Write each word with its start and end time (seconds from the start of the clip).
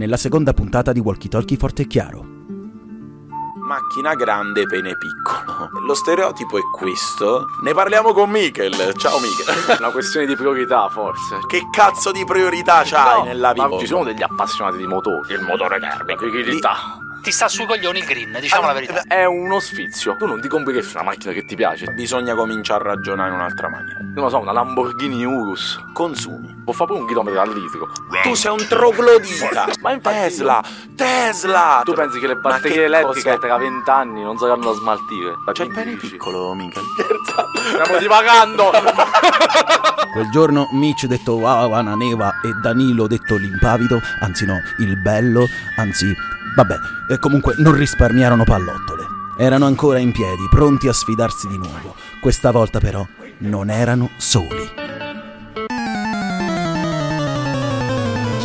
nella 0.00 0.16
seconda 0.16 0.54
puntata 0.54 0.92
di 0.92 1.00
Walkie 1.00 1.28
Talkie 1.28 1.58
Forte 1.58 1.82
e 1.82 1.86
Chiaro. 1.86 2.24
Macchina 3.56 4.14
grande, 4.14 4.64
pene 4.64 4.96
piccolo. 4.96 5.68
Lo 5.86 5.92
stereotipo 5.92 6.56
è 6.56 6.62
questo. 6.74 7.44
Ne 7.62 7.74
parliamo 7.74 8.14
con 8.14 8.30
Michael. 8.30 8.94
Ciao 8.96 9.18
Michael. 9.20 9.76
Una 9.78 9.90
questione 9.90 10.24
di 10.24 10.34
priorità, 10.36 10.88
forse. 10.88 11.40
Che 11.46 11.68
cazzo 11.70 12.12
di 12.12 12.24
priorità 12.24 12.80
c'hai 12.82 13.18
No, 13.18 13.24
nella 13.24 13.52
vita? 13.52 13.68
Ma 13.68 13.78
ci 13.78 13.86
sono 13.86 14.04
degli 14.04 14.22
appassionati 14.22 14.78
di 14.78 14.86
motori. 14.86 15.34
Il 15.34 15.42
motore 15.42 15.78
termico, 15.78 16.24
liquidità. 16.24 16.98
Ti 17.22 17.30
sta 17.32 17.48
sui 17.48 17.66
coglioni 17.66 17.98
il 17.98 18.04
green, 18.06 18.38
diciamo 18.40 18.66
la 18.66 18.72
verità. 18.72 19.02
È 19.06 19.26
uno 19.26 19.60
sfizio. 19.60 20.16
Tu 20.16 20.26
non 20.26 20.40
ti 20.40 20.48
compreresti 20.48 20.96
una 20.96 21.04
macchina 21.04 21.32
che 21.32 21.44
ti 21.44 21.54
piace. 21.54 21.92
Bisogna 21.92 22.34
cominciare 22.34 22.84
a 22.84 22.94
ragionare 22.94 23.28
in 23.28 23.34
un'altra 23.34 23.68
maniera. 23.68 23.98
Non 24.00 24.24
lo 24.24 24.28
so, 24.30 24.38
una 24.38 24.52
Lamborghini 24.52 25.24
Urus. 25.24 25.78
Consumi. 25.92 26.62
Può 26.64 26.72
fare 26.72 26.86
pure 26.86 27.00
un 27.00 27.06
chilometro 27.06 27.40
al 27.40 27.52
litro. 27.52 27.88
Tu 28.22 28.34
sei 28.34 28.52
un 28.52 28.66
troglodita. 28.66 29.66
Ma 29.82 29.92
infatti 29.92 30.16
Tesla, 30.16 30.62
Tesla. 30.96 31.82
Tu 31.84 31.92
pensi 31.92 32.18
che 32.18 32.26
le 32.26 32.36
batterie 32.36 32.76
che 32.76 32.84
elettriche 32.84 33.36
cos'è? 33.36 33.38
tra 33.38 33.56
vent'anni 33.58 34.22
non 34.22 34.38
saranno 34.38 34.64
da 34.64 34.72
smaltire? 34.72 35.34
C'è 35.52 35.64
il 35.64 35.72
pene 35.72 35.96
piccolo, 35.96 36.54
Michael. 36.54 36.86
Stiamo 37.84 37.98
divagando! 37.98 38.70
Quel 40.12 40.28
giorno 40.30 40.68
Mitch 40.72 41.04
detto 41.04 41.34
wow, 41.34 41.70
Ananeva 41.72 42.40
e 42.42 42.52
Danilo 42.60 43.06
detto 43.06 43.36
l'impavido, 43.36 44.00
anzi 44.22 44.44
no, 44.44 44.58
il 44.78 44.96
bello, 44.96 45.46
anzi, 45.76 46.12
vabbè, 46.54 46.76
e 47.10 47.18
comunque 47.18 47.54
non 47.58 47.74
risparmiarono 47.74 48.44
pallottole. 48.44 49.06
Erano 49.38 49.66
ancora 49.66 49.98
in 49.98 50.12
piedi, 50.12 50.46
pronti 50.50 50.88
a 50.88 50.92
sfidarsi 50.92 51.48
di 51.48 51.56
nuovo. 51.56 51.94
Questa 52.20 52.50
volta 52.50 52.78
però 52.78 53.06
non 53.38 53.70
erano 53.70 54.10
soli. 54.18 54.88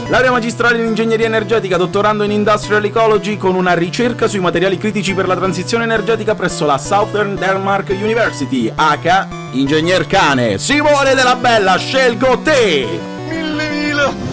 Laurea 0.08 0.32
magistrale 0.32 0.78
in 0.78 0.86
ingegneria 0.86 1.26
energetica, 1.26 1.78
dottorando 1.78 2.24
in 2.24 2.32
industrial 2.32 2.86
ecology 2.86 3.38
con 3.38 3.56
una 3.56 3.74
ricerca 3.74 4.28
sui 4.28 4.40
materiali 4.40 4.78
critici 4.78 5.16
per 5.16 5.28
la 5.28 5.36
transizione 5.36 5.84
energetica 5.84 6.36
presso 6.36 6.66
la 6.66 6.78
Southern 6.78 7.36
Denmark 7.36 7.90
University, 7.90 8.72
H. 8.74 9.28
Ingegner 9.54 10.06
cane, 10.06 10.60
Simone 10.60 11.16
della 11.16 11.36
Bella, 11.36 11.76
scelgo 11.78 12.40
te! 12.44 13.15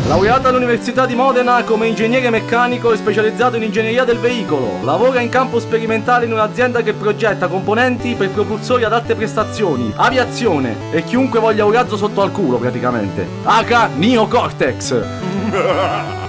Laureata 0.06 0.48
all'Università 0.48 1.06
di 1.06 1.14
Modena 1.14 1.62
come 1.62 1.86
ingegnere 1.86 2.28
meccanico 2.28 2.92
e 2.92 2.96
specializzato 2.96 3.56
in 3.56 3.62
ingegneria 3.62 4.04
del 4.04 4.18
veicolo. 4.18 4.82
Lavora 4.82 5.20
in 5.20 5.28
campo 5.28 5.60
sperimentale 5.60 6.26
in 6.26 6.32
un'azienda 6.32 6.82
che 6.82 6.92
progetta 6.92 7.46
componenti 7.46 8.14
per 8.14 8.30
propulsori 8.30 8.82
ad 8.84 8.92
alte 8.92 9.14
prestazioni, 9.14 9.92
aviazione 9.94 10.90
e 10.90 11.04
chiunque 11.04 11.38
voglia 11.38 11.64
un 11.64 11.72
razzo 11.72 11.96
sotto 11.96 12.20
al 12.20 12.32
culo 12.32 12.58
praticamente. 12.58 13.26
H. 13.44 13.88
Neo 13.94 14.26
Cortex. 14.26 15.02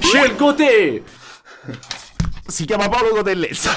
Scelgo 0.00 0.54
te! 0.54 1.02
Si 2.50 2.64
chiama 2.64 2.88
Paolo 2.88 3.10
Cotellezza. 3.10 3.72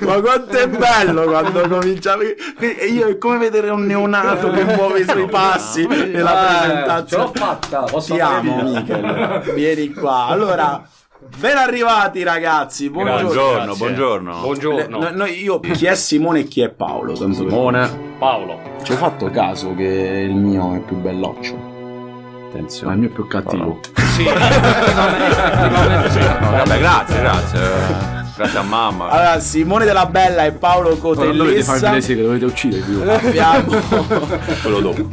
Ma 0.00 0.20
quanto 0.20 0.56
è 0.58 0.66
bello 0.68 1.22
quando 1.22 1.68
cominciavi. 1.68 2.34
E 2.58 2.86
io 2.86 3.06
è 3.06 3.16
come 3.16 3.38
vedere 3.38 3.70
un 3.70 3.86
neonato 3.86 4.50
che 4.50 4.64
muove 4.64 5.00
i 5.00 5.04
suoi 5.08 5.26
passi 5.30 5.86
nella 5.86 6.64
Eh, 6.64 6.66
presentazione. 6.66 7.06
ce 7.06 7.16
l'ho 7.16 7.32
fatta, 7.32 7.80
posso 7.82 8.14
Ti 8.14 8.20
amo. 8.20 8.62
Michel. 8.62 9.52
Vieni 9.54 9.92
qua. 9.92 10.26
Allora, 10.26 10.82
ben 11.38 11.56
arrivati 11.56 12.24
ragazzi. 12.24 12.90
Buongiorno. 12.90 13.22
Buongiorno, 13.22 13.74
buongiorno. 13.76 14.40
Buongiorno. 14.40 14.98
No, 14.98 15.10
no, 15.12 15.24
io 15.26 15.60
chi 15.60 15.86
è 15.86 15.94
Simone 15.94 16.40
e 16.40 16.44
chi 16.48 16.60
è 16.62 16.70
Paolo? 16.70 17.14
Simone, 17.14 17.88
Paolo. 18.18 18.58
Ci 18.82 18.90
hai 18.92 18.98
fatto 18.98 19.30
caso 19.30 19.76
che 19.76 19.84
il 19.84 20.34
mio 20.34 20.74
è 20.74 20.78
più 20.80 20.96
belloccio? 20.96 21.69
Ma 22.52 22.58
il 22.58 22.64
attenzione. 22.64 22.96
mio 22.96 23.08
è 23.08 23.12
più 23.12 23.26
cattivo. 23.26 23.80
Sì. 24.14 24.24
No, 24.24 24.32
vabbè, 26.50 26.78
grazie, 26.78 27.20
grazie. 27.20 27.60
Grazie 28.36 28.58
a 28.58 28.62
mamma. 28.62 29.08
Allora, 29.08 29.40
Simone 29.40 29.84
della 29.84 30.06
Bella 30.06 30.44
e 30.44 30.52
Paolo 30.52 30.96
Cotellezza. 30.96 31.78
che 31.98 32.16
dovete 32.22 32.44
uccidere 32.46 32.82
più. 32.82 33.02
Abbiamo. 33.02 33.76
Quello 34.62 34.80
dopo. 34.80 35.08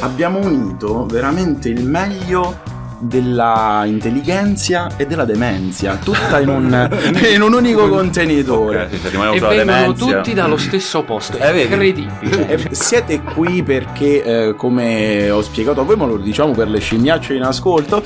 abbiamo 0.00 0.38
unito 0.38 1.06
veramente 1.06 1.68
il 1.70 1.84
meglio 1.84 2.74
della 2.98 3.82
intelligenza 3.86 4.88
e 4.96 5.06
della 5.06 5.24
demenza, 5.24 5.96
tutta 5.96 6.40
in 6.40 6.48
un, 6.48 6.88
in 7.34 7.42
un 7.42 7.52
unico 7.52 7.88
contenitore. 7.88 8.84
Ok, 8.84 8.90
sì, 8.90 8.98
se 8.98 9.08
rimane 9.10 9.36
E 9.36 9.40
vengono 9.40 9.54
demenzia. 9.56 10.16
tutti 10.16 10.34
dallo 10.34 10.56
stesso 10.56 11.02
posto. 11.02 11.36
È 11.36 11.50
Eh, 11.52 11.62
incredibile. 11.62 12.48
E 12.48 12.74
siete 12.74 13.20
qui 13.20 13.62
perché, 13.62 14.22
eh, 14.48 14.54
come 14.54 15.30
ho 15.30 15.42
spiegato 15.42 15.80
a 15.80 15.84
voi, 15.84 15.96
ma 15.96 16.06
lo 16.06 16.16
diciamo 16.16 16.52
per 16.52 16.68
le 16.68 16.78
scimmiacce 16.80 17.34
in 17.34 17.42
ascolto, 17.42 18.02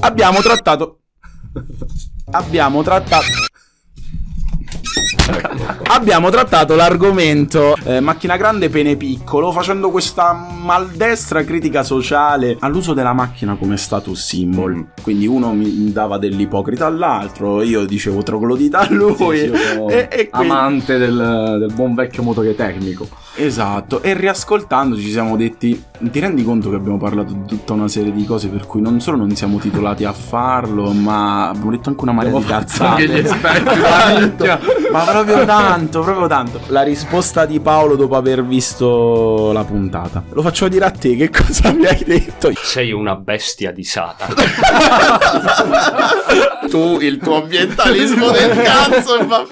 abbiamo 0.00 0.40
trattato... 0.40 1.00
Abbiamo 2.30 2.82
trattato... 2.82 3.24
Abbiamo 5.90 6.28
trattato 6.30 6.74
l'argomento 6.74 7.74
eh, 7.84 8.00
macchina 8.00 8.36
grande 8.36 8.68
pene 8.68 8.94
piccolo 8.96 9.50
facendo 9.52 9.90
questa 9.90 10.32
maldestra 10.32 11.42
critica 11.44 11.82
sociale 11.82 12.56
all'uso 12.60 12.92
della 12.92 13.14
macchina 13.14 13.56
come 13.56 13.76
status 13.78 14.22
symbol. 14.22 14.74
Mm. 14.74 14.82
Quindi 15.02 15.26
uno 15.26 15.52
mi 15.52 15.90
dava 15.90 16.18
dell'ipocrita 16.18 16.86
all'altro, 16.86 17.62
io 17.62 17.84
dicevo 17.86 18.22
troglodita 18.22 18.80
a 18.80 18.88
lui. 18.90 19.38
Io 19.38 19.56
sono 19.56 19.88
e, 19.88 20.08
e 20.10 20.28
quindi- 20.28 20.48
amante 20.50 20.98
del, 20.98 21.56
del 21.58 21.72
buon 21.72 21.94
vecchio 21.94 22.22
motore 22.22 22.54
termico. 22.54 23.08
Esatto, 23.40 24.02
e 24.02 24.14
riascoltando 24.14 24.96
ci 24.96 25.10
siamo 25.10 25.36
detti, 25.36 25.80
ti 26.00 26.18
rendi 26.18 26.42
conto 26.42 26.70
che 26.70 26.76
abbiamo 26.76 26.98
parlato 26.98 27.32
di 27.32 27.44
tutta 27.46 27.72
una 27.72 27.86
serie 27.86 28.12
di 28.12 28.24
cose 28.24 28.48
per 28.48 28.66
cui 28.66 28.80
non 28.80 29.00
solo 29.00 29.16
non 29.16 29.30
siamo 29.36 29.58
titolati 29.58 30.04
a 30.04 30.12
farlo, 30.12 30.90
ma 30.92 31.48
abbiamo 31.48 31.70
detto 31.70 31.88
anche 31.88 32.02
una 32.02 32.12
marea 32.12 32.36
di 32.36 32.44
cazzate. 32.44 33.02
anche 33.02 33.06
gli 33.06 33.18
esperti 33.24 33.76
ma 34.90 35.04
proprio 35.04 35.44
tanto, 35.44 36.00
proprio 36.00 36.26
tanto. 36.26 36.60
La 36.68 36.82
risposta 36.82 37.44
di 37.46 37.60
Paolo 37.60 37.94
dopo 37.94 38.16
aver 38.16 38.44
visto 38.44 39.52
la 39.52 39.62
puntata. 39.64 40.24
Lo 40.30 40.42
faccio 40.42 40.66
dire 40.68 40.86
a 40.86 40.90
te, 40.90 41.14
che 41.14 41.30
cosa 41.30 41.70
mi 41.72 41.86
hai 41.86 42.02
detto? 42.04 42.50
Sei 42.54 42.90
una 42.92 43.14
bestia 43.14 43.70
di 43.70 43.84
Satana. 43.84 44.34
tu, 46.68 46.98
il 47.00 47.18
tuo 47.18 47.42
ambientalismo 47.42 48.30
del 48.30 48.56
cazzo. 48.62 49.24
ma- 49.26 49.46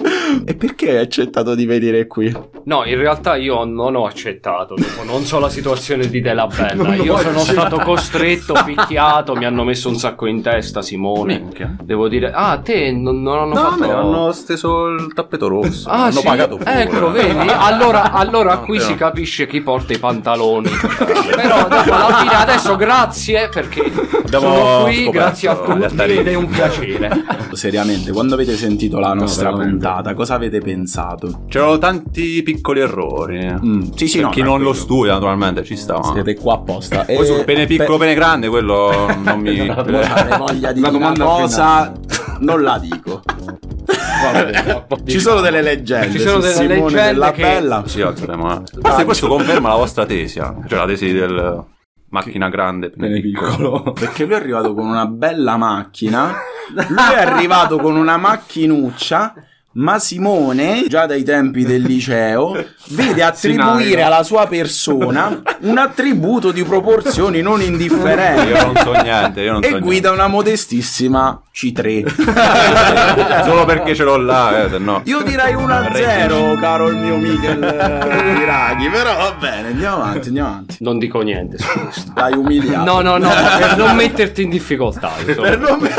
E 0.45 0.55
perché 0.55 0.89
hai 0.89 0.97
accettato 0.97 1.55
di 1.55 1.65
venire 1.65 2.07
qui? 2.07 2.35
No, 2.65 2.85
in 2.85 2.97
realtà 2.97 3.35
io 3.35 3.63
non 3.83 3.95
ho 3.95 4.05
accettato. 4.05 4.75
dopo 4.75 5.03
Non 5.03 5.23
so 5.23 5.39
la 5.39 5.49
situazione 5.49 6.07
di 6.09 6.19
Della 6.21 6.47
Bella. 6.47 6.83
Non 6.83 6.95
Io 7.03 7.17
sono 7.17 7.39
stato 7.39 7.77
costretto, 7.79 8.53
picchiato, 8.65 9.35
mi 9.35 9.45
hanno 9.45 9.63
messo 9.63 9.87
un 9.89 9.95
sacco 9.95 10.25
in 10.25 10.41
testa, 10.41 10.81
Simone. 10.81 11.39
Minchia. 11.39 11.75
Devo 11.81 12.07
dire, 12.07 12.31
ah, 12.33 12.57
te 12.57 12.91
non, 12.91 13.21
non 13.21 13.37
hanno 13.39 13.53
No, 13.53 13.69
fatto. 13.69 13.83
mi 13.85 13.89
hanno 13.91 14.31
steso 14.31 14.87
il 14.87 15.13
tappeto 15.13 15.47
rosso. 15.47 15.89
Ah, 15.89 16.05
hanno 16.05 16.19
sì? 16.19 16.25
pagato 16.25 16.57
pure. 16.57 16.81
Ecco, 16.81 17.11
vedi? 17.11 17.35
Allora, 17.67 18.11
allora 18.11 18.55
No, 18.55 18.61
qui 18.61 18.77
però- 18.77 18.89
si 18.89 18.95
capisce 18.95 19.45
chi 19.47 19.61
porta 19.61 19.93
i 19.93 19.97
pantaloni. 19.99 20.69
Però 20.69 21.67
dopo 21.67 21.91
alla 21.93 22.15
fine, 22.17 22.33
adesso 22.33 22.75
grazie 22.75 23.49
perché 23.49 23.81
Abbiamo 24.25 24.53
sono 24.55 24.83
qui, 24.83 25.09
grazie 25.09 25.49
a 25.49 25.55
tutti 25.55 26.01
ed 26.11 26.27
è 26.27 26.33
un 26.33 26.47
piacere. 26.47 27.09
Seriamente, 27.51 28.11
quando 28.11 28.35
avete 28.35 28.55
sentito 28.55 28.99
la 28.99 29.13
nostra 29.13 29.51
puntata, 29.51 30.13
cosa 30.13 30.35
avete 30.35 30.59
pensato? 30.59 31.43
C'erano 31.49 31.77
tanti 31.77 32.41
piccoli 32.43 32.79
errori. 32.79 33.45
Mm, 33.67 33.81
sì, 33.95 34.07
sì, 34.07 34.17
per 34.17 34.25
no, 34.27 34.31
chi 34.31 34.41
non 34.43 34.61
lo 34.61 34.71
studia, 34.73 35.13
naturalmente, 35.13 35.63
ci 35.63 35.75
sta. 35.75 35.97
ma- 35.99 36.11
Siete 36.13 36.35
qua 36.35 36.53
apposta. 36.55 37.03
Poi 37.05 37.25
sul 37.25 37.43
pene 37.43 37.65
piccolo, 37.65 37.97
pene 37.97 38.13
grande, 38.13 38.47
quello 38.47 39.07
non 39.23 39.39
mi. 39.39 39.67
Avrei 39.67 40.37
voglia 40.37 40.71
di 40.71 40.79
La 40.79 40.89
dire 40.89 41.03
una 41.03 41.11
domanda 41.11 41.23
cosa, 41.25 41.91
non 42.39 42.61
la 42.61 42.77
dico. 42.79 43.21
Ci 45.05 45.19
sono 45.19 45.41
delle 45.41 45.61
leggende. 45.61 46.11
Ci 46.11 46.19
sono 46.19 46.39
delle 46.39 46.53
Simone 46.53 46.75
leggende 46.79 47.03
della 47.13 47.31
che- 47.31 47.41
Bella. 47.41 47.83
Sì, 47.85 48.01
alzeremo. 48.01 48.53
eh. 48.53 48.61
Questo, 48.81 49.05
questo 49.05 49.27
conferma 49.27 49.69
la 49.69 49.75
vostra 49.75 50.05
tesi, 50.05 50.39
anche. 50.39 50.67
cioè 50.67 50.79
la 50.79 50.85
tesi 50.85 51.11
del 51.11 51.63
macchina 52.09 52.49
grande, 52.49 52.89
pene 52.91 53.19
piccolo. 53.21 53.91
Perché 53.97 54.25
lui 54.25 54.33
è 54.33 54.37
arrivato 54.37 54.73
con 54.73 54.85
una 54.87 55.05
bella 55.05 55.57
macchina. 55.57 56.35
Lui 56.73 57.13
è 57.13 57.19
arrivato 57.21 57.77
con 57.77 57.95
una 57.95 58.17
macchinuccia. 58.17 59.33
Ma 59.77 59.99
Simone, 59.99 60.85
già 60.87 61.05
dai 61.05 61.23
tempi 61.23 61.63
del 61.63 61.83
liceo, 61.83 62.65
vede 62.89 63.21
attribuire 63.21 64.01
alla 64.01 64.23
sua 64.23 64.47
persona 64.47 65.39
un 65.61 65.77
attributo 65.77 66.51
di 66.51 66.63
proporzioni 66.63 67.41
non 67.41 67.61
indifferenti. 67.61 68.47
Io 68.47 68.65
non 68.65 68.75
so 68.75 68.91
niente, 68.93 69.41
io 69.41 69.51
non 69.51 69.61
so 69.63 69.75
E 69.75 69.79
guida 69.79 70.09
una 70.09 70.25
modestissima 70.25 71.39
C3. 71.53 73.43
Solo 73.45 73.65
perché 73.65 73.93
ce 73.93 74.03
l'ho 74.03 74.17
là, 74.17 74.65
eh, 74.65 74.69
se 74.71 74.79
no. 74.79 75.01
Io 75.05 75.21
direi 75.21 75.53
1-0, 75.53 76.59
caro 76.59 76.87
il 76.87 76.95
mio 76.95 77.17
Michel 77.17 77.61
eh, 77.61 78.33
Piraghi, 78.33 78.89
però 78.89 79.15
va 79.15 79.35
bene, 79.39 79.67
andiamo 79.67 79.97
avanti, 79.97 80.27
andiamo 80.29 80.49
avanti. 80.49 80.77
Non 80.79 80.97
dico 80.97 81.21
niente 81.21 81.59
su 81.59 81.67
questo. 81.79 82.11
Dai 82.15 82.33
umiliato. 82.33 82.83
No, 82.83 83.01
no, 83.01 83.17
no, 83.17 83.29
per 83.29 83.77
non 83.77 83.93
metterti 83.95 84.41
in 84.41 84.49
difficoltà. 84.49 85.11
insomma. 85.23 85.49
Per 85.49 85.59
non- 85.59 85.89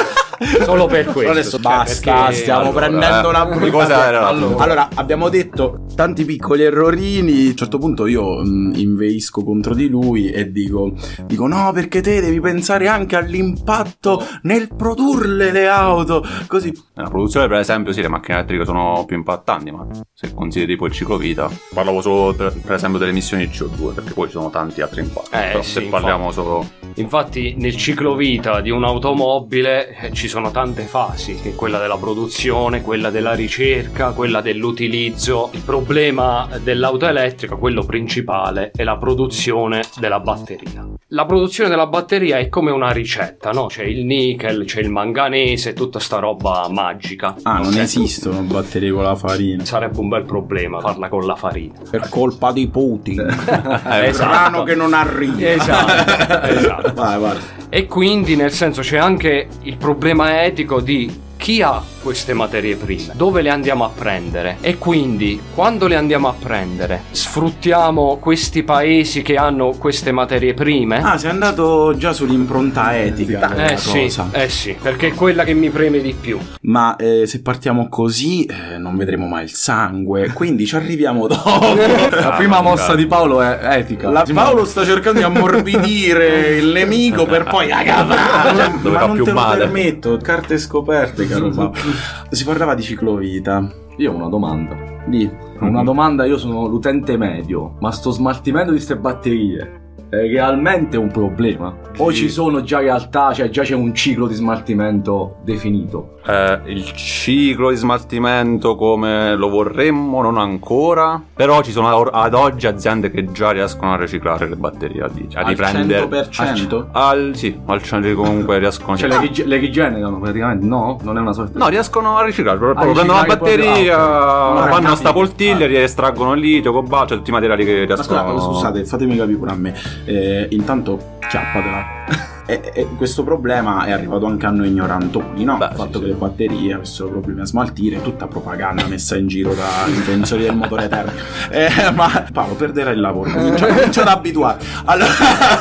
Solo 0.65 0.87
per 0.87 1.07
questo. 1.07 1.31
Adesso 1.33 1.59
basta, 1.59 2.13
perché- 2.13 2.35
stiamo 2.35 2.69
allora, 2.71 2.87
prendendo 2.87 3.29
una 3.29 3.45
di 3.59 3.71
cosa 3.71 4.07
era 4.07 4.21
la 4.21 4.29
allora, 4.29 4.63
allora, 4.65 4.89
abbiamo 4.95 5.29
detto 5.29 5.85
tanti 5.95 6.25
piccoli 6.25 6.63
errorini. 6.63 7.47
A 7.47 7.51
un 7.51 7.57
certo 7.57 7.79
punto 7.79 8.07
io 8.07 8.43
mh, 8.43 8.73
inveisco 8.77 9.43
contro 9.43 9.75
di 9.75 9.89
lui 9.89 10.31
e 10.31 10.51
dico, 10.51 10.93
dico 11.25 11.47
no, 11.47 11.73
perché 11.73 12.01
te 12.01 12.21
devi 12.21 12.41
pensare 12.41 12.87
anche 12.89 13.17
all'impatto 13.17 14.25
nel 14.43 14.69
produrle 14.75 15.51
le 15.51 15.69
auto. 15.69 16.25
Così 16.47 16.73
Nella 16.95 17.09
produzione, 17.09 17.49
per 17.49 17.59
esempio, 17.59 17.93
sì, 17.93 18.01
le 18.03 18.09
macchine 18.09 18.39
elettriche 18.39 18.65
sono 18.65 19.05
più 19.07 19.17
impattanti, 19.17 19.71
ma 19.71 19.87
se 20.13 20.33
consideri 20.35 20.77
poi 20.77 20.89
il 20.89 20.95
ciclo 20.95 21.17
vita, 21.17 21.51
parlavo 21.75 22.01
solo 22.01 22.33
per, 22.35 22.55
per 22.61 22.75
esempio 22.75 22.99
delle 22.99 23.11
emissioni 23.11 23.47
di 23.47 23.53
CO2, 23.53 23.95
perché 23.95 24.13
poi 24.13 24.27
ci 24.27 24.33
sono 24.33 24.51
tanti 24.51 24.81
altri 24.81 25.01
impatti. 25.01 25.31
Eh, 25.35 25.49
Però 25.53 25.63
sì, 25.63 25.71
se 25.71 25.83
parliamo 25.83 26.27
infatti. 26.27 26.47
solo 26.47 26.67
Infatti 26.95 27.55
nel 27.59 27.77
ciclo 27.77 28.15
vita 28.15 28.61
di 28.61 28.71
un'automobile 28.71 29.97
eh, 29.97 30.13
ci 30.29 30.35
sono 30.35 30.51
tante 30.51 30.83
fasi, 30.83 31.37
che 31.41 31.49
è 31.51 31.55
quella 31.55 31.79
della 31.79 31.97
produzione, 31.97 32.83
quella 32.83 33.09
della 33.09 33.33
ricerca, 33.33 34.11
quella 34.13 34.43
dell'utilizzo. 34.43 35.49
Il 35.53 35.63
problema 35.63 36.47
dell'auto 36.63 37.07
elettrica, 37.07 37.57
quello 37.57 37.83
principale, 37.83 38.71
è 38.77 38.83
la 38.85 38.99
produzione 38.99 39.81
della 39.99 40.21
batteria. 40.21 40.87
La 41.13 41.25
produzione 41.25 41.71
della 41.71 41.87
batteria 41.87 42.37
è 42.37 42.51
come 42.51 42.71
una 42.71 42.91
ricetta, 42.91 43.53
no? 43.53 43.67
C'è 43.67 43.85
il 43.85 44.05
nickel, 44.05 44.67
c'è 44.67 44.81
il 44.81 44.91
manganese, 44.91 45.73
tutta 45.73 45.99
sta 45.99 46.19
roba 46.19 46.69
magica. 46.71 47.35
Ah, 47.45 47.61
non 47.61 47.69
Ok? 47.73 47.79
esistono 47.79 48.43
batterie 48.43 48.91
con 48.93 49.05
la 49.05 49.15
farina. 49.15 49.65
Sarebbe 49.65 49.99
un 49.99 50.09
bel 50.09 50.25
problema 50.27 50.81
farla 50.81 51.09
con 51.09 51.25
la 51.25 51.37
farina. 51.37 51.73
Per 51.91 52.11
colpa 52.11 52.53
di 52.53 52.69
Putin. 52.69 53.27
Eh, 53.89 54.07
È 54.09 54.13
strano 54.13 54.63
che 54.65 54.75
non 54.75 54.93
arriva. 54.93 55.49
Esatto, 55.49 56.45
esatto. 56.47 56.93
Vai, 56.95 57.19
vai. 57.19 57.37
E 57.71 57.87
quindi 57.87 58.35
nel 58.37 58.51
senso 58.53 58.81
c'è 58.83 58.97
anche 58.99 59.47
il 59.63 59.77
problema 59.77 60.18
etico 60.27 60.81
di 60.81 61.27
chi 61.39 61.63
ha 61.63 61.83
queste 62.03 62.35
materie 62.35 62.77
prime, 62.77 63.13
dove 63.15 63.43
le 63.43 63.49
andiamo 63.49 63.85
a 63.85 63.91
prendere 63.95 64.59
e 64.61 64.77
quindi 64.77 65.41
quando 65.55 65.87
le 65.87 65.95
andiamo 65.95 66.29
a 66.29 66.35
prendere 66.39 67.03
sfruttiamo 67.11 68.19
questi 68.19 68.63
paesi 68.63 69.23
che 69.23 69.37
hanno 69.37 69.71
queste 69.79 70.13
materie 70.13 70.53
prime. 70.53 71.01
Ah, 71.01 71.17
sei 71.17 71.31
andato 71.31 71.97
già 71.97 72.13
sull'impronta 72.13 72.99
etica 72.99 73.71
eh 73.71 73.77
sì, 73.77 74.03
cosa. 74.03 74.29
eh 74.33 74.49
sì, 74.49 74.77
perché 74.81 75.09
è 75.09 75.15
quella 75.15 75.45
che 75.45 75.55
mi 75.55 75.71
preme 75.71 76.01
di 76.01 76.13
più. 76.19 76.39
Ma 76.63 76.97
eh, 76.97 77.27
se 77.27 77.41
partiamo 77.41 77.89
così 77.89 78.45
eh, 78.45 78.79
non 78.79 78.97
vedremo 78.97 79.27
mai 79.27 79.45
il 79.45 79.53
sangue, 79.53 80.33
quindi 80.33 80.67
ci 80.67 80.75
arriviamo 80.77 81.27
dopo. 81.27 81.75
La 82.11 82.35
prima 82.37 82.61
mossa 82.61 82.95
di 82.95 83.07
Paolo 83.07 83.41
è 83.41 83.59
etica. 83.79 84.11
La 84.11 84.27
Paolo 84.33 84.65
sta 84.65 84.85
cercando 84.85 85.21
di 85.21 85.25
ammorbidire 85.25 86.57
il 86.57 86.69
nemico 86.69 87.27
per 87.27 87.45
poi. 87.45 87.69
Dove 88.83 88.91
Ma 88.91 89.07
non 89.07 89.15
più 89.15 89.25
te 89.25 89.33
lo 89.33 89.47
permetto, 89.57 90.17
carte 90.19 90.59
scoperte, 90.59 91.28
caro 91.29 91.51
Paolo. 91.51 91.73
Si 92.31 92.45
parlava 92.45 92.75
di 92.75 92.83
ciclovita. 92.83 93.69
Io 93.97 94.13
ho 94.13 94.15
una 94.15 94.29
domanda. 94.29 94.77
Di. 95.07 95.31
Una 95.61 95.83
domanda, 95.83 96.25
io 96.25 96.39
sono 96.39 96.67
l'utente 96.67 97.17
medio, 97.17 97.77
ma 97.81 97.91
sto 97.91 98.11
smaltimento 98.11 98.71
di 98.71 98.77
queste 98.77 98.97
batterie 98.97 99.87
realmente 100.11 100.97
un 100.97 101.11
problema? 101.11 101.75
O 101.99 102.13
ci 102.13 102.29
sono 102.29 102.63
già 102.63 102.79
realtà, 102.79 103.33
cioè 103.33 103.49
già 103.51 103.63
c'è 103.63 103.75
un 103.75 103.95
ciclo 103.95 104.27
di 104.27 104.35
smaltimento 104.35 105.37
definito? 105.43 106.15
Eh, 106.27 106.61
il 106.67 106.85
ciclo 106.93 107.71
di 107.71 107.77
smaltimento 107.77 108.77
come 108.77 109.35
lo 109.35 109.49
vorremmo 109.49 110.23
non 110.23 110.37
ancora, 110.39 111.21
però 111.35 111.63
ci 111.63 111.73
sono 111.73 111.89
ad- 111.89 112.35
oggi 112.35 112.67
aziende 112.67 113.11
che 113.11 113.33
già 113.33 113.51
riescono 113.51 113.95
a 113.95 113.97
riciclare 113.97 114.49
le 114.49 114.55
batterie, 114.57 115.03
a, 115.03 115.09
di- 115.09 115.27
a 115.35 115.41
Al 115.41 115.47
riprendere 115.47 116.07
100%? 116.07 116.87
al 116.93 117.33
sì, 117.35 117.59
al 117.67 117.83
cento 117.83 118.15
comunque 118.15 118.59
riescono 118.61 118.97
Cioè 118.97 119.09
le, 119.09 119.19
rig- 119.19 119.45
le 119.47 119.57
rigenerano 119.57 120.19
praticamente? 120.19 120.65
No? 120.67 120.99
Non 121.03 121.17
è 121.17 121.21
una 121.21 121.33
sorta 121.33 121.59
No, 121.59 121.69
riescono 121.69 122.17
a 122.17 122.25
riciclare, 122.25 122.59
proprio 122.59 122.79
A 122.91 122.93
prendono 122.93 123.19
la 123.19 123.25
proprio- 123.25 123.57
batteria, 123.57 123.99
ah, 123.99 124.51
ok. 124.65 124.69
fanno 124.69 124.87
Ora 124.87 124.97
sta 124.97 125.13
poltiglia, 125.13 125.67
riestraggono 125.67 126.35
il 126.35 126.41
litio, 126.41 126.73
cobalto, 126.73 127.09
cioè 127.09 127.17
tutti 127.19 127.31
i 127.31 127.33
materiali 127.33 127.65
che 127.65 127.87
Ma 127.89 127.97
scusa, 127.97 128.23
riescono 128.23 128.53
scusate, 128.55 128.85
fatemi 128.85 129.17
capire 129.17 129.39
pure 129.39 129.51
a 129.51 129.55
me. 129.57 129.75
Eh, 130.05 130.47
intanto, 130.51 131.19
chiappatela. 131.29 132.37
E, 132.51 132.73
e 132.73 132.89
questo 132.97 133.25
problema 133.25 133.85
è 133.85 133.93
arrivato 133.93 134.25
anche 134.25 134.47
a 134.47 134.51
noi 134.51 134.69
ignorantoni, 134.69 135.45
no? 135.45 135.59
Beh, 135.59 135.67
il 135.67 135.77
fatto 135.77 135.99
sì, 135.99 135.99
che 135.99 136.05
sì. 136.05 136.07
le 136.07 136.15
batterie 136.15 136.73
avessero 136.73 137.11
problemi 137.11 137.43
a 137.43 137.45
smaltire, 137.45 138.01
tutta 138.01 138.27
propaganda 138.27 138.87
messa 138.87 139.19
in 139.19 139.27
giro 139.27 139.53
da 139.53 139.85
difensori 139.85 140.45
del 140.45 140.57
motore 140.57 140.89
termico. 140.89 141.17
Eh, 141.59 141.91
ma 141.95 142.27
Paolo 142.33 142.55
perderà 142.55 142.91
il 142.91 143.01
lavoro, 143.01 143.31
comincia 143.31 144.01
ad 144.03 144.09
abituare. 144.09 144.65
Allora, 144.85 145.11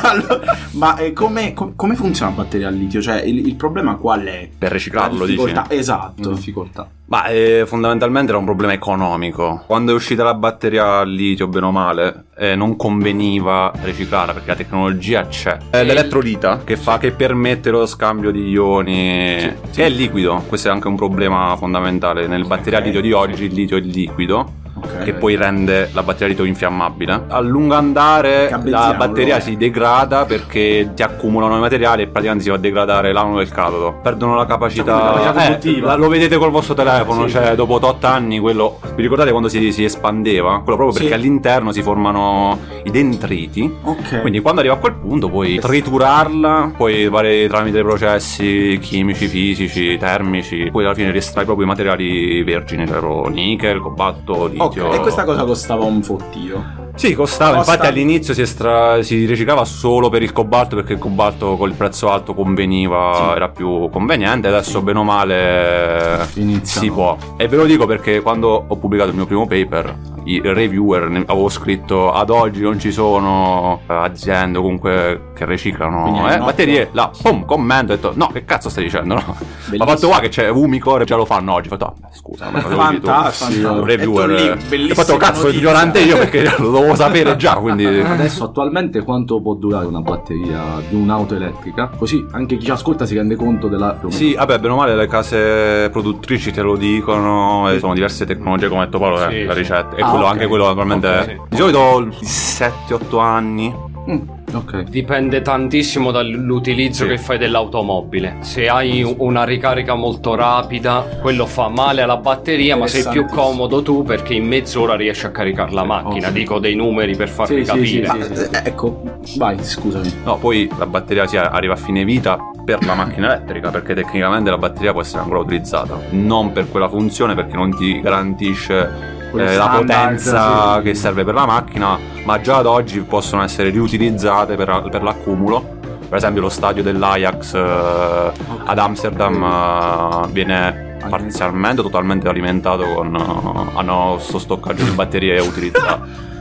allora, 0.02 0.56
ma 0.72 0.96
eh, 0.96 1.12
come, 1.12 1.52
com- 1.52 1.74
come 1.76 1.94
funziona 1.94 2.30
la 2.30 2.36
batteria 2.38 2.68
al 2.68 2.74
litio? 2.74 3.02
Cioè, 3.02 3.20
il, 3.22 3.46
il 3.46 3.54
problema 3.54 3.96
qual 3.96 4.22
è? 4.22 4.48
per 4.56 4.68
La 4.68 4.74
riciclarlo, 4.74 5.26
dici? 5.26 5.36
difficoltà, 5.38 5.66
esatto. 5.68 6.30
difficoltà. 6.30 6.88
Ma 7.08 7.24
eh, 7.26 7.64
fondamentalmente 7.66 8.30
era 8.30 8.38
un 8.38 8.44
problema 8.44 8.74
economico. 8.74 9.62
Quando 9.66 9.92
è 9.92 9.94
uscita 9.94 10.24
la 10.24 10.34
batteria 10.34 10.98
al 10.98 11.10
litio, 11.10 11.48
bene 11.48 11.66
o 11.66 11.70
male, 11.70 12.24
eh, 12.36 12.54
non 12.54 12.76
conveniva 12.76 13.72
riciclarla 13.82 14.34
perché 14.34 14.48
la 14.50 14.56
tecnologia 14.56 15.26
c'è. 15.26 15.56
È 15.70 15.82
l'elettrolita 15.84 16.60
che 16.64 16.76
fa 16.78 16.98
che 16.98 17.10
permette 17.10 17.70
lo 17.70 17.84
scambio 17.84 18.30
di 18.30 18.48
ioni. 18.48 19.54
Che 19.72 19.84
è 19.84 19.88
liquido. 19.88 20.42
Questo 20.46 20.68
è 20.68 20.70
anche 20.70 20.88
un 20.88 20.96
problema 20.96 21.54
fondamentale. 21.56 22.26
Nel 22.26 22.46
batteria 22.46 22.78
al 22.78 22.84
litio 22.84 23.00
di 23.00 23.12
oggi 23.12 23.44
il 23.44 23.52
litio 23.52 23.76
è 23.76 23.80
liquido. 23.80 24.52
Ok. 24.82 25.04
Che 25.04 25.12
poi 25.14 25.36
rende 25.36 25.90
la 25.92 26.02
batteria 26.02 26.28
litio 26.28 26.44
infiammabile. 26.44 27.24
A 27.28 27.40
lungo 27.40 27.74
andare 27.74 28.50
la 28.64 28.94
batteria 28.96 29.40
si 29.40 29.56
degrada 29.56 30.24
perché 30.24 30.90
ti 30.94 31.02
accumulano 31.02 31.56
i 31.56 31.60
materiali 31.60 32.02
e 32.02 32.06
praticamente 32.08 32.44
si 32.44 32.50
va 32.50 32.56
a 32.56 32.58
degradare 32.60 33.12
l'anodo 33.12 33.38
del 33.38 33.48
catodo. 33.50 33.98
Perdono 34.02 34.34
la 34.36 34.46
capacità. 34.46 34.98
Cioè, 34.98 35.14
la 35.24 35.32
capacità 35.32 35.68
Eh, 35.68 35.80
la- 35.80 35.94
lo 35.96 36.08
vedete 36.08 36.36
col 36.36 36.50
vostro 36.50 36.74
telefono, 36.74 37.28
cioè 37.28 37.54
dopo 37.54 37.78
8 37.80 38.06
anni 38.06 38.38
quello. 38.38 38.78
Vi 38.94 39.02
ricordate 39.02 39.30
quando 39.30 39.48
si, 39.48 39.72
si 39.72 39.84
espandeva? 39.84 40.60
Quello 40.62 40.76
proprio 40.76 40.92
perché 40.92 41.08
Sì. 41.08 41.12
all'interno 41.14 41.72
si 41.72 41.82
formano 41.82 42.58
i 42.84 42.90
dendriti. 42.90 43.70
Ok. 43.82 44.20
Quindi 44.20 44.40
quando 44.40 44.60
arriva 44.60 44.74
a 44.74 44.78
quel 44.78 44.94
punto 44.94 45.28
puoi 45.28 45.58
triturarla, 45.58 46.72
puoi 46.76 47.08
fare 47.10 47.46
tramite 47.48 47.82
processi 47.82 48.78
chimici, 48.80 49.26
fisici, 49.26 49.96
termici, 49.98 50.68
poi 50.70 50.84
alla 50.84 50.94
fine 50.94 51.10
riestrai 51.10 51.44
proprio 51.44 51.64
i 51.66 51.68
materiali 51.68 52.42
vergini, 52.42 52.82
ovvero 52.84 53.28
nickel, 53.28 53.80
cobalto, 53.80 54.46
litio. 54.46 54.67
Ok, 54.68 54.76
e 54.76 55.00
questa 55.00 55.24
cosa 55.24 55.44
costava 55.44 55.84
un 55.84 56.02
fottio. 56.02 56.87
Sì, 56.98 57.14
costava, 57.14 57.58
Costa- 57.58 57.72
infatti 57.74 57.88
all'inizio 57.90 58.34
si, 58.34 58.40
estra- 58.42 59.00
si 59.02 59.24
riciclava 59.24 59.64
solo 59.64 60.08
per 60.08 60.22
il 60.22 60.32
cobalto 60.32 60.74
perché 60.74 60.94
il 60.94 60.98
cobalto 60.98 61.56
col 61.56 61.72
prezzo 61.74 62.10
alto 62.10 62.34
conveniva, 62.34 63.12
Sì. 63.14 63.36
era 63.36 63.48
più 63.50 63.88
conveniente, 63.88 64.48
adesso 64.48 64.82
bene 64.82 64.98
o 64.98 65.04
male 65.04 66.26
Iniziano. 66.34 66.86
si 66.86 66.90
può. 66.90 67.16
E 67.36 67.46
ve 67.46 67.56
lo 67.56 67.66
dico 67.66 67.86
perché 67.86 68.20
quando 68.20 68.64
ho 68.66 68.76
pubblicato 68.76 69.10
il 69.10 69.16
mio 69.16 69.26
primo 69.26 69.46
paper, 69.46 69.96
i 70.24 70.40
reviewer 70.42 71.08
ne- 71.08 71.24
avevo 71.26 71.48
scritto 71.48 72.12
ad 72.12 72.28
oggi 72.30 72.60
non 72.60 72.78
ci 72.78 72.90
sono 72.92 73.80
eh, 73.88 73.94
aziende 73.94 74.58
comunque 74.58 75.30
che 75.34 75.46
riciclano 75.46 76.28
eh, 76.30 76.36
batterie, 76.38 76.88
là, 76.92 77.10
pum, 77.22 77.44
commento, 77.46 77.92
ho 77.92 77.96
detto 77.96 78.12
no, 78.16 78.26
che 78.32 78.44
cazzo 78.44 78.68
stai 78.68 78.84
dicendo? 78.84 79.14
No. 79.14 79.36
Ma 79.78 79.86
fatto 79.86 80.08
qua 80.08 80.18
che 80.18 80.28
c'è 80.28 80.48
Umicore 80.50 81.04
già 81.04 81.14
lo 81.16 81.24
fanno 81.24 81.52
oggi, 81.54 81.68
ho 81.68 81.70
fatto 81.70 81.84
ah, 82.02 82.08
scusa, 82.12 82.50
ma 82.50 82.60
tu? 82.60 82.68
Fantastico. 82.74 83.84
Reviewer 83.84 84.28
lì, 84.28 84.46
eh, 84.88 84.90
ho 84.90 84.94
fatto 84.94 85.16
cazzo 85.16 85.48
ignorante 85.48 86.00
io 86.00 86.16
perché 86.18 86.52
lo 86.58 86.82
dovevo 86.90 86.94
sapere 86.96 87.36
già 87.36 87.54
quindi 87.54 87.86
Adesso 87.86 88.44
attualmente 88.44 89.02
quanto 89.02 89.40
può 89.40 89.54
durare 89.54 89.86
una 89.86 90.00
batteria 90.00 90.62
di 90.88 90.94
un'auto 90.96 91.34
elettrica? 91.34 91.90
Così 91.96 92.24
anche 92.32 92.56
chi 92.56 92.64
ci 92.66 92.70
ascolta 92.70 93.04
si 93.06 93.14
rende 93.14 93.36
conto 93.36 93.68
della... 93.68 93.98
sì 94.08 94.34
vabbè 94.34 94.58
bene 94.58 94.72
o 94.74 94.76
male 94.76 94.94
le 94.96 95.06
case 95.06 95.88
produttrici 95.90 96.52
te 96.52 96.62
lo 96.62 96.76
dicono 96.76 97.70
e 97.70 97.78
sono 97.78 97.94
diverse 97.94 98.24
tecnologie 98.26 98.68
come 98.68 98.82
ha 98.82 98.84
detto 98.84 98.98
Paolo 98.98 99.16
Sì, 99.28 99.40
eh, 99.40 99.44
la 99.44 99.52
sì. 99.52 99.58
ricetta 99.58 99.96
e 99.96 100.02
Ah, 100.02 100.08
quello 100.10 100.24
ok. 100.24 100.30
anche 100.32 100.46
quello 100.46 100.64
naturalmente 100.66 101.08
Ok, 101.08 101.26
è- 101.28 101.36
di 101.48 101.56
solito 101.56 102.08
7-8 102.22 103.20
anni 103.20 103.74
Mm, 104.10 104.20
ok. 104.54 104.82
Dipende 104.84 105.42
tantissimo 105.42 106.10
dall'utilizzo 106.10 107.02
Sì. 107.04 107.10
che 107.10 107.18
fai 107.18 107.36
dell'automobile. 107.36 108.36
Se 108.40 108.66
hai 108.68 109.02
una 109.18 109.44
ricarica 109.44 109.94
molto 109.94 110.34
rapida, 110.34 111.04
quello 111.20 111.44
fa 111.44 111.68
male 111.68 112.00
alla 112.00 112.16
batteria, 112.16 112.74
ma 112.76 112.86
sei 112.86 113.04
più 113.10 113.26
comodo 113.26 113.82
tu 113.82 114.04
perché 114.04 114.32
in 114.34 114.46
mezz'ora 114.46 114.94
riesci 114.96 115.26
a 115.26 115.30
caricare 115.30 115.72
la 115.72 115.84
macchina. 115.84 116.28
ok. 116.28 116.32
Dico 116.32 116.58
dei 116.58 116.74
numeri 116.74 117.16
per 117.16 117.28
farvi 117.28 117.64
Sì, 117.66 117.70
sì, 117.70 117.86
sì, 117.86 118.00
capire. 118.00 118.24
sì, 118.24 118.36
sì. 118.44 118.48
Eh, 118.50 118.62
Ecco, 118.68 119.02
vai, 119.36 119.56
scusami. 119.62 120.12
no 120.24 120.36
poi 120.38 120.70
la 120.78 120.86
batteria 120.86 121.26
si 121.26 121.36
arriva 121.36 121.74
a 121.74 121.76
fine 121.76 122.04
vita 122.04 122.38
per 122.64 122.84
la 122.86 122.94
macchina 122.94 123.26
elettrica 123.34 123.70
perché 123.70 123.94
tecnicamente 123.94 124.48
la 124.50 124.58
batteria 124.58 124.92
può 124.92 125.00
essere 125.00 125.20
ancora 125.22 125.40
utilizzata 125.40 125.98
non 126.10 126.52
per 126.52 126.68
quella 126.70 126.88
funzione 126.88 127.34
perché 127.34 127.56
non 127.56 127.74
ti 127.76 128.00
garantisce 128.00 129.16
eh, 129.34 129.56
la 129.56 129.68
potenza 129.68 130.76
sì. 130.76 130.82
che 130.82 130.94
serve 130.94 131.24
per 131.24 131.34
la 131.34 131.46
macchina, 131.46 131.98
ma 132.24 132.40
già 132.40 132.58
ad 132.58 132.66
oggi 132.66 133.00
possono 133.00 133.42
essere 133.42 133.70
riutilizzate 133.70 134.56
per, 134.56 134.88
per 134.90 135.02
l'accumulo. 135.02 135.76
Per 136.08 136.16
esempio, 136.16 136.40
lo 136.40 136.48
stadio 136.48 136.82
dell'Ajax 136.82 137.54
eh, 137.54 138.32
ad 138.64 138.78
Amsterdam 138.78 139.42
eh, 139.42 140.28
viene 140.32 140.96
parzialmente, 141.08 141.82
totalmente 141.82 142.28
alimentato 142.28 142.84
con. 142.84 143.14
eh, 143.14 143.78
hanno 143.78 144.16
sto 144.18 144.38
stoccaggio 144.38 144.84
di 144.84 144.90
batterie 144.90 145.38
utilizzato. 145.40 146.26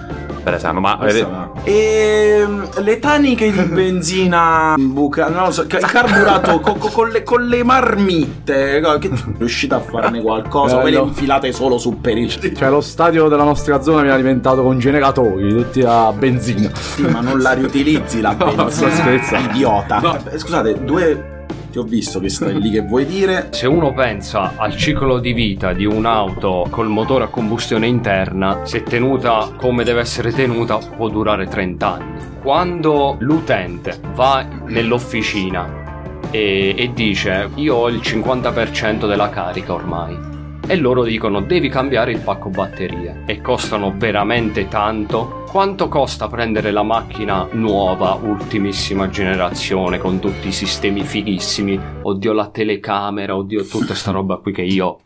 per 0.48 0.54
esempio. 0.56 0.82
Ma 0.82 1.00
eh, 1.06 1.25
E 1.63 2.39
ehm, 2.42 2.70
le 2.84 3.00
taniche 3.00 3.51
di 3.51 3.62
benzina 3.74 4.75
buca, 4.77 5.27
non 5.30 5.44
lo 5.46 5.51
so, 5.51 5.66
ca- 5.68 5.80
carburato 5.80 6.60
co- 6.60 6.75
co- 6.75 6.89
con, 6.89 7.10
le, 7.10 7.24
con 7.24 7.46
le 7.46 7.63
marmitte, 7.63 8.82
che 9.00 9.10
riuscite 9.38 9.74
a 9.75 9.80
farne 9.80 10.22
qualcosa? 10.22 10.77
Quelle 10.77 10.98
Bello. 10.98 11.08
infilate 11.10 11.51
solo 11.51 11.77
su 11.77 12.00
per 12.00 12.18
il 12.18 12.30
Cioè, 12.56 12.70
lo 12.70 12.82
stadio 12.82 13.27
della 13.27 13.44
nostra 13.44 13.82
zona 13.82 14.00
viene 14.01 14.13
alimentato 14.16 14.62
con 14.63 14.80
generatori, 14.80 15.50
tutti 15.50 15.82
a 15.86 16.12
benzina. 16.12 16.70
Sì, 16.74 17.01
ma 17.04 17.20
non 17.22 17.39
la 17.39 17.51
riutilizzi 17.54 18.22
la 18.22 18.34
benzina. 18.36 18.70
sto 18.70 18.89
scherzando. 18.89 19.50
Idiota. 19.51 20.22
Eh, 20.32 20.38
Scusate, 20.39 20.84
due. 20.84 21.36
Ti 21.77 21.84
ho 21.84 21.86
visto 21.88 22.19
che 22.19 22.29
stai 22.29 22.60
lì, 22.60 22.72
che 22.72 22.81
vuoi 22.81 23.05
dire? 23.05 23.50
Se 23.53 23.67
uno 23.67 23.93
pensa 23.93 24.53
al 24.55 24.75
ciclo 24.75 25.19
di 25.19 25.31
vita 25.31 25.74
di 25.74 25.86
un'auto 25.86 26.65
col 26.72 26.88
motore 26.88 27.25
a 27.25 27.27
combustione 27.27 27.86
interna, 27.86 28.62
se 28.63 28.81
tenuta 28.81 29.53
come 29.55 29.84
deve 29.84 30.00
essere 30.00 30.31
tenuta, 30.31 30.77
può 30.77 31.07
durare 31.07 31.46
30 31.46 31.93
anni. 31.93 32.19
Quando 32.41 33.17
l'utente 33.19 34.00
va 34.15 34.43
nell'officina 34.65 36.17
e, 36.31 36.74
e 36.75 36.91
dice 36.96 37.51
io 37.53 37.75
ho 37.75 37.89
il 37.89 38.00
50% 38.00 39.07
della 39.07 39.29
carica 39.29 39.74
ormai 39.74 40.37
e 40.67 40.75
loro 40.75 41.03
dicono 41.03 41.39
devi 41.41 41.69
cambiare 41.69 42.12
il 42.12 42.19
pacco 42.19 42.50
batterie 42.50 43.24
e 43.25 43.41
costano 43.41 43.93
veramente 43.95 44.67
tanto. 44.67 45.45
Quanto 45.50 45.88
costa 45.88 46.27
prendere 46.27 46.71
la 46.71 46.83
macchina 46.83 47.47
nuova, 47.51 48.19
ultimissima 48.21 49.09
generazione, 49.09 49.97
con 49.97 50.19
tutti 50.19 50.50
i 50.50 50.51
sistemi 50.51 51.03
fighissimi? 51.03 51.79
Oddio, 52.01 52.33
la 52.33 52.47
telecamera, 52.50 53.36
oddio, 53.36 53.65
tutta 53.65 53.95
sta 53.95 54.12
roba 54.12 54.36
qui 54.38 54.51
che 54.51 54.62
io. 54.62 55.00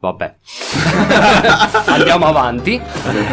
Vabbè. 0.00 0.34
Andiamo 1.86 2.26
avanti. 2.26 2.78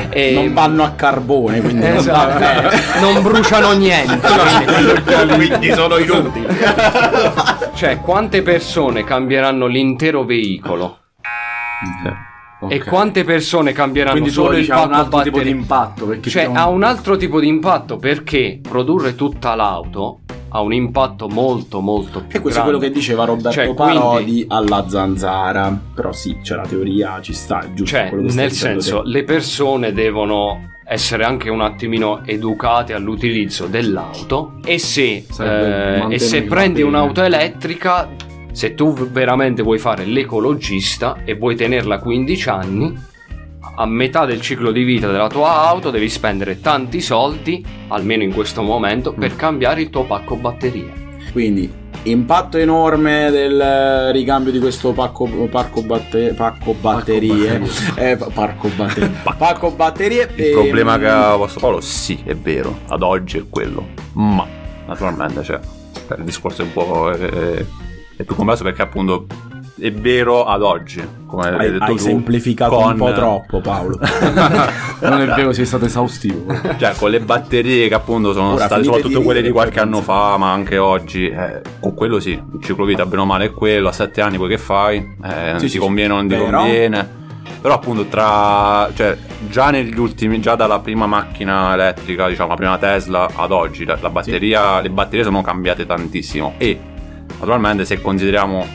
E... 0.09 0.31
Non 0.33 0.53
vanno 0.53 0.83
a 0.83 0.91
carbone, 0.91 1.59
quindi 1.59 1.85
non 1.85 1.97
Esatto, 1.97 2.39
bene. 2.39 2.69
non 3.01 3.21
bruciano 3.21 3.73
niente. 3.73 4.19
quindi- 5.35 5.47
quindi 5.49 5.73
sono 5.73 5.97
inutili. 5.97 6.45
Cioè, 7.73 7.99
quante 7.99 8.41
persone 8.43 9.03
cambieranno 9.03 9.65
l'intero 9.65 10.23
veicolo? 10.23 10.99
E 12.69 12.75
Ok. 12.77 12.85
quante 12.87 13.23
persone 13.23 13.71
cambieranno 13.71 14.13
Quindi 14.13 14.29
solo 14.29 14.55
il 14.55 14.71
ha 14.71 14.83
un 14.85 14.93
altro 14.93 15.21
tipo 15.21 15.41
di 15.41 15.49
impatto. 15.49 16.05
Perché 16.05 16.29
Cioè, 16.29 16.45
c'è 16.45 16.51
ha 16.53 16.67
un 16.69 16.83
altro 16.83 17.17
tipo 17.17 17.39
di 17.39 17.47
impatto 17.47 17.97
perché 17.97 18.59
produrre 18.61 19.15
tutta 19.15 19.55
l'auto 19.55 20.19
ha 20.53 20.61
un 20.61 20.73
impatto 20.73 21.27
molto 21.27 21.79
molto 21.79 22.19
più 22.23 22.37
E 22.37 22.41
questo 22.41 22.59
è 22.59 22.63
grande. 22.63 22.77
quello 22.77 22.79
che 22.79 22.91
diceva 22.91 23.25
Roberto 23.25 23.51
Cioè, 23.51 23.73
Parodi 23.73 24.23
quindi- 24.23 24.45
alla 24.49 24.85
zanzara. 24.87 25.79
Però 25.95 26.11
sì, 26.11 26.37
c'è 26.43 26.55
la 26.55 26.63
teoria, 26.67 27.19
ci 27.21 27.33
sta, 27.33 27.61
è 27.61 27.67
giusto 27.73 27.95
Cioè, 27.97 28.09
quello 28.09 28.23
che 28.25 28.29
stai 28.31 28.43
nel 28.43 28.51
senso, 28.53 29.01
te. 29.01 29.09
le 29.09 29.23
persone 29.23 29.91
devono 29.93 30.69
essere 30.85 31.23
anche 31.23 31.49
un 31.49 31.61
attimino 31.61 32.21
educate 32.25 32.93
all'utilizzo 32.93 33.65
dell'auto 33.67 34.55
e 34.65 34.77
se, 34.77 35.25
eh, 35.39 36.05
e 36.09 36.19
se 36.19 36.43
prendi 36.43 36.81
un'auto 36.81 37.23
elettrica, 37.23 38.09
se 38.51 38.73
tu 38.75 38.93
veramente 38.93 39.61
vuoi 39.63 39.79
fare 39.79 40.05
l'ecologista 40.05 41.17
e 41.25 41.35
vuoi 41.35 41.55
tenerla 41.55 41.99
15 41.99 42.49
anni, 42.49 43.09
a 43.75 43.85
metà 43.85 44.25
del 44.25 44.41
ciclo 44.41 44.71
di 44.71 44.83
vita 44.83 45.09
della 45.09 45.29
tua 45.29 45.67
auto 45.67 45.91
devi 45.91 46.09
spendere 46.09 46.59
tanti 46.59 46.99
soldi, 47.01 47.63
almeno 47.87 48.23
in 48.23 48.33
questo 48.33 48.61
momento, 48.61 49.13
Mm. 49.15 49.19
per 49.19 49.35
cambiare 49.35 49.81
il 49.81 49.89
tuo 49.89 50.03
pacco 50.03 50.35
batterie. 50.35 50.99
Quindi, 51.31 51.71
impatto 52.03 52.57
enorme 52.57 53.29
del 53.31 54.09
ricambio 54.11 54.51
di 54.51 54.59
questo 54.59 54.91
pacco, 54.91 55.25
parco 55.49 55.81
batte- 55.83 56.33
pacco 56.33 56.73
batterie. 56.73 57.61
Eh, 57.95 58.17
pa- 58.17 58.29
parco 58.33 58.67
batterie. 58.75 59.11
pacco 59.37 59.71
batterie. 59.71 60.29
il 60.35 60.43
e- 60.43 60.51
problema 60.51 60.97
che 60.99 61.07
ha 61.07 61.35
vostro 61.37 61.61
Paolo, 61.61 61.79
sì, 61.79 62.19
è 62.25 62.35
vero, 62.35 62.79
ad 62.89 63.01
oggi 63.03 63.37
è 63.37 63.43
quello. 63.49 63.87
Ma, 64.13 64.45
naturalmente, 64.87 65.41
cioè, 65.43 65.59
il 66.17 66.23
discorso 66.25 66.63
è 66.63 66.65
un 66.65 66.73
po'. 66.73 67.09
È, 67.11 67.65
è 68.21 68.23
più 68.25 68.35
complesso 68.35 68.63
perché, 68.63 68.81
appunto, 68.81 69.25
è 69.79 69.91
vero 69.91 70.45
ad 70.45 70.61
oggi. 70.61 71.01
Come 71.25 71.43
hai, 71.47 71.55
Hai, 71.57 71.71
detto 71.71 71.83
hai 71.85 71.91
tu, 71.91 71.97
semplificato 71.97 72.75
con- 72.75 72.91
un 72.91 72.97
po' 72.97 73.13
troppo, 73.13 73.61
Paolo. 73.61 73.97
Non 75.01 75.19
è 75.21 75.25
vero, 75.27 75.51
sei 75.53 75.65
stato 75.65 75.85
esaustivo. 75.85 76.45
Cioè, 76.77 76.93
con 76.97 77.09
le 77.09 77.19
batterie 77.19 77.87
che 77.87 77.93
appunto 77.93 78.33
sono 78.33 78.53
Ora, 78.53 78.65
state 78.65 78.83
soprattutto 78.83 79.17
di 79.19 79.23
quelle 79.23 79.41
di 79.41 79.49
qualche 79.49 79.79
anno 79.79 80.01
fa, 80.01 80.37
ma 80.37 80.51
anche 80.51 80.77
oggi, 80.77 81.27
eh, 81.27 81.61
con 81.79 81.93
quello 81.95 82.19
sì, 82.19 82.31
il 82.31 82.61
ciclo 82.63 82.85
vita 82.85 83.05
bene 83.05 83.21
o 83.21 83.25
male 83.25 83.45
è 83.45 83.51
quello, 83.51 83.87
a 83.87 83.91
sette 83.91 84.21
anni 84.21 84.37
poi 84.37 84.49
che 84.49 84.57
fai? 84.57 84.97
Eh, 85.23 85.53
Sì, 85.55 85.65
ti 85.65 85.69
sì, 85.69 85.77
conviene 85.79 86.13
o 86.13 86.15
non 86.17 86.27
ti 86.27 86.35
però- 86.35 86.57
conviene. 86.59 87.19
Però 87.61 87.75
appunto 87.75 88.05
tra 88.05 88.89
cioè 88.95 89.15
già 89.49 89.69
negli 89.69 89.97
ultimi 89.97 90.39
già 90.39 90.55
dalla 90.55 90.79
prima 90.79 91.05
macchina 91.05 91.73
elettrica, 91.73 92.27
diciamo 92.27 92.49
la 92.49 92.55
prima 92.55 92.77
Tesla 92.79 93.29
ad 93.35 93.51
oggi 93.51 93.85
la, 93.85 93.97
la 94.01 94.09
batteria 94.09 94.79
le 94.81 94.89
batterie 94.89 95.23
sono 95.23 95.41
cambiate 95.43 95.85
tantissimo 95.85 96.55
e 96.57 96.79
naturalmente 97.39 97.85
se 97.85 98.01
consideriamo 98.01 98.65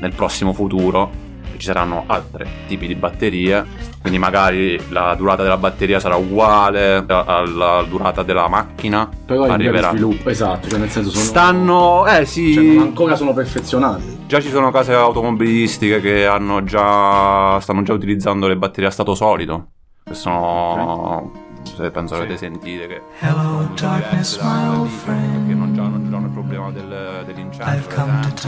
nel 0.00 0.12
prossimo 0.14 0.52
futuro 0.52 1.22
ci 1.56 1.66
saranno 1.66 2.04
altri 2.06 2.44
tipi 2.66 2.86
di 2.86 2.94
batterie, 2.96 3.64
quindi 4.00 4.18
magari 4.18 4.78
la 4.90 5.14
durata 5.14 5.42
della 5.42 5.56
batteria 5.56 6.00
sarà 6.00 6.16
uguale 6.16 7.04
alla 7.06 7.84
durata 7.88 8.22
della 8.24 8.48
macchina, 8.48 9.08
Però 9.24 9.44
arriverà. 9.44 9.90
sviluppo, 9.90 10.30
esatto, 10.30 10.68
cioè 10.68 10.78
nel 10.80 10.90
senso 10.90 11.10
sono... 11.10 11.22
Stanno, 11.22 12.06
eh 12.06 12.24
sì, 12.26 12.54
Cioè, 12.54 12.64
non 12.64 12.82
ancora 12.82 13.14
sono 13.14 13.32
perfezionati. 13.32 14.22
Già 14.26 14.40
ci 14.40 14.48
sono 14.48 14.70
case 14.72 14.94
automobilistiche 14.94 16.00
che 16.00 16.26
hanno 16.26 16.64
già 16.64 17.58
stanno 17.60 17.82
già 17.82 17.92
utilizzando 17.92 18.48
le 18.48 18.56
batterie 18.56 18.88
a 18.88 18.92
stato 18.92 19.14
solido. 19.14 19.68
Che 20.04 20.14
sono 20.14 21.30
se 21.62 21.90
penso 21.90 22.14
avete 22.16 22.36
sentite 22.36 22.86
che 22.86 23.00
Hello, 23.20 23.68
darkness, 23.74 24.38
my 24.42 24.76
old 24.76 24.88
friend. 24.88 25.46
Che 26.72 26.82
non 26.82 26.88
già 26.88 27.04
non 27.04 27.04
hanno 27.04 27.10
il 27.10 27.10
problema 27.10 27.24
del, 27.24 27.24
dell'incendio. 27.26 27.74
I've 27.74 27.86
per 27.86 27.94
come 27.94 28.20
to 28.20 28.26
esempio, 28.26 28.42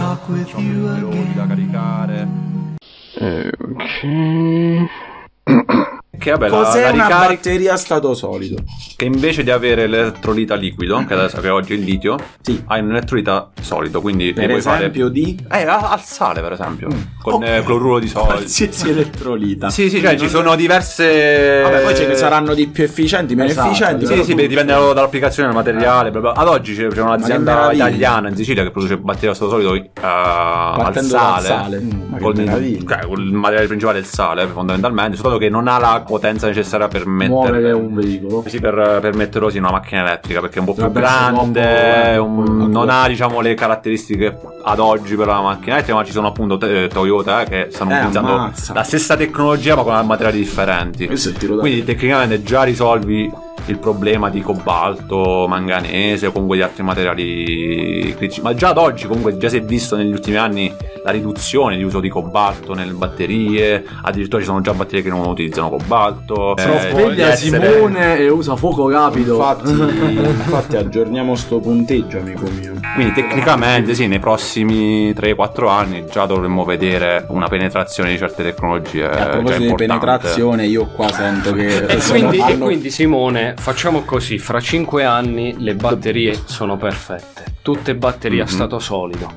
talk 5.55 5.96
Che 6.19 6.31
vabbè, 6.31 6.49
la, 6.49 6.57
Cos'è 6.57 6.83
la 6.83 6.93
una 6.93 7.05
ricarica 7.07 7.29
batteria 7.35 7.73
a 7.75 7.77
stato 7.77 8.15
solido? 8.15 8.57
che 8.97 9.05
invece 9.05 9.43
di 9.45 9.51
avere 9.51 9.87
l'elettrolita 9.87 10.55
liquido, 10.55 11.05
che 11.07 11.13
adesso 11.15 11.41
che 11.41 11.49
oggi 11.51 11.75
è 11.75 11.77
il 11.77 11.83
litio, 11.85 12.17
Sì. 12.41 12.63
hai 12.67 12.81
un 12.81 12.91
elettrolita 12.91 13.51
solido, 13.61 14.01
quindi 14.01 14.33
Per 14.33 14.51
esempio 14.51 15.09
di 15.09 15.37
fare 15.49 15.63
Eh, 15.63 15.67
a- 15.67 15.91
al 15.91 16.01
sale, 16.01 16.41
per 16.41 16.53
esempio, 16.53 16.89
con 17.23 17.35
Ok. 17.35 17.43
eh, 17.47 17.63
cloruro 17.65 17.99
di 17.99 18.09
sodio. 18.09 18.27
qualsiasi 18.35 18.89
elettrolita. 18.89 19.69
Sì, 19.71 19.91
sì, 19.91 20.01
cioè 20.01 20.17
ci 20.17 20.29
sono 20.29 20.55
diverse. 20.57 21.61
Vabbè, 21.63 21.81
poi 21.83 21.95
ce 21.95 22.07
ne 22.07 22.15
saranno 22.15 22.55
di 22.55 22.67
più 22.69 22.85
efficienti, 22.85 23.35
meno 23.35 23.51
Esatto, 23.51 23.69
efficienti. 23.69 24.07
Sì, 24.07 24.23
sì, 24.25 24.35
tu- 24.35 24.47
dipende 24.47 24.73
dall'applicazione 24.73 25.49
dell'materiale. 25.49 26.11
bla 26.11 26.21
bla. 26.21 26.33
Ad 26.35 26.49
oggi 26.49 26.75
c'è, 26.75 26.87
un'azienda 27.01 27.73
italiana 27.73 28.29
in 28.29 28.37
Sicilia 28.37 28.63
che 28.63 28.71
produce 28.71 28.97
batterie 28.97 29.31
a 29.31 29.35
stato 29.35 29.51
solido 29.51 29.75
eh, 29.75 29.91
al 30.01 30.95
sale. 30.95 31.09
dal 31.11 31.43
sale. 31.43 31.81
Mm, 31.81 32.15
meraviglia. 32.35 32.95
cioè, 32.97 33.07
col 33.07 33.23
materiale 33.25 33.67
principale 33.67 33.99
è 33.99 34.01
il 34.01 34.07
sale, 34.07 34.47
fondamentalmente. 34.47 35.17
Soltanto 35.17 35.39
che 35.39 35.49
non 35.51 35.69
ha 35.69 35.79
la 35.79 36.03
potenza 36.07 36.47
necessaria 36.47 36.89
per 36.89 37.07
mettere. 37.07 37.73
un 37.73 37.95
veicolo. 37.95 38.45
Sì, 38.47 38.61
per, 38.61 38.99
per 39.01 39.15
metterlo 39.15 39.51
sì 39.51 39.57
in 39.59 39.65
una 39.65 39.73
macchina 39.73 40.01
elettrica 40.03 40.41
perché 40.41 40.57
è 40.57 40.61
un 40.61 40.65
po' 40.67 40.75
più 40.75 40.91
grande, 40.93 42.13
eh, 42.13 42.17
un- 42.19 42.71
non 42.71 42.89
ha 42.89 43.07
diciamo 43.09 43.41
le 43.41 43.55
caratteristiche 43.55 44.39
ad 44.63 44.79
oggi 44.79 45.15
per 45.17 45.27
la 45.27 45.41
macchina 45.41 45.75
elettrica, 45.75 45.99
ma 45.99 46.05
ci 46.05 46.13
sono 46.13 46.29
appunto 46.29 46.57
te- 46.57 46.89
Toyota 46.89 47.43
eh, 47.43 47.45
che 47.49 47.67
stanno 47.71 47.91
Eh, 47.91 47.95
utilizzando 47.97 48.33
ammazza. 48.33 48.73
la 48.73 48.83
stessa 48.83 49.17
tecnologia 49.17 49.75
ma 49.77 49.83
con 49.83 50.07
materiali 50.07 50.39
differenti. 50.39 51.07
Da- 51.07 51.57
Quindi 51.59 51.85
tecnicamente 51.85 52.43
già 52.43 52.63
risolvi 52.63 53.31
il 53.69 53.79
problema 53.79 54.31
di 54.31 54.41
cobalto, 54.43 55.47
manganese 55.49 56.27
o 56.29 56.33
comunque 56.33 56.57
di 56.57 56.63
altri 56.63 56.83
materiali 56.85 58.15
critici. 58.17 58.41
Ma 58.41 58.55
già 58.55 58.69
ad 58.69 58.79
oggi 58.79 59.07
comunque 59.07 59.37
già 59.39 59.49
si 59.49 59.57
è 59.57 59.63
visto 59.63 59.97
negli 59.97 60.13
ultimi 60.13 60.37
anni 60.37 60.73
la 61.07 61.13
riduzione 61.13 61.77
di 61.77 61.85
uso 61.85 62.01
di 62.01 62.09
cobalto 62.09 62.75
nelle 62.75 62.91
batterie, 62.91 63.85
addirittura 64.03 64.41
ci 64.41 64.49
sono 64.49 64.61
già 64.61 64.75
batterie 64.75 65.03
che 65.03 65.09
non 65.09 65.25
utilizzano 65.25 65.69
cobalto. 65.69 66.55
Si 66.59 66.67
eh, 66.67 67.23
essere- 67.23 67.77
Simone 67.77 68.19
e 68.19 68.29
usa 68.29 68.57
fuoco 68.57 68.91
rapido. 68.91 69.37
Infatti, 69.37 69.71
infatti 70.19 70.77
aggiorniamo 70.77 71.37
sto 71.37 71.61
punteggio, 71.61 72.19
amico 72.19 72.51
mio. 72.51 72.75
Quindi 72.97 73.13
tecnicamente 73.13 73.95
sì, 73.95 74.09
nei 74.09 74.19
prossimi 74.19 75.13
3-4 75.13 75.69
anni 75.69 76.05
già 76.11 76.27
dovremmo 76.27 76.65
vedere 76.65 77.25
una 77.29 77.47
penetrazione 77.47 78.11
di 78.11 78.19
certe 78.19 78.43
tecnologie. 78.43 79.09
A 79.09 79.27
proposito 79.29 79.63
di 79.63 79.75
penetrazione, 79.75 80.67
io 80.67 80.87
qua 80.87 81.09
sento 81.13 81.53
che 81.53 81.87
E 81.87 81.99
quindi, 81.99 82.39
e 82.39 82.59
quindi, 82.59 82.91
Simone, 82.91 83.55
facciamo 83.57 84.03
così, 84.03 84.39
fra 84.39 84.59
5 84.59 85.05
anni 85.05 85.55
le 85.59 85.77
batterie 85.77 86.37
sono 86.47 86.77
perfette, 86.77 87.45
tutte 87.63 87.95
batterie 87.95 88.43
a 88.43 88.47
stato 88.47 88.81
solido, 88.81 89.35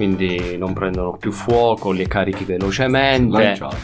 quindi 0.00 0.56
non 0.56 0.72
prendono 0.72 1.18
più 1.18 1.30
fuoco, 1.30 1.92
le 1.92 2.08
carichi 2.08 2.44
velocemente, 2.44 3.36
Lanciato. 3.42 3.76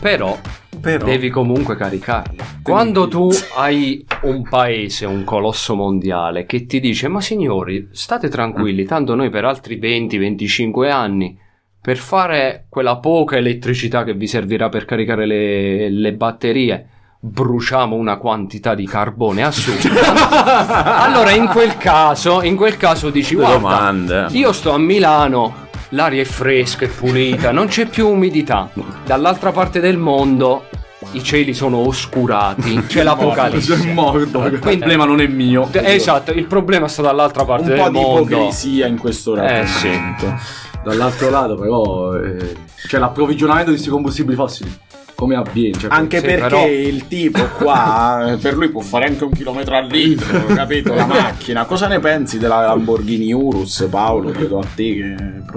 però 0.00 0.36
Però- 0.80 1.04
devi 1.04 1.30
comunque 1.30 1.76
caricarle. 1.76 2.42
Quando 2.64 3.06
tu 3.06 3.28
hai 3.54 4.04
un 4.22 4.42
paese, 4.42 5.06
un 5.06 5.22
colosso 5.22 5.76
mondiale 5.76 6.46
che 6.46 6.66
ti 6.66 6.80
dice 6.80 7.06
ma 7.06 7.20
signori 7.20 7.90
state 7.92 8.28
tranquilli, 8.28 8.84
tanto 8.86 9.14
noi 9.14 9.30
per 9.30 9.44
altri 9.44 9.78
20-25 9.78 10.90
anni 10.90 11.38
per 11.80 11.96
fare 11.96 12.66
quella 12.68 12.96
poca 12.96 13.36
elettricità 13.36 14.02
che 14.02 14.14
vi 14.14 14.26
servirà 14.26 14.68
per 14.68 14.84
caricare 14.84 15.26
le, 15.26 15.88
le 15.90 16.12
batterie 16.14 16.88
bruciamo 17.24 17.94
una 17.94 18.16
quantità 18.16 18.74
di 18.74 18.84
carbone 18.84 19.44
assurda. 19.44 21.02
allora 21.04 21.30
in 21.30 21.46
quel 21.46 21.76
caso, 21.76 22.42
in 22.42 22.56
quel 22.56 22.76
caso 22.76 23.10
dici 23.10 23.36
guarda, 23.36 23.54
domande. 23.58 24.26
io 24.30 24.52
sto 24.52 24.72
a 24.72 24.78
Milano, 24.78 25.68
l'aria 25.90 26.20
è 26.20 26.24
fresca 26.24 26.84
e 26.84 26.88
pulita, 26.88 27.52
non 27.52 27.68
c'è 27.68 27.86
più 27.86 28.08
umidità. 28.08 28.68
Dall'altra 29.04 29.52
parte 29.52 29.78
del 29.78 29.98
mondo 29.98 30.64
i 31.12 31.22
cieli 31.22 31.54
sono 31.54 31.76
oscurati, 31.86 32.82
c'è 32.88 33.04
l'apocalisse. 33.04 33.76
Sono 33.76 33.92
morto. 33.92 34.44
Il 34.46 34.58
Quindi- 34.58 34.78
problema 34.78 35.04
non 35.04 35.20
è 35.20 35.26
mio. 35.28 35.68
Esatto, 35.70 36.32
il 36.32 36.46
problema 36.46 36.88
sta 36.88 37.02
dall'altra 37.02 37.44
parte 37.44 37.62
Un 37.62 37.68
del 37.68 37.78
po' 37.78 37.88
di 37.88 37.98
mondo. 38.00 38.20
ipocrisia 38.34 38.86
in 38.88 38.98
questo 38.98 39.36
Eh, 39.36 39.64
sì. 39.66 39.86
ragionamento. 39.86 40.40
Dall'altro 40.82 41.30
lato, 41.30 41.54
però, 41.54 42.14
eh, 42.16 42.56
c'è 42.88 42.98
l'approvvigionamento 42.98 43.68
di 43.68 43.74
questi 43.76 43.90
combustibili 43.90 44.34
fossili. 44.34 44.76
Come 45.14 45.36
avviene? 45.36 45.78
Cioè, 45.78 45.90
Anche 45.92 46.20
perché 46.20 46.40
però- 46.40 46.66
il 46.66 47.06
tipo 47.06 47.44
qua, 47.58 48.36
per 48.40 48.54
lui 48.54 48.68
può 48.70 48.80
fare 48.80 49.06
anche 49.06 49.22
un 49.24 49.30
chilometro 49.30 49.76
al 49.76 49.86
litro, 49.86 50.46
capito? 50.52 50.94
La 50.94 51.06
macchina. 51.06 51.64
Cosa 51.64 51.86
ne 51.86 52.00
pensi 52.00 52.38
della 52.38 52.60
Lamborghini 52.66 53.32
Urus, 53.32 53.86
Paolo? 53.90 54.30
Vedo 54.32 54.58
a 54.58 54.66
te 54.74 54.94
che 54.94 55.14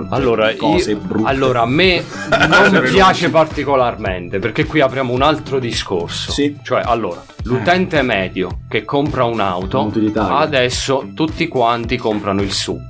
Allora, 0.10 0.54
cose 0.56 0.92
io- 0.92 0.98
brutte. 0.98 1.28
allora, 1.30 1.62
a 1.62 1.66
me 1.66 2.04
non 2.48 2.84
piace 2.92 3.30
particolarmente 3.30 4.40
perché 4.40 4.66
qui 4.66 4.82
apriamo 4.82 5.12
un 5.14 5.22
altro 5.24 5.58
discorso. 5.60 6.32
Sì. 6.32 6.58
Cioè, 6.62 6.82
allora, 6.84 7.24
l'utente 7.44 8.02
medio 8.04 8.60
che 8.70 8.84
compra 8.86 9.24
un'auto, 9.24 9.92
adesso 10.16 11.10
tutti 11.16 11.48
quanti 11.48 11.98
comprano 11.98 12.42
il 12.42 12.52
SUV. 12.52 12.82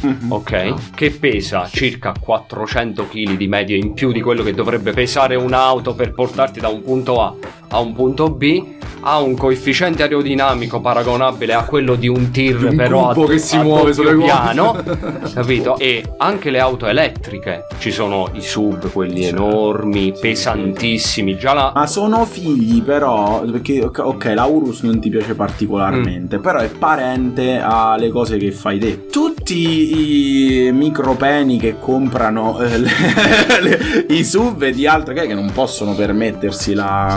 Mhm. 0.00 0.30
Ok? 0.30 0.74
Che 0.94 1.10
pesa 1.10 1.66
circa 1.66 2.12
400 2.18 3.08
kg 3.08 3.36
di 3.36 3.48
media 3.48 3.76
in 3.76 3.94
più 3.94 4.12
di 4.12 4.20
quello 4.20 4.42
che 4.42 4.52
dovrebbe 4.54 4.92
pesare 4.92 5.34
un'auto 5.34 5.94
per 5.94 6.12
portarti 6.12 6.60
da 6.60 6.68
un 6.68 6.82
punto 6.82 7.20
A 7.20 7.34
a 7.70 7.78
un 7.80 7.92
punto 7.94 8.30
B. 8.30 8.76
Ha 9.00 9.20
un 9.20 9.36
coefficiente 9.36 10.02
aerodinamico 10.02 10.80
paragonabile 10.80 11.54
a 11.54 11.62
quello 11.62 11.94
di 11.94 12.08
un 12.08 12.30
tir, 12.32 12.64
Un 12.64 12.74
però 12.76 13.10
a, 13.10 13.26
che 13.26 13.38
si 13.38 13.54
a 13.56 13.62
muove 13.62 13.92
sulle 13.92 14.10
ruote. 14.10 14.24
piano. 14.32 14.82
capito? 15.32 15.78
E 15.78 16.02
anche 16.16 16.50
le 16.50 16.58
auto 16.58 16.86
elettriche. 16.86 17.66
Ci 17.78 17.92
sono 17.92 18.28
i 18.32 18.40
sub, 18.42 18.90
quelli 18.90 19.24
enormi, 19.24 20.12
pesantissimi. 20.20 21.36
Già 21.38 21.52
la. 21.54 21.72
Ma 21.74 21.86
sono 21.86 22.24
figli 22.24 22.82
però, 22.82 23.42
perché 23.42 23.88
ok, 23.96 24.32
la 24.34 24.44
Urus 24.46 24.82
non 24.82 24.98
ti 25.00 25.10
piace 25.10 25.34
particolarmente, 25.34 26.38
Mm. 26.38 26.42
però 26.42 26.58
è 26.58 26.68
parente 26.68 27.60
alle 27.62 28.08
cose 28.10 28.36
che 28.36 28.50
fai 28.50 28.78
te. 28.80 29.06
Tutti 29.06 30.66
i 30.66 30.72
micropeni 30.72 31.58
che 31.58 31.76
comprano 31.78 32.58
eh, 32.60 32.78
le- 32.78 32.90
le- 33.62 34.06
i 34.08 34.24
SUV 34.24 34.64
e 34.64 34.72
di 34.72 34.86
altre 34.88 35.14
che 35.14 35.26
che 35.28 35.34
non 35.34 35.50
possono 35.52 35.94
permettersi 35.94 36.74
la... 36.74 37.16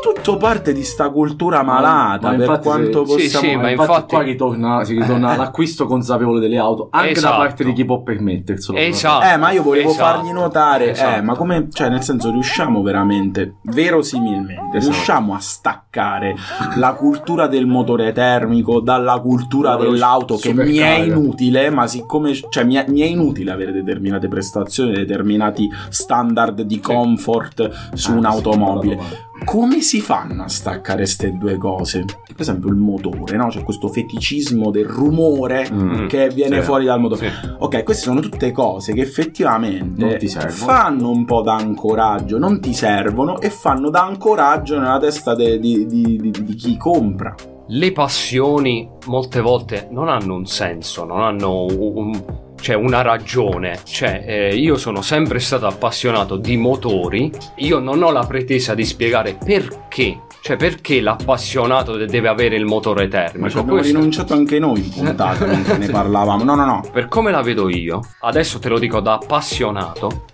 tutto 0.00 0.36
parte 0.36 0.72
di 0.72 0.82
sta 0.82 1.10
cultura 1.10 1.62
malata, 1.62 2.28
Ma 2.30 2.34
per 2.36 2.40
infatti 2.46 2.62
quanto 2.68 3.04
se- 3.06 3.12
sì, 3.18 3.22
possiamo... 3.24 3.46
sì, 3.48 3.54
Ma 3.56 3.62
ma 3.62 3.70
infatti, 3.70 3.90
infatti- 3.90 4.14
qua 4.14 4.22
ritorna, 4.22 4.84
si 4.84 4.94
ritorna 4.98 5.28
all'acquisto 5.32 5.86
consapevole 5.86 6.40
delle 6.40 6.58
auto, 6.58 6.88
anche 6.90 7.10
Esatto. 7.10 7.32
da 7.36 7.38
parte 7.46 7.64
di 7.64 7.72
chi 7.72 7.84
può 7.84 8.02
permetterselo. 8.02 8.78
Esatto. 8.78 9.26
Eh, 9.26 9.36
ma 9.36 9.50
io 9.50 9.62
volevo 9.62 9.90
Esatto. 9.90 10.18
fargli 10.18 10.32
notare, 10.32 10.86
eh, 10.86 10.90
Esatto. 10.90 11.22
ma 11.22 11.34
come, 11.36 11.68
cioè, 11.70 11.88
nel 11.88 12.02
senso, 12.02 12.30
riusciamo 12.30 12.82
veramente, 12.82 13.56
verosimilmente, 13.64 14.78
Esatto. 14.78 14.92
riusciamo 14.94 15.34
a 15.34 15.38
staccare 15.38 16.34
la 16.76 16.92
cultura 16.94 17.46
del 17.46 17.66
motore 17.66 18.12
termico 18.12 18.80
dalla 18.80 19.18
cultura 19.20 19.76
dell'auto 19.76 20.36
che 20.36 20.52
mi 20.54 20.76
è 20.76 20.98
inutile, 21.00 21.70
ma 21.70 21.86
siccome, 21.86 22.32
cioè, 22.48 22.64
mi 22.64 22.74
è, 22.76 22.84
mi 22.88 23.00
è 23.00 23.06
inutile 23.06 23.50
avere 23.50 23.72
determinate 23.72 24.28
prestazioni, 24.28 24.92
determinati 24.92 25.68
standard 25.88 26.62
di 26.62 26.80
comfort 26.80 27.68
su 27.94 28.12
Ah, 28.12 28.14
un'automobile. 28.14 29.28
Come 29.44 29.80
si 29.80 30.00
fanno 30.00 30.44
a 30.44 30.48
staccare 30.48 30.98
queste 30.98 31.36
due 31.36 31.56
cose? 31.56 32.04
Per 32.04 32.36
esempio 32.40 32.68
il 32.68 32.76
motore, 32.76 33.36
no? 33.36 33.48
C'è 33.48 33.64
questo 33.64 33.88
feticismo 33.88 34.70
del 34.70 34.84
rumore 34.84 35.68
Mm. 35.70 36.06
che 36.06 36.28
viene 36.28 36.56
Sì. 36.56 36.62
fuori 36.62 36.84
dal 36.84 37.00
motore. 37.00 37.30
Sì. 37.30 37.48
Ok, 37.58 37.82
queste 37.82 38.04
sono 38.04 38.20
tutte 38.20 38.52
cose 38.52 38.92
che 38.92 39.00
effettivamente 39.00 40.04
Non 40.04 40.16
ti 40.18 40.28
servono. 40.28 40.52
fanno 40.52 41.10
un 41.10 41.24
po' 41.24 41.42
da 41.42 41.54
ancoraggio, 41.56 42.38
non 42.38 42.60
ti 42.60 42.72
servono 42.74 43.40
e 43.40 43.50
fanno 43.50 43.90
da 43.90 44.04
ancoraggio 44.04 44.78
nella 44.78 44.98
testa 44.98 45.34
de- 45.34 45.58
di, 45.58 45.86
di- 45.86 46.16
di- 46.20 46.44
di 46.44 46.54
chi 46.54 46.76
compra. 46.76 47.34
le 47.72 47.92
passioni 47.92 48.88
molte 49.06 49.40
volte 49.40 49.86
non 49.92 50.08
hanno 50.08 50.34
un 50.34 50.44
senso, 50.44 51.04
non 51.04 51.22
hanno 51.22 51.66
un- 51.66 52.20
un- 52.60 52.62
cioè 52.62 52.76
una 52.76 53.02
ragione. 53.02 53.78
Cioè, 53.84 54.24
eh, 54.26 54.54
io 54.54 54.76
sono 54.76 55.02
sempre 55.02 55.38
stato 55.40 55.66
appassionato 55.66 56.36
di 56.36 56.56
motori, 56.56 57.30
io 57.56 57.78
non 57.78 58.02
ho 58.02 58.10
la 58.10 58.24
pretesa 58.26 58.74
di 58.74 58.84
spiegare 58.84 59.36
perché. 59.42 60.20
Cioè, 60.42 60.56
perché 60.56 61.02
l'appassionato 61.02 61.96
de- 61.96 62.06
deve 62.06 62.28
avere 62.28 62.56
il 62.56 62.64
motore 62.64 63.08
termico? 63.08 63.38
Ma 63.40 63.48
ci 63.50 63.58
abbiamo 63.58 63.78
Questo- 63.78 63.96
rinunciato 63.98 64.32
anche 64.32 64.58
noi 64.58 64.80
in 64.80 64.90
puntata 64.90 65.44
mentre 65.44 65.76
ne 65.76 65.86
parlavamo. 65.90 66.44
No, 66.44 66.54
no, 66.54 66.64
no. 66.64 66.82
per 66.90 67.08
come 67.08 67.30
la 67.30 67.42
vedo 67.42 67.68
io, 67.68 68.00
adesso 68.20 68.58
te 68.58 68.70
lo 68.70 68.78
dico 68.78 69.00
da 69.00 69.14
appassionato, 69.14 70.24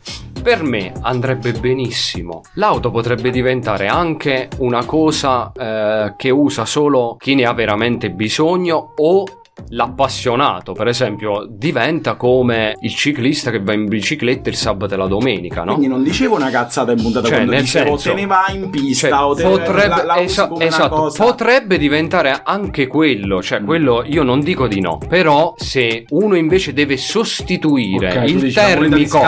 per 0.41 0.63
me 0.63 0.93
andrebbe 1.01 1.51
benissimo. 1.55 2.43
L'auto 2.55 2.93
potrebbe 2.93 3.31
diventare 3.31 3.89
anche 3.89 4.49
una 4.59 4.85
cosa 4.85 5.51
eh, 5.53 6.15
che 6.17 6.31
usa 6.31 6.65
solo 6.65 7.17
chi 7.19 7.35
ne 7.35 7.45
ha 7.45 7.53
veramente 7.53 8.11
bisogno 8.11 8.93
o 8.97 9.25
l'appassionato, 9.69 10.73
per 10.73 10.89
esempio, 10.89 11.47
diventa 11.51 12.15
come 12.15 12.77
il 12.81 12.95
ciclista 12.95 13.51
che 13.51 13.61
va 13.61 13.73
in 13.73 13.87
bicicletta 13.87 14.49
il 14.49 14.55
sabato 14.57 14.95
e 14.95 14.97
la 14.97 15.07
domenica, 15.07 15.65
no? 15.65 15.73
Quindi 15.75 15.89
non 15.89 16.03
dicevo 16.03 16.37
una 16.37 16.51
cazzata 16.51 16.93
in 16.93 17.01
puntata 17.03 17.27
Cioè, 17.27 17.37
quando 17.37 17.53
nel 17.53 17.63
dicevo 17.63 17.97
senso- 17.97 18.11
te 18.11 18.15
ne 18.21 18.27
vai 18.27 18.55
in 18.57 18.71
pista 18.71 19.09
Cioè, 19.09 19.23
o 19.23 19.35
te 19.35 19.43
potrebbe, 19.43 19.89
la, 19.89 20.05
la 20.05 20.17
esa- 20.21 20.51
esatto, 20.59 21.13
potrebbe 21.17 21.79
diventare 21.79 22.41
anche 22.45 22.87
quello, 22.87 23.43
cioè 23.43 23.63
quello 23.63 24.03
io 24.07 24.23
non 24.23 24.41
dico 24.41 24.67
di 24.67 24.81
no, 24.81 24.99
però 24.99 25.55
se 25.57 26.05
uno 26.11 26.37
invece 26.37 26.73
deve 26.73 26.97
sostituire 26.97 28.09
Ok, 28.09 28.25
tu 28.25 28.31
il 28.31 28.41
dici 28.41 28.55
termico 28.55 29.21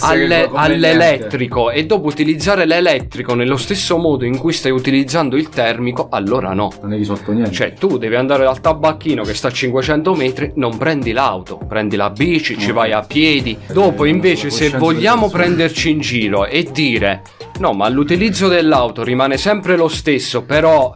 alle- 0.00 0.50
all'elettrico 0.52 1.70
e 1.70 1.86
dopo 1.86 2.06
utilizzare 2.06 2.64
l'elettrico 2.64 3.34
nello 3.34 3.56
stesso 3.56 3.96
modo 3.98 4.24
in 4.24 4.38
cui 4.38 4.52
stai 4.52 4.72
utilizzando 4.72 5.36
il 5.36 5.48
termico, 5.48 6.08
allora 6.10 6.52
no. 6.52 6.70
Non 6.82 6.92
è 6.92 6.96
risolto 6.96 7.32
niente. 7.32 7.52
Cioè, 7.52 7.72
tu 7.74 7.98
devi 7.98 8.14
andare 8.16 8.44
dal 8.44 8.60
tabacchino 8.60 9.22
che 9.22 9.34
sta 9.34 9.48
a 9.48 9.50
500 9.72 10.14
metri, 10.14 10.52
non 10.56 10.76
prendi 10.76 11.12
l'auto, 11.12 11.56
prendi 11.56 11.96
la 11.96 12.10
bici, 12.10 12.58
ci 12.58 12.72
vai 12.72 12.92
a 12.92 13.00
piedi. 13.02 13.56
Dopo, 13.72 14.04
Eh, 14.04 14.10
invece, 14.10 14.50
se 14.50 14.68
vogliamo 14.70 15.30
prenderci 15.30 15.90
in 15.90 16.00
giro 16.00 16.44
e 16.46 16.68
dire 16.70 17.22
no, 17.58 17.72
ma 17.72 17.88
l'utilizzo 17.88 18.48
dell'auto 18.48 19.02
rimane 19.02 19.38
sempre 19.38 19.76
lo 19.76 19.88
stesso, 19.88 20.42
però. 20.42 20.92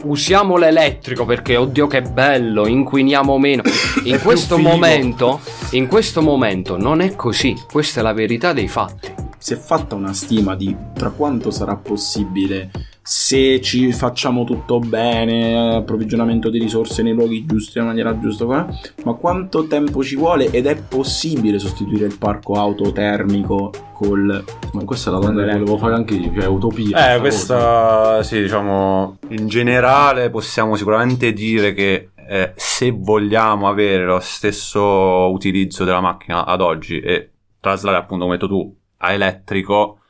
Usiamo 0.00 0.56
l'elettrico 0.58 1.24
perché 1.24 1.56
oddio 1.56 1.88
che 1.88 2.02
bello, 2.02 2.68
inquiniamo 2.68 3.36
meno. 3.38 3.62
In 4.04 4.20
questo 4.20 4.56
momento, 4.56 5.40
in 5.72 5.88
questo 5.88 6.22
momento 6.22 6.76
non 6.76 7.00
è 7.00 7.16
così. 7.16 7.56
Questa 7.68 7.98
è 7.98 8.02
la 8.04 8.12
verità 8.12 8.52
dei 8.52 8.68
fatti. 8.68 9.12
si 9.38 9.54
è 9.54 9.56
fatta 9.56 9.96
una 9.96 10.12
stima 10.12 10.54
di 10.54 10.76
tra 10.94 11.10
quanto 11.10 11.50
sarà 11.50 11.74
possibile 11.74 12.70
se 13.10 13.62
ci 13.62 13.90
facciamo 13.90 14.44
tutto 14.44 14.80
bene, 14.80 15.76
approvvigionamento 15.76 16.50
di 16.50 16.58
risorse 16.58 17.02
nei 17.02 17.14
luoghi 17.14 17.46
giusti, 17.46 17.72
nella 17.78 17.86
maniera 17.86 18.18
giusta, 18.18 18.44
ma 18.44 19.12
quanto 19.14 19.66
tempo 19.66 20.04
ci 20.04 20.14
vuole 20.14 20.50
ed 20.50 20.66
è 20.66 20.76
possibile 20.76 21.58
sostituire 21.58 22.04
il 22.04 22.18
parco 22.18 22.52
auto 22.56 22.92
termico 22.92 23.72
col... 23.94 24.44
Ma 24.74 24.84
questa 24.84 25.08
è 25.08 25.12
la 25.14 25.20
domanda 25.20 25.42
che 25.42 25.52
volevo 25.52 25.78
fare 25.78 25.94
anche 25.94 26.16
io, 26.16 26.30
cioè 26.34 26.48
utopia. 26.48 26.98
Eh, 26.98 27.12
sta 27.14 27.18
questa, 27.18 28.22
sì, 28.22 28.42
diciamo, 28.42 29.16
in 29.28 29.48
generale 29.48 30.28
possiamo 30.28 30.76
sicuramente 30.76 31.32
dire 31.32 31.72
che 31.72 32.10
eh, 32.28 32.52
se 32.56 32.90
vogliamo 32.90 33.68
avere 33.68 34.04
lo 34.04 34.20
stesso 34.20 35.30
utilizzo 35.32 35.84
della 35.84 36.02
macchina 36.02 36.44
ad 36.44 36.60
oggi 36.60 37.00
e 37.00 37.30
traslare 37.58 37.96
appunto, 37.96 38.24
come 38.24 38.34
hai 38.34 38.40
detto 38.40 38.52
tu, 38.52 38.76
a 38.98 39.12
elettrico, 39.12 40.00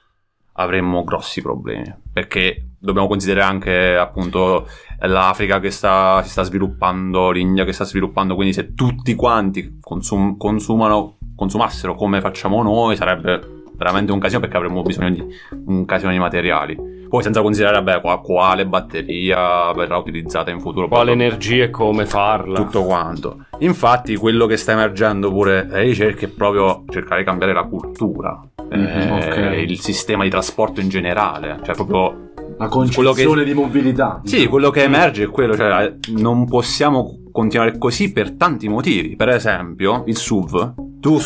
avremmo 0.54 1.04
grossi 1.04 1.40
problemi. 1.40 1.94
Perché 2.12 2.67
dobbiamo 2.78 3.08
considerare 3.08 3.50
anche 3.50 3.96
appunto 3.96 4.66
l'Africa 5.00 5.60
che 5.60 5.70
sta, 5.70 6.22
si 6.22 6.30
sta 6.30 6.42
sviluppando, 6.42 7.30
l'India 7.30 7.64
che 7.64 7.72
sta 7.72 7.84
sviluppando, 7.84 8.34
quindi 8.34 8.52
se 8.52 8.74
tutti 8.74 9.14
quanti 9.14 9.78
consum- 9.80 10.36
consumano, 10.36 11.18
consumassero 11.36 11.94
come 11.94 12.20
facciamo 12.20 12.62
noi 12.62 12.96
sarebbe 12.96 13.56
veramente 13.76 14.10
un 14.10 14.18
casino 14.18 14.40
perché 14.40 14.56
avremmo 14.56 14.82
bisogno 14.82 15.10
di 15.10 15.24
un 15.66 15.84
casino 15.84 16.10
di 16.10 16.18
materiali. 16.18 16.96
Poi 17.08 17.22
senza 17.22 17.40
considerare 17.40 18.00
qua- 18.02 18.20
quale 18.20 18.66
batteria 18.66 19.72
verrà 19.72 19.96
utilizzata 19.96 20.50
in 20.50 20.60
futuro. 20.60 20.88
Quale 20.88 21.12
energia 21.12 21.64
e 21.64 21.70
come 21.70 22.04
farla. 22.04 22.58
tutto 22.60 22.84
quanto. 22.84 23.46
Infatti, 23.60 24.14
quello 24.16 24.44
che 24.46 24.56
sta 24.58 24.72
emergendo 24.72 25.30
pure 25.30 25.64
le 25.66 25.82
ricerche 25.82 26.26
è 26.26 26.28
proprio 26.28 26.84
cercare 26.90 27.20
di 27.20 27.26
cambiare 27.26 27.54
la 27.54 27.62
cultura, 27.62 28.38
eh, 28.70 28.76
Mhm, 28.76 29.12
ok. 29.12 29.36
il 29.66 29.80
sistema 29.80 30.24
di 30.24 30.28
trasporto 30.28 30.80
in 30.80 30.88
generale, 30.90 31.58
cioè 31.64 31.74
proprio 31.74 32.27
La 32.58 32.68
concezione 32.68 33.42
che- 33.42 33.44
di 33.44 33.54
mobilità. 33.54 34.20
sì, 34.24 34.46
quello 34.46 34.70
che 34.70 34.82
emerge 34.82 35.24
è 35.24 35.28
quello, 35.30 35.56
cioè 35.56 35.94
non 36.16 36.44
possiamo 36.46 37.22
continuare 37.30 37.78
così 37.78 38.12
per 38.12 38.32
tanti 38.36 38.68
motivi. 38.68 39.14
Per 39.16 39.28
esempio, 39.28 40.02
il 40.06 40.16
SUV, 40.16 40.74
tu 41.00 41.18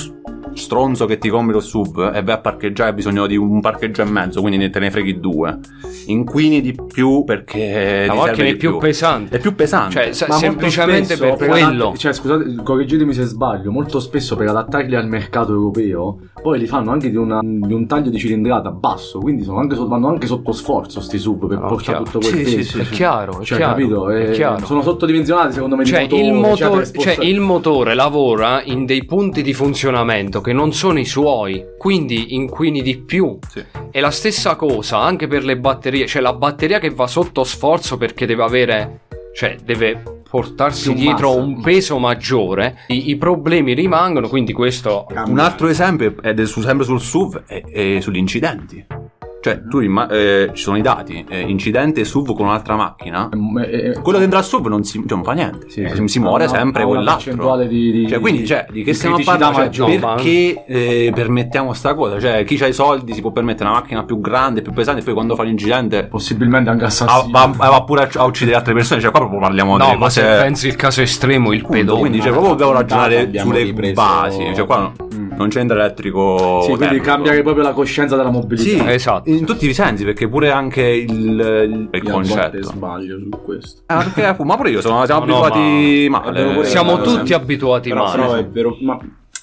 stronzo 0.54 1.06
che 1.06 1.18
ti 1.18 1.28
compri 1.28 1.52
lo 1.54 1.60
SUV 1.60 2.12
e 2.14 2.22
vai 2.22 2.34
a 2.34 2.38
parcheggiare 2.38 2.90
hai 2.90 2.94
bisogno 2.94 3.26
di 3.26 3.36
un 3.36 3.60
parcheggio 3.60 4.02
e 4.02 4.04
mezzo, 4.06 4.40
quindi 4.40 4.58
ne- 4.58 4.70
te 4.70 4.78
ne 4.78 4.90
freghi 4.90 5.18
due. 5.20 5.58
Inquini 6.06 6.60
di 6.60 6.74
più 6.92 7.24
perché 7.24 8.04
La 8.06 8.14
macchina 8.14 8.46
è 8.48 8.52
di 8.52 8.56
più 8.56 8.78
pesante. 8.78 9.36
È 9.36 9.40
più 9.40 9.54
pesante. 9.54 10.12
Cioè, 10.12 10.26
molto 10.28 10.44
semplicemente 10.44 11.16
per 11.16 11.32
adatt- 11.32 11.46
quello. 11.48 11.94
cioè, 11.96 12.12
scusate, 12.12 12.56
correggetemi 12.62 13.12
se 13.12 13.24
sbaglio. 13.24 13.70
Molto 13.70 14.00
spesso 14.00 14.36
per 14.36 14.48
adattarli 14.48 14.94
al 14.96 15.06
mercato 15.06 15.52
europeo, 15.52 16.18
poi 16.42 16.58
li 16.58 16.66
fanno 16.66 16.90
anche 16.90 17.10
di, 17.10 17.16
una- 17.16 17.40
di 17.42 17.72
un 17.72 17.86
taglio 17.86 18.10
di 18.10 18.18
cilindrata 18.18 18.70
basso. 18.70 19.20
Quindi 19.20 19.44
sono 19.44 19.58
anche 19.58 19.74
so- 19.76 19.86
vanno 19.86 20.08
anche 20.08 20.26
sotto 20.26 20.52
sforzo 20.52 21.00
sti 21.00 21.18
sub 21.18 21.46
per 21.46 21.58
No, 21.58 21.68
portare 21.68 21.98
chiaro. 21.98 22.04
tutto 22.04 22.18
quel 22.18 22.32
Sì, 22.32 22.44
sì, 22.50 22.56
peso. 22.56 22.70
sì, 22.70 22.78
È 22.80 22.88
chiaro, 22.94 23.40
è 23.40 23.44
Cioè, 23.44 23.58
chiaro. 23.58 23.72
capito? 23.74 24.10
è 24.10 24.28
Eh, 24.28 24.32
chiaro. 24.32 24.66
Sono 24.66 24.82
sottodimensionati 24.82 25.52
secondo 25.52 25.76
me. 25.76 25.84
di 25.84 25.90
Cioè 25.90 26.02
motori, 26.02 26.20
il, 26.22 26.26
cioè, 26.32 26.40
motor- 26.68 26.90
per 26.90 27.00
cioè, 27.00 27.16
il 27.24 27.40
motore 27.40 27.94
lavora 27.94 28.62
in 28.64 28.84
dei 28.86 29.04
punti 29.04 29.42
di 29.42 29.52
funzionamento 29.54 30.40
che 30.42 30.52
non 30.52 30.72
sono 30.72 30.98
i 30.98 31.05
suoi, 31.07 31.64
quindi 31.78 32.35
inquini 32.35 32.83
di 32.83 32.98
più. 32.98 33.38
Sì. 33.48 33.64
E 33.90 34.00
la 34.00 34.11
stessa 34.11 34.57
cosa 34.57 34.98
anche 34.98 35.26
per 35.26 35.44
le 35.44 35.57
batterie, 35.59 36.07
cioè 36.07 36.20
la 36.20 36.35
batteria 36.35 36.78
che 36.78 36.90
va 36.90 37.07
sotto 37.07 37.44
sforzo 37.44 37.96
perché 37.96 38.26
deve 38.26 38.42
avere, 38.42 39.00
cioè 39.35 39.57
deve 39.64 40.20
portarsi 40.28 40.90
Più 40.92 40.98
dietro 41.00 41.28
massa. 41.28 41.40
un 41.40 41.61
peso 41.61 41.98
maggiore, 41.98 42.85
i, 42.88 43.11
i 43.11 43.16
problemi 43.16 43.74
rimangono, 43.74 44.28
quindi 44.28 44.52
questo... 44.55 45.07
Un 45.26 45.38
altro 45.38 45.68
esempio 45.68 46.14
è 46.22 46.33
del- 46.33 46.46
su- 46.48 46.62
sempre 46.62 46.85
sul 46.87 47.00
SUV 47.00 47.42
è, 47.44 47.62
è 47.62 48.00
sugli 48.00 48.16
incidenti. 48.16 48.85
Cioè, 49.42 49.61
tu 49.68 49.81
imma- 49.81 50.09
eh, 50.09 50.50
ci 50.55 50.62
sono 50.62 50.76
i 50.76 50.83
dati, 50.83 51.24
eh, 51.28 51.40
incidente 51.40 52.05
SUV 52.05 52.33
con 52.37 52.46
un'altra 52.46 52.76
macchina. 52.76 53.28
Eh, 53.66 53.88
eh, 53.88 54.00
Quello 54.00 54.18
dentro 54.18 54.38
al 54.38 54.44
SUV 54.44 54.66
non 54.68 54.85
si, 54.85 54.98
cioè, 54.98 55.16
non 55.16 55.24
fa 55.24 55.33
niente, 55.33 55.68
Sì, 55.68 55.81
Eh, 55.83 55.96
sì. 55.96 56.07
si 56.07 56.20
muore 56.20 56.44
una- 56.44 56.52
sempre 56.55 56.85
una 56.85 56.92
quell'altro. 56.94 57.24
percentuale 57.24 57.66
di- 57.66 57.90
di- 57.90 58.09
Cioè, 58.09 58.20
quindi, 58.20 58.46
cioè, 58.46 58.66
di 58.70 58.85
che 58.85 58.92
di 58.92 58.96
stiamo 58.96 59.18
parlando? 59.24 59.68
Cioè, 59.68 59.98
perché 59.98 60.64
eh, 60.64 61.12
permettiamo 61.12 61.72
sta 61.72 61.94
cosa? 61.94 62.20
Cioè, 62.20 62.44
chi 62.44 62.57
ha 62.62 62.68
i 62.68 62.72
soldi 62.72 63.12
si 63.14 63.20
può 63.20 63.33
permettere 63.33 63.68
una 63.68 63.78
macchina 63.81 64.05
più 64.05 64.20
grande, 64.20 64.62
più 64.62 64.72
pesante, 64.72 65.00
e 65.00 65.05
poi 65.05 65.14
quando 65.14 65.35
fa 65.35 65.42
l'incidente 65.42 66.05
possibilmente 66.05 66.70
anche 66.70 66.85
assassino. 66.85 67.28
va, 67.33 67.50
va 67.57 67.83
pure 67.83 68.02
a, 68.02 68.09
a 68.20 68.24
uccidere 68.24 68.57
altre 68.57 68.74
persone. 68.74 69.00
Cioè, 69.00 69.11
qua 69.11 69.18
proprio 69.20 69.40
parliamo 69.40 69.76
No, 69.76 69.87
delle 69.87 69.96
ma 69.98 70.09
se 70.09 70.22
pensi 70.22 70.68
il 70.68 70.76
caso 70.76 71.02
estremo, 71.02 71.52
il 71.52 71.66
pedone. 71.68 71.98
quindi, 71.98 72.20
cioè, 72.20 72.31
proprio 72.31 72.50
dobbiamo 72.52 72.72
ragionare 72.74 73.28
sulle 73.35 73.62
ripreso- 73.64 73.94
basi. 74.00 74.52
Cioè, 74.55 74.66
qua 74.66 74.76
no- 74.78 74.92
non 75.42 75.50
c'entra 75.50 75.78
elettrico. 75.78 76.61
Sì, 76.62 76.66
quindi 76.68 76.85
termico. 76.87 77.05
cambiare 77.05 77.42
proprio 77.42 77.64
la 77.64 77.72
coscienza 77.72 78.16
della 78.16 78.31
mobilità. 78.31 78.85
Sì, 78.85 78.90
Esatto. 78.92 79.28
In 79.28 79.44
tutti 79.44 79.68
i 79.68 79.74
sensi, 79.74 80.05
perché 80.05 80.28
pure 80.28 80.50
anche 80.50 80.83
il, 80.83 81.88
il, 81.92 82.02
concetto. 82.02 82.62
sbaglio 82.62 83.18
su 83.18 83.28
questo. 83.42 83.83
Ah, 83.87 84.09
perché, 84.12 84.42
ma 84.44 84.57
pure 84.57 84.70
io 84.70 84.81
sono, 84.81 85.05
siamo 85.05 85.24
No, 85.24 85.38
no, 85.38 85.44
abituati 85.44 86.07
ma- 86.09 86.22
è 86.24 86.33
vero 86.33 86.50
male. 86.50 86.64
Siamo 86.64 87.00
tutti 87.00 87.33
abituati 87.33 87.88
Però, 87.90 88.05
male. 88.05 88.16
però 88.16 88.35
è 88.35 88.46
vero, 88.46 88.76
ma 88.81 88.98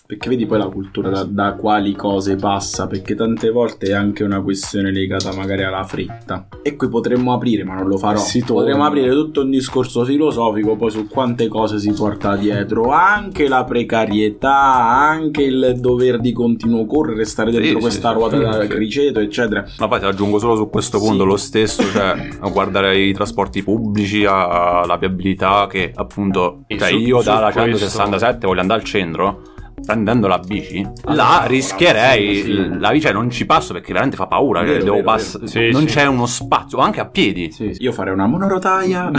perché 0.10 0.28
vedi 0.30 0.48
poi 0.48 0.58
la 0.58 0.69
cultura 0.69 1.10
da, 1.12 1.24
da 1.24 1.54
quali 1.54 1.93
cose 1.93 2.36
passa? 2.36 2.88
Perché 2.88 3.13
tante 3.13 3.52
volte 3.52 3.89
è 3.89 3.93
anche 3.93 4.24
una 4.24 4.41
questione 4.41 4.91
legata 4.91 5.32
magari 5.36 5.63
alla 5.63 5.84
fretta. 5.84 6.48
E 6.63 6.76
qui 6.76 6.89
potremmo 6.89 7.32
aprire, 7.32 7.63
ma 7.63 7.76
non 7.76 7.88
lo 7.88 7.95
farò. 7.95 8.17
Si 8.17 8.43
potremmo 8.43 8.86
aprire 8.86 9.12
tutto 9.12 9.41
un 9.43 9.52
discorso 9.52 10.04
filosofico 10.06 10.76
poi 10.76 10.89
su 10.89 11.08
quante 11.08 11.48
cose 11.48 11.78
si 11.78 11.91
porta 11.91 12.36
dietro, 12.36 12.89
anche 12.89 13.48
la 13.48 13.63
precarietà, 13.63 14.52
anche 14.52 15.43
il 15.43 15.76
dover 15.80 16.19
di 16.19 16.32
continuo 16.34 16.88
correre, 16.88 17.24
stare 17.26 17.52
dentro 17.52 17.76
sì, 17.76 17.80
questa 17.80 18.08
sì, 18.10 18.15
ruota 18.15 18.36
sì, 18.38 18.41
da 18.41 18.62
sì. 18.63 18.67
criceto, 18.67 19.19
eccetera. 19.19 19.63
Ma 19.78 19.88
poi 19.88 20.00
ti 20.00 20.06
aggiungo 20.06 20.39
solo 20.39 20.56
su 20.56 20.69
questo 20.72 20.98
punto 20.98 21.22
Sì. 21.22 21.30
lo 21.30 21.38
stesso, 21.38 21.84
cioè 21.84 22.30
a 22.39 22.50
guardare 22.50 22.98
i 22.98 23.13
trasporti 23.13 23.62
pubblici, 23.62 24.26
alla 24.26 24.98
viabilità 25.00 25.67
che 25.69 25.91
appunto, 25.93 26.63
E 26.65 26.80
cioè 26.80 26.89
su- 26.89 26.98
io 26.98 27.19
su 27.19 27.26
dalla 27.26 27.52
questo- 27.52 27.60
167 27.62 28.48
voglio 28.48 28.62
andare 28.62 28.80
al 28.80 28.86
centro, 28.88 29.41
prendendo 29.86 30.28
la 30.28 30.39
bici, 30.39 30.86
là 31.06 31.44
rischierei, 31.46 32.36
sì, 32.36 32.42
sì. 32.44 32.78
la 32.80 32.92
bici 32.92 33.12
non 33.12 33.30
ci 33.30 33.46
passo 33.46 33.74
perché 33.74 33.88
veramente 33.92 34.15
fa 34.18 34.28
paura, 34.28 34.60
cioè, 34.62 34.70
Vero, 34.70 34.84
devo 34.84 34.96
vero, 34.98 35.06
pass- 35.06 35.38
vero. 35.38 35.48
Sì, 35.48 35.70
non 35.72 35.88
sì. 35.88 35.94
c'è 35.94 36.06
uno 36.06 36.26
spazio, 36.26 36.78
anche 36.80 37.00
a 37.00 37.06
piedi. 37.06 37.52
Sì, 37.52 37.74
sì. 37.74 37.84
Io 37.84 37.92
farei 37.92 38.13
una 38.13 38.28
monorotaia. 38.28 39.12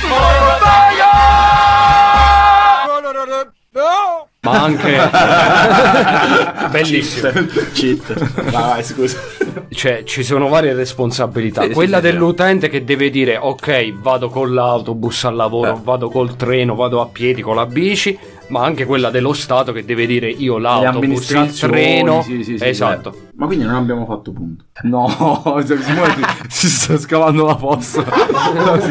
Ma 4.42 4.62
anche... 4.62 4.98
Bellissimo. 6.70 7.30
Cheat. 7.72 8.14
Vai, 8.50 8.52
vai, 8.52 8.82
scusa. 8.82 9.18
Cioè, 9.68 10.02
ci 10.04 10.22
sono 10.24 10.48
varie 10.48 10.72
responsabilità. 10.72 11.62
Sì, 11.62 11.68
sì, 11.68 11.74
Quella 11.74 12.00
sì, 12.00 12.06
sì. 12.06 12.10
dell'utente 12.10 12.68
che 12.68 12.82
deve 12.84 13.10
dire: 13.10 13.36
Ok, 13.36 13.92
vado 14.00 14.30
con 14.30 14.54
l'autobus 14.54 15.24
al 15.24 15.34
lavoro, 15.36 15.76
Eh. 15.76 15.80
vado 15.82 16.08
col 16.08 16.36
treno, 16.36 16.74
vado 16.74 17.00
a 17.02 17.06
piedi 17.06 17.42
con 17.42 17.54
la 17.54 17.66
bici. 17.66 18.18
Ma 18.50 18.64
anche 18.64 18.84
quella 18.84 19.10
dello 19.10 19.32
Stato 19.32 19.72
che 19.72 19.84
deve 19.84 20.06
dire: 20.06 20.28
Io 20.28 20.58
l'autobus, 20.58 21.30
il 21.30 21.52
treno. 21.58 22.22
sì, 22.22 22.42
sì, 22.44 22.58
sì, 22.58 22.64
esatto. 22.64 23.28
Ma 23.36 23.46
quindi 23.46 23.64
non 23.64 23.76
abbiamo 23.76 24.04
fatto 24.04 24.32
punto. 24.32 24.64
No, 24.82 25.06
Simone 25.64 26.14
ti- 26.14 26.22
si 26.48 26.68
sta 26.68 26.98
scavando 26.98 27.46
la 27.46 27.56
fossa. 27.56 28.04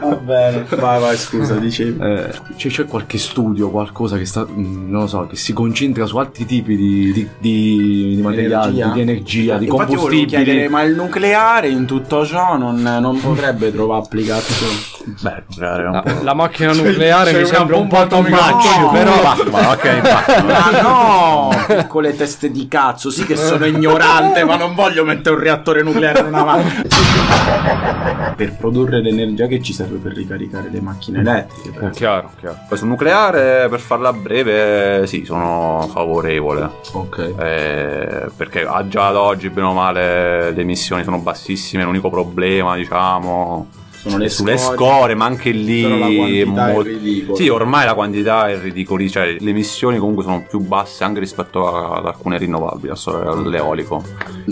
Va 0.00 0.14
bene. 0.16 0.64
Vai, 0.70 1.00
vai, 1.00 1.16
scusa, 1.16 1.54
dicevi. 1.56 1.98
Eh, 2.02 2.30
c'è, 2.56 2.68
c'è 2.68 2.84
qualche 2.86 3.18
studio, 3.18 3.68
qualcosa 3.70 4.16
che 4.16 4.24
sta, 4.24 4.46
mm, 4.46 4.90
non 4.90 5.02
lo 5.02 5.06
so, 5.06 5.26
che 5.26 5.36
si 5.36 5.52
concentra 5.52 6.06
su 6.06 6.16
altri 6.16 6.46
tipi 6.46 6.76
di, 6.76 7.12
di, 7.12 7.28
di, 7.38 8.14
di 8.16 8.22
materiali, 8.22 8.80
Energia? 8.80 8.92
di 8.94 9.00
energia, 9.00 9.58
di 9.58 9.66
Infatti 9.66 9.94
combustibili. 9.96 10.68
ma 10.68 10.82
il 10.82 10.94
nucleare 10.94 11.68
in 11.68 11.84
tutto 11.84 12.24
ciò 12.24 12.56
non, 12.56 12.80
non 12.80 13.20
potrebbe 13.20 13.70
trovare 13.72 14.02
applicazione? 14.02 14.72
Beh, 15.20 15.42
un 15.58 15.90
La, 15.92 16.02
po'. 16.02 16.22
la 16.22 16.34
macchina 16.34 16.72
nucleare 16.72 17.32
c'è 17.32 17.40
mi 17.40 17.46
sembra 17.46 17.76
un 17.76 17.88
po' 17.88 18.06
bomba 18.06 18.38
much, 18.60 18.78
No, 18.80 18.90
però. 18.90 19.50
Ma 19.50 19.70
ok, 19.72 20.00
infatti. 20.02 20.42
Ma 20.44 20.80
no! 20.80 21.48
Piccole 21.66 22.16
teste 22.16 22.50
di 22.50 22.68
cazzo, 22.68 23.10
sì 23.10 23.24
che 23.24 23.36
sono 23.36 23.64
ignorante, 23.66 24.44
ma 24.44 24.56
non 24.56 24.74
voglio 24.74 25.04
mettere 25.04 25.34
un 25.34 25.40
reattore 25.42 25.82
nucleare 25.82 26.20
in 26.20 26.26
una 26.26 26.44
macchina. 26.44 28.32
per 28.36 28.56
produrre 28.56 29.00
l'energia 29.02 29.46
che 29.46 29.60
ci 29.62 29.72
serve 29.72 29.96
per 29.98 30.12
ricaricare 30.14 30.68
le 30.70 30.80
macchine 30.80 31.20
elettriche. 31.20 31.70
per- 31.78 31.90
Chiaro, 31.90 32.30
chiaro. 32.38 32.56
Poi 32.68 32.78
sul 32.78 32.88
nucleare, 32.88 33.68
per 33.68 33.80
farla 33.80 34.12
breve, 34.12 35.06
sì, 35.06 35.24
sono 35.24 35.88
favorevole. 35.92 36.68
Ok. 36.92 37.34
Eh, 37.38 38.26
perché 38.36 38.62
ah, 38.62 38.86
già 38.88 39.08
ad 39.08 39.16
oggi, 39.16 39.50
bene 39.50 39.66
o 39.68 39.72
male, 39.72 40.50
le 40.52 40.60
emissioni 40.60 41.02
sono 41.04 41.18
bassissime. 41.18 41.84
L'unico 41.84 42.10
problema, 42.10 42.76
diciamo, 42.76 43.68
Sono 44.02 44.16
le 44.16 44.28
sulle 44.30 44.56
scorie, 44.56 44.76
score, 44.78 45.14
ma 45.14 45.26
anche 45.26 45.50
lì 45.50 45.82
è 45.82 46.44
ridicola. 46.82 47.36
Sì, 47.36 47.48
ormai 47.48 47.84
la 47.84 47.94
quantità 47.94 48.48
è 48.48 48.58
ridicola. 48.58 49.06
Cioè, 49.06 49.36
le 49.38 49.50
emissioni 49.50 49.98
comunque 49.98 50.24
sono 50.24 50.44
più 50.48 50.58
basse 50.60 51.04
anche 51.04 51.20
rispetto 51.20 51.66
a- 51.68 51.96
ad 51.98 52.06
alcune 52.06 52.38
rinnovabili, 52.38 52.92
all'eolico. 53.06 54.02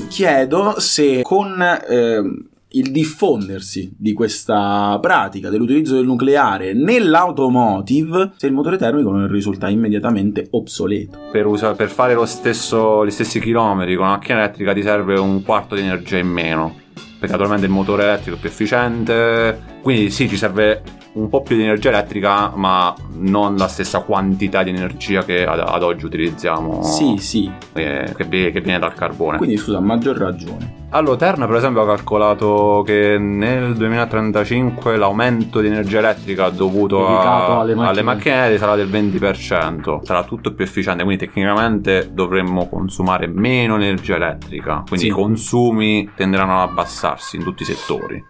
Chiedo 0.09 0.79
se 0.79 1.23
con 1.23 1.61
ehm, 1.89 2.45
il 2.73 2.91
diffondersi 2.93 3.91
di 3.97 4.13
questa 4.13 4.99
pratica 5.01 5.49
dell'utilizzo 5.49 5.95
del 5.95 6.05
nucleare 6.05 6.75
nell'automotive, 6.75 8.33
se 8.37 8.47
il 8.47 8.53
motore 8.53 8.77
termico 8.77 9.11
non 9.11 9.29
risulta 9.29 9.69
immediatamente 9.71 10.49
obsoleto. 10.51 11.19
Per, 11.33 11.47
usa- 11.47 11.73
per 11.75 11.89
fare 11.89 12.13
lo 12.15 12.27
stesso, 12.27 13.07
gli 13.07 13.11
stessi 13.11 13.41
chilometri 13.41 13.95
con 13.95 14.05
una 14.07 14.17
macchina 14.17 14.39
elettrica 14.41 14.73
ti 14.75 14.83
serve 14.83 15.19
un 15.19 15.43
quarto 15.43 15.75
di 15.75 15.81
energia 15.81 16.19
in 16.19 16.29
meno. 16.29 16.81
Perché 17.19 17.33
naturalmente 17.33 17.67
il 17.67 17.73
motore 17.73 18.05
elettrico 18.05 18.37
è 18.37 18.41
più 18.41 18.49
efficiente. 18.49 19.61
Quindi 19.83 20.11
sì, 20.11 20.29
ci 20.29 20.37
serve 20.37 20.83
un 21.13 21.29
po' 21.29 21.43
più 21.43 21.57
di 21.57 21.63
energia 21.63 21.89
elettrica, 21.89 22.53
ma 22.55 22.95
non 23.15 23.57
la 23.57 23.67
stessa 23.69 24.01
quantità 24.01 24.63
di 24.63 24.71
energia 24.71 25.25
che 25.25 25.45
ad, 25.45 25.59
ad 25.61 25.83
oggi 25.83 26.05
utilizziamo. 26.05 26.83
Sì, 26.83 27.17
sì. 27.19 27.51
eh, 27.73 28.13
che, 28.17 28.29
che 28.29 28.61
viene 28.61 28.79
dal 28.79 28.95
carbone. 28.95 29.39
Quindi 29.39 29.57
scusa, 29.57 29.81
maggior 29.81 30.17
ragione. 30.17 30.77
Allora, 30.91 31.17
Terna 31.17 31.47
per 31.47 31.57
esempio 31.57 31.83
ha 31.83 31.87
calcolato 31.87 32.83
che 32.87 33.19
nel 33.19 33.75
2035 33.75 34.97
l'aumento 34.97 35.61
di 35.61 35.67
energia 35.67 35.99
elettrica 35.99 36.49
dovuto 36.49 37.07
a- 37.07 37.59
alle 37.61 37.75
macchine. 37.75 38.03
macchine 38.03 38.57
sarà 38.57 38.75
del 38.75 38.89
20%, 38.89 40.01
sarà 40.03 40.23
tutto 40.25 40.55
più 40.55 40.65
efficiente, 40.65 41.03
quindi 41.05 41.27
tecnicamente 41.27 42.09
dovremmo 42.13 42.69
consumare 42.69 43.27
meno 43.27 43.75
energia 43.75 44.15
elettrica, 44.17 44.83
quindi 44.87 45.07
Sì. 45.07 45.11
i 45.11 45.15
consumi 45.15 46.11
tenderanno 46.17 46.63
ad 46.63 46.71
abbassarsi 46.71 47.37
in 47.37 47.43
tutti 47.43 47.63
i 47.65 47.67
settori. 47.67 48.25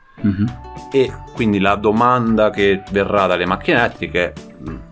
E 0.90 1.12
quindi 1.35 1.59
la 1.59 1.76
domanda 1.76 2.50
che 2.50 2.83
verrà 2.90 3.26
dalle 3.26 3.46
macchine 3.46 3.78
elettriche 3.78 4.33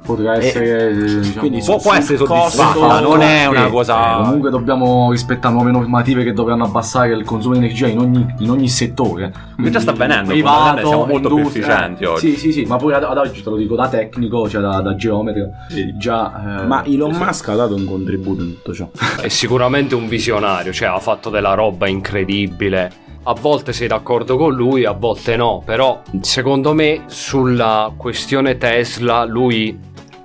Potrà 0.04 0.36
Eh, 0.36 0.46
essere, 0.46 0.94
diciamo, 0.94 1.40
quindi 1.40 1.60
può, 1.60 1.92
essere 1.92 2.18
soddisfatta, 2.18 3.00
non 3.00 3.20
è 3.20 3.46
una 3.46 3.66
eh, 3.66 3.70
cosa... 3.70 4.20
eh, 4.20 4.22
comunque 4.22 4.50
dobbiamo 4.50 5.10
rispettare 5.10 5.52
nuove 5.52 5.72
normative 5.72 6.22
che 6.22 6.32
dovranno 6.32 6.62
abbassare 6.62 7.12
il 7.12 7.24
consumo 7.24 7.54
di 7.54 7.64
energia 7.64 7.88
in 7.88 7.98
ogni, 7.98 8.34
in 8.38 8.50
ogni 8.50 8.68
settore. 8.68 9.32
Che 9.60 9.70
già 9.70 9.80
sta 9.80 9.90
avvenendo, 9.90 10.30
privato, 10.30 10.86
siamo 10.86 11.06
molto 11.06 11.34
più 11.34 11.44
efficienti 11.44 12.04
oggi. 12.04 12.30
Sì, 12.30 12.36
sì, 12.36 12.52
sì, 12.52 12.64
ma 12.64 12.76
pure 12.76 12.94
ad, 12.94 13.02
ad 13.02 13.18
oggi 13.18 13.42
te 13.42 13.50
lo 13.50 13.56
dico 13.56 13.74
da 13.74 13.88
tecnico, 13.88 14.48
cioè 14.48 14.62
da, 14.62 14.80
da 14.80 14.94
geometra. 14.94 15.48
Già, 15.96 16.62
eh, 16.62 16.66
Ma 16.66 16.84
Elon 16.84 17.16
Musk 17.16 17.48
ha 17.48 17.56
dato 17.56 17.74
un 17.74 17.84
contributo 17.84 18.42
in 18.42 18.54
tutto 18.54 18.72
ciò. 18.72 18.88
È 19.20 19.26
sicuramente 19.26 19.96
un 19.96 20.06
visionario, 20.06 20.72
cioè 20.72 20.88
ha 20.88 21.00
fatto 21.00 21.28
della 21.28 21.54
roba 21.54 21.88
incredibile. 21.88 23.04
A 23.28 23.34
volte 23.40 23.72
sei 23.72 23.88
d'accordo 23.88 24.36
con 24.36 24.54
lui, 24.54 24.84
a 24.84 24.92
volte 24.92 25.34
no, 25.34 25.60
però 25.64 26.00
secondo 26.20 26.72
me 26.74 27.02
sulla 27.06 27.92
questione 27.96 28.56
Tesla 28.56 29.24
lui 29.24 29.76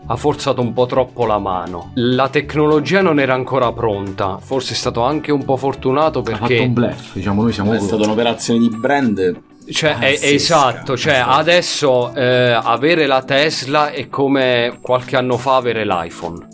ha 0.05 0.15
forzato 0.15 0.61
un 0.61 0.71
po' 0.71 0.85
troppo 0.85 1.25
la 1.25 1.39
mano. 1.39 1.93
La 1.95 2.29
tecnologia 2.29 3.01
non 3.01 3.19
era 3.19 3.33
ancora 3.33 3.71
pronta, 3.71 4.37
forse 4.39 4.73
è 4.73 4.75
stato 4.75 5.01
anche 5.01 5.31
un 5.31 5.43
po' 5.43 5.57
fortunato 5.57 6.19
Ha 6.19 6.23
fatto 6.23 6.37
perché 6.45 6.59
un 6.59 6.73
bluff, 6.73 7.13
diciamo, 7.13 7.41
noi 7.41 7.53
siamo 7.53 7.73
È 7.73 7.79
stata 7.79 8.03
un'operazione 8.03 8.59
di 8.59 8.69
brand. 8.69 9.41
Cioè, 9.67 9.97
è- 9.97 10.19
esatto, 10.21 10.95
cioè 10.95 11.23
adesso 11.25 12.13
eh, 12.13 12.51
avere 12.51 13.07
la 13.07 13.23
Tesla 13.23 13.89
è 13.89 14.09
come 14.09 14.77
qualche 14.79 15.15
anno 15.15 15.37
fa 15.37 15.55
avere 15.55 15.85
l'iPhone. 15.85 16.47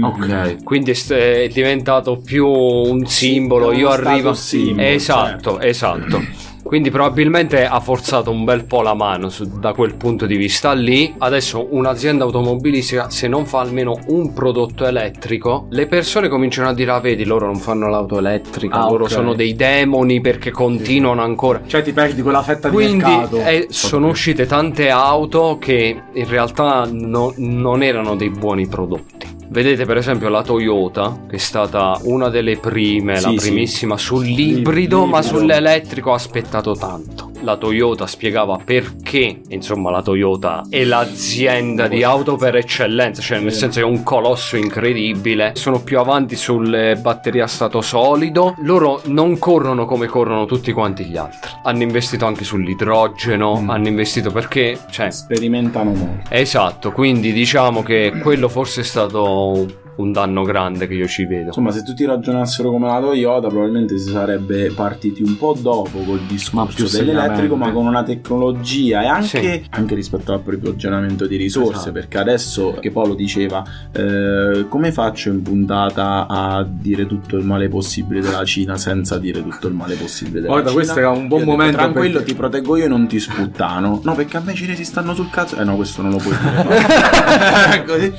Ok. 0.00 0.62
Quindi 0.64 0.92
è, 1.08 1.48
diventato 1.52 2.16
più 2.24 2.46
un 2.46 3.06
simbolo. 3.06 3.72
Io 3.72 3.88
arrivo. 3.90 4.32
status 4.32 4.40
symbol, 4.46 4.84
esatto, 4.84 5.50
certo. 5.52 5.60
esatto. 5.60 6.22
Quindi 6.64 6.90
probabilmente 6.90 7.66
ha 7.66 7.78
forzato 7.78 8.30
un 8.30 8.42
bel 8.44 8.64
po' 8.64 8.80
la 8.80 8.94
mano 8.94 9.28
su- 9.28 9.44
da 9.60 9.74
quel 9.74 9.96
punto 9.96 10.24
di 10.24 10.36
vista 10.36 10.72
lì. 10.72 11.14
Adesso 11.18 11.68
un'azienda 11.70 12.24
automobilistica, 12.24 13.10
se 13.10 13.28
non 13.28 13.44
fa 13.44 13.60
almeno 13.60 13.98
un 14.06 14.32
prodotto 14.32 14.86
elettrico, 14.86 15.66
le 15.70 15.86
persone 15.86 16.28
cominciano 16.28 16.70
a 16.70 16.72
dire: 16.74 16.90
Ah, 16.92 17.00
vedi, 17.00 17.26
loro 17.26 17.44
non 17.44 17.56
fanno 17.56 17.88
l'auto 17.90 18.18
elettrica, 18.18 18.76
Ah, 18.80 18.88
loro 18.88 19.04
ok. 19.04 19.10
sono 19.10 19.34
dei 19.34 19.54
demoni 19.54 20.22
perché 20.22 20.50
continuano 20.50 21.20
ancora. 21.22 21.60
Cioè 21.66 21.82
ti 21.82 21.92
perdi 21.92 22.22
quella 22.22 22.42
fetta 22.42 22.70
di 22.70 22.74
Quindi 22.74 23.04
mercato. 23.04 23.36
eh, 23.44 23.66
sono 23.68 24.08
uscite 24.08 24.46
tante 24.46 24.88
auto 24.88 25.58
che 25.60 26.00
in 26.14 26.26
realtà 26.28 26.88
no- 26.90 27.34
non 27.36 27.82
erano 27.82 28.16
dei 28.16 28.30
buoni 28.30 28.66
prodotti. 28.66 29.33
Vedete 29.48 29.84
per 29.84 29.96
esempio 29.98 30.28
la 30.28 30.42
Toyota, 30.42 31.24
che 31.28 31.36
è 31.36 31.38
stata 31.38 31.98
una 32.04 32.28
delle 32.28 32.56
prime, 32.58 33.20
la 33.20 33.28
Sì, 33.28 33.38
sì. 33.38 33.46
primissima 33.50 33.96
sull'ibrido, 33.96 35.04
ma 35.06 35.18
L'ibrido. 35.20 35.38
sull'elettrico 35.38 36.12
ha 36.12 36.14
aspettato 36.14 36.74
tanto. 36.74 37.30
La 37.44 37.56
Toyota 37.56 38.06
spiegava 38.06 38.58
perché, 38.64 39.40
insomma, 39.48 39.90
la 39.90 40.00
Toyota 40.00 40.64
è 40.68 40.82
l'azienda 40.82 41.86
di 41.88 42.02
auto 42.02 42.36
per 42.36 42.56
eccellenza, 42.56 43.20
cioè 43.20 43.38
nel 43.38 43.52
senso 43.52 43.80
è 43.80 43.82
un 43.82 44.02
colosso 44.02 44.56
incredibile. 44.56 45.52
Sono 45.54 45.82
più 45.82 45.98
avanti 45.98 46.36
sulle 46.36 46.96
batterie 46.96 47.42
a 47.42 47.46
stato 47.46 47.82
solido. 47.82 48.54
Loro 48.62 49.02
non 49.06 49.38
corrono 49.38 49.84
come 49.84 50.06
corrono 50.06 50.46
tutti 50.46 50.72
quanti 50.72 51.04
gli 51.04 51.18
altri. 51.18 51.50
Hanno 51.64 51.82
investito 51.82 52.24
anche 52.24 52.44
sull'idrogeno, 52.44 53.64
hanno 53.68 53.88
investito 53.88 54.30
perché, 54.30 54.78
cioè, 54.90 55.10
Sperimentano 55.10 55.92
molto. 55.92 56.28
Esatto, 56.30 56.92
quindi 56.92 57.32
diciamo 57.32 57.82
che 57.82 58.12
quello 58.22 58.48
forse 58.48 58.80
è 58.80 58.84
stato 58.84 59.82
un 59.96 60.12
danno 60.12 60.42
grande 60.42 60.86
che 60.86 60.94
io 60.94 61.06
ci 61.06 61.24
vedo. 61.24 61.46
Insomma, 61.46 61.70
se 61.70 61.82
tutti 61.82 62.04
ragionassero 62.04 62.70
come 62.70 62.86
la 62.86 63.00
Toyota, 63.00 63.48
probabilmente 63.48 63.98
si 63.98 64.10
sarebbe 64.10 64.72
partiti 64.74 65.22
un 65.22 65.36
po' 65.36 65.56
dopo 65.58 65.98
col 66.00 66.20
discorso 66.26 66.88
dell'elettrico, 66.88 67.56
ma 67.56 67.70
con 67.72 67.86
una 67.86 68.02
tecnologia 68.02 69.02
e 69.02 69.06
anche, 69.06 69.26
Sì. 69.40 69.64
anche 69.70 69.94
rispetto 69.94 70.32
all'approvvigionamento 70.32 71.26
di 71.26 71.36
risorse. 71.36 71.72
Esatto. 71.72 71.92
Perché 71.92 72.18
adesso, 72.18 72.76
che 72.80 72.90
Paolo 72.90 73.14
diceva, 73.14 73.62
eh, 73.92 74.66
come 74.68 74.90
faccio 74.92 75.28
in 75.30 75.42
puntata 75.42 76.26
a 76.28 76.66
dire 76.68 77.06
tutto 77.06 77.36
il 77.36 77.44
male 77.44 77.68
possibile 77.68 78.20
della 78.20 78.44
Cina 78.44 78.76
senza 78.76 79.18
dire 79.18 79.42
tutto 79.42 79.68
il 79.68 79.74
male 79.74 79.94
possibile 79.94 80.40
della 80.40 80.52
Guarda, 80.52 80.70
Cina? 80.70 80.82
questo 80.82 80.98
era 80.98 81.10
un 81.10 81.28
buon 81.28 81.40
Io 81.42 81.46
ho 81.46 81.50
detto, 81.50 81.50
momento 81.50 81.76
Tranquillo, 81.78 82.12
perché- 82.18 82.30
ti 82.32 82.34
proteggo 82.34 82.76
io 82.76 82.84
e 82.84 82.88
non 82.88 83.06
ti 83.06 83.20
sputtano. 83.20 84.00
No, 84.02 84.14
perché 84.14 84.36
a 84.36 84.40
me 84.44 84.52
i 84.52 84.56
cinesi 84.56 84.84
stanno 84.84 85.14
sul 85.14 85.30
cazzo. 85.30 85.56
Eh 85.56 85.64
no, 85.64 85.76
questo 85.76 86.02
non 86.02 86.10
lo 86.10 86.16
puoi 86.18 86.34
dire. 86.36 87.84
Così. 87.86 88.12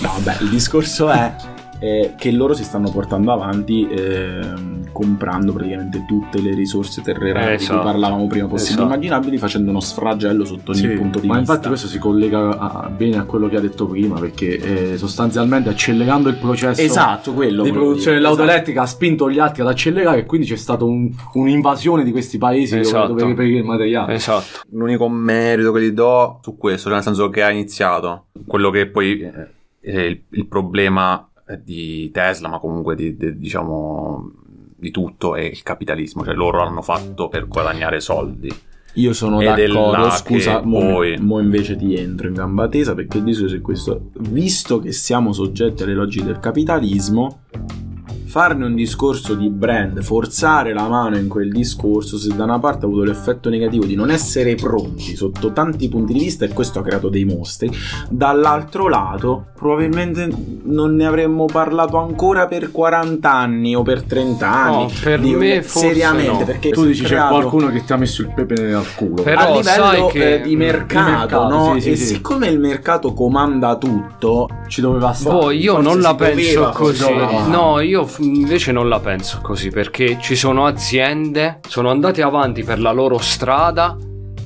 No, 0.00 0.12
vabbè, 0.18 0.38
il 0.42 0.48
discorso 0.48 1.10
è 1.10 1.11
eh, 1.80 2.12
che 2.16 2.30
loro 2.30 2.54
si 2.54 2.62
stanno 2.62 2.90
portando 2.92 3.32
avanti 3.32 3.88
ehm, 3.90 4.92
comprando 4.92 5.52
praticamente 5.52 6.04
tutte 6.06 6.40
le 6.40 6.54
risorse 6.54 7.02
terrene 7.02 7.44
di 7.46 7.52
Esatto. 7.54 7.80
cui 7.80 7.90
parlavamo 7.90 8.26
prima 8.28 8.46
possibili 8.46 8.74
Esatto. 8.82 8.94
immaginabili 8.94 9.38
facendo 9.38 9.70
uno 9.70 9.80
sfragello 9.80 10.44
sotto 10.44 10.70
ogni 10.72 10.80
Sì, 10.80 10.88
punto 10.90 11.18
di 11.18 11.26
ma 11.26 11.38
vista. 11.38 11.52
infatti 11.52 11.68
questo 11.68 11.88
si 11.88 11.98
collega 11.98 12.56
a- 12.58 12.88
bene 12.88 13.16
a 13.18 13.24
quello 13.24 13.48
che 13.48 13.56
ha 13.56 13.60
detto 13.60 13.86
prima 13.86 14.20
perché 14.20 14.92
eh, 14.92 14.96
sostanzialmente 14.96 15.70
accelerando 15.70 16.28
il 16.28 16.36
processo 16.36 16.80
Esatto, 16.80 17.32
quello 17.32 17.62
di 17.64 17.72
produzione 17.72 18.16
dell'auto 18.18 18.42
esatto. 18.42 18.52
elettrica 18.54 18.82
ha 18.82 18.86
spinto 18.86 19.28
gli 19.30 19.38
altri 19.40 19.62
ad 19.62 19.68
accelerare 19.68 20.18
e 20.20 20.24
quindi 20.26 20.46
c'è 20.46 20.56
stata 20.56 20.84
un- 20.84 21.10
un'invasione 21.32 22.04
di 22.04 22.12
questi 22.12 22.38
paesi 22.38 22.74
dove- 22.76 22.86
Esatto. 22.86 23.06
dove 23.08 23.24
reperire 23.24 23.58
il 23.58 23.64
materiale. 23.64 24.14
Esatto. 24.14 24.60
L'unico 24.70 25.08
merito 25.08 25.72
che 25.72 25.82
gli 25.82 25.90
do 25.90 26.38
su 26.42 26.56
questo, 26.56 26.84
cioè 26.84 26.94
nel 26.94 27.02
senso 27.02 27.28
che 27.28 27.42
ha 27.42 27.50
iniziato, 27.50 28.26
quello 28.46 28.70
che 28.70 28.86
poi 28.88 29.50
eh, 29.82 30.06
il, 30.06 30.22
il 30.30 30.46
problema 30.46 31.28
di 31.62 32.10
Tesla, 32.10 32.48
ma 32.48 32.58
comunque 32.58 32.94
di, 32.94 33.16
di- 33.16 33.38
diciamo 33.38 34.32
di 34.76 34.90
tutto, 34.90 35.36
è 35.36 35.42
il 35.42 35.62
capitalismo, 35.62 36.24
cioè 36.24 36.34
loro 36.34 36.58
l'hanno 36.64 36.82
fatto 36.82 37.28
per 37.28 37.46
guadagnare 37.46 38.00
soldi. 38.00 38.50
Io 38.94 39.12
sono 39.14 39.40
Ed 39.40 39.46
d'accordo, 39.46 40.10
scusa, 40.10 40.60
mo, 40.62 40.80
poi- 40.80 41.16
mo 41.18 41.40
invece 41.40 41.76
ti 41.76 41.94
entro 41.96 42.28
in 42.28 42.34
gamba 42.34 42.68
tesa 42.68 42.94
perché 42.94 43.18
il 43.18 43.24
discorso 43.24 43.54
è 43.54 43.60
questo. 43.60 44.10
Visto 44.18 44.80
che 44.80 44.92
siamo 44.92 45.32
soggetti 45.32 45.82
alle 45.82 45.94
logiche 45.94 46.26
del 46.26 46.40
capitalismo, 46.40 47.42
farne 48.32 48.64
un 48.64 48.74
discorso 48.74 49.34
di 49.34 49.50
brand, 49.50 50.00
forzare 50.00 50.72
la 50.72 50.88
mano 50.88 51.18
in 51.18 51.28
quel 51.28 51.50
discorso, 51.52 52.16
se 52.16 52.34
da 52.34 52.44
una 52.44 52.58
parte 52.58 52.86
ha 52.86 52.88
avuto 52.88 53.02
l'effetto 53.04 53.50
negativo 53.50 53.84
di 53.84 53.94
non 53.94 54.10
essere 54.10 54.54
pronti 54.54 55.14
sotto 55.16 55.52
tanti 55.52 55.86
punti 55.90 56.14
di 56.14 56.18
vista 56.20 56.46
e 56.46 56.48
questo 56.48 56.78
ha 56.78 56.82
creato 56.82 57.10
dei 57.10 57.26
mostri, 57.26 57.70
dall'altro 58.08 58.88
lato 58.88 59.48
probabilmente 59.54 60.28
non 60.64 60.94
ne 60.94 61.04
avremmo 61.04 61.44
parlato 61.44 61.98
ancora 61.98 62.46
per 62.46 62.70
40 62.70 63.30
anni 63.30 63.76
o 63.76 63.82
per 63.82 64.02
30 64.02 64.50
anni. 64.50 64.82
No, 64.84 64.90
per 65.02 65.20
Di- 65.20 65.34
me 65.34 65.62
forse 65.62 65.92
seriamente, 65.92 66.30
no. 66.38 66.44
perché 66.46 66.70
tu 66.70 66.86
dici 66.86 67.02
c'è 67.02 67.08
creato- 67.08 67.34
qualcuno 67.34 67.68
che 67.70 67.84
ti 67.84 67.92
ha 67.92 67.96
messo 67.96 68.22
il 68.22 68.32
pepe 68.34 68.54
nel 68.54 68.82
culo. 68.96 69.22
Però 69.22 69.40
a 69.40 69.46
livello 69.48 69.62
sai 69.62 70.06
che- 70.08 70.34
eh, 70.36 70.40
di 70.40 70.56
mercato, 70.56 71.04
di 71.04 71.16
mercato, 71.16 71.48
no? 71.48 71.74
sì, 71.74 71.80
sì, 71.82 71.90
e 71.90 71.96
sì. 71.96 72.04
siccome 72.06 72.48
il 72.48 72.58
mercato 72.58 73.12
comanda 73.12 73.76
tutto, 73.76 74.48
ci 74.68 74.80
doveva 74.80 75.12
stare. 75.12 75.38
Boh, 75.38 75.50
io 75.50 75.74
forse 75.74 75.88
non 75.88 76.00
la 76.00 76.14
penso 76.14 76.70
così. 76.74 77.04
No, 77.48 77.78
io 77.80 78.06
invece 78.22 78.72
non 78.72 78.88
la 78.88 79.00
penso 79.00 79.40
così 79.42 79.70
perché 79.70 80.18
ci 80.20 80.36
sono 80.36 80.66
aziende, 80.66 81.60
sono 81.68 81.90
andate 81.90 82.22
avanti 82.22 82.62
per 82.62 82.80
la 82.80 82.92
loro 82.92 83.18
strada 83.18 83.96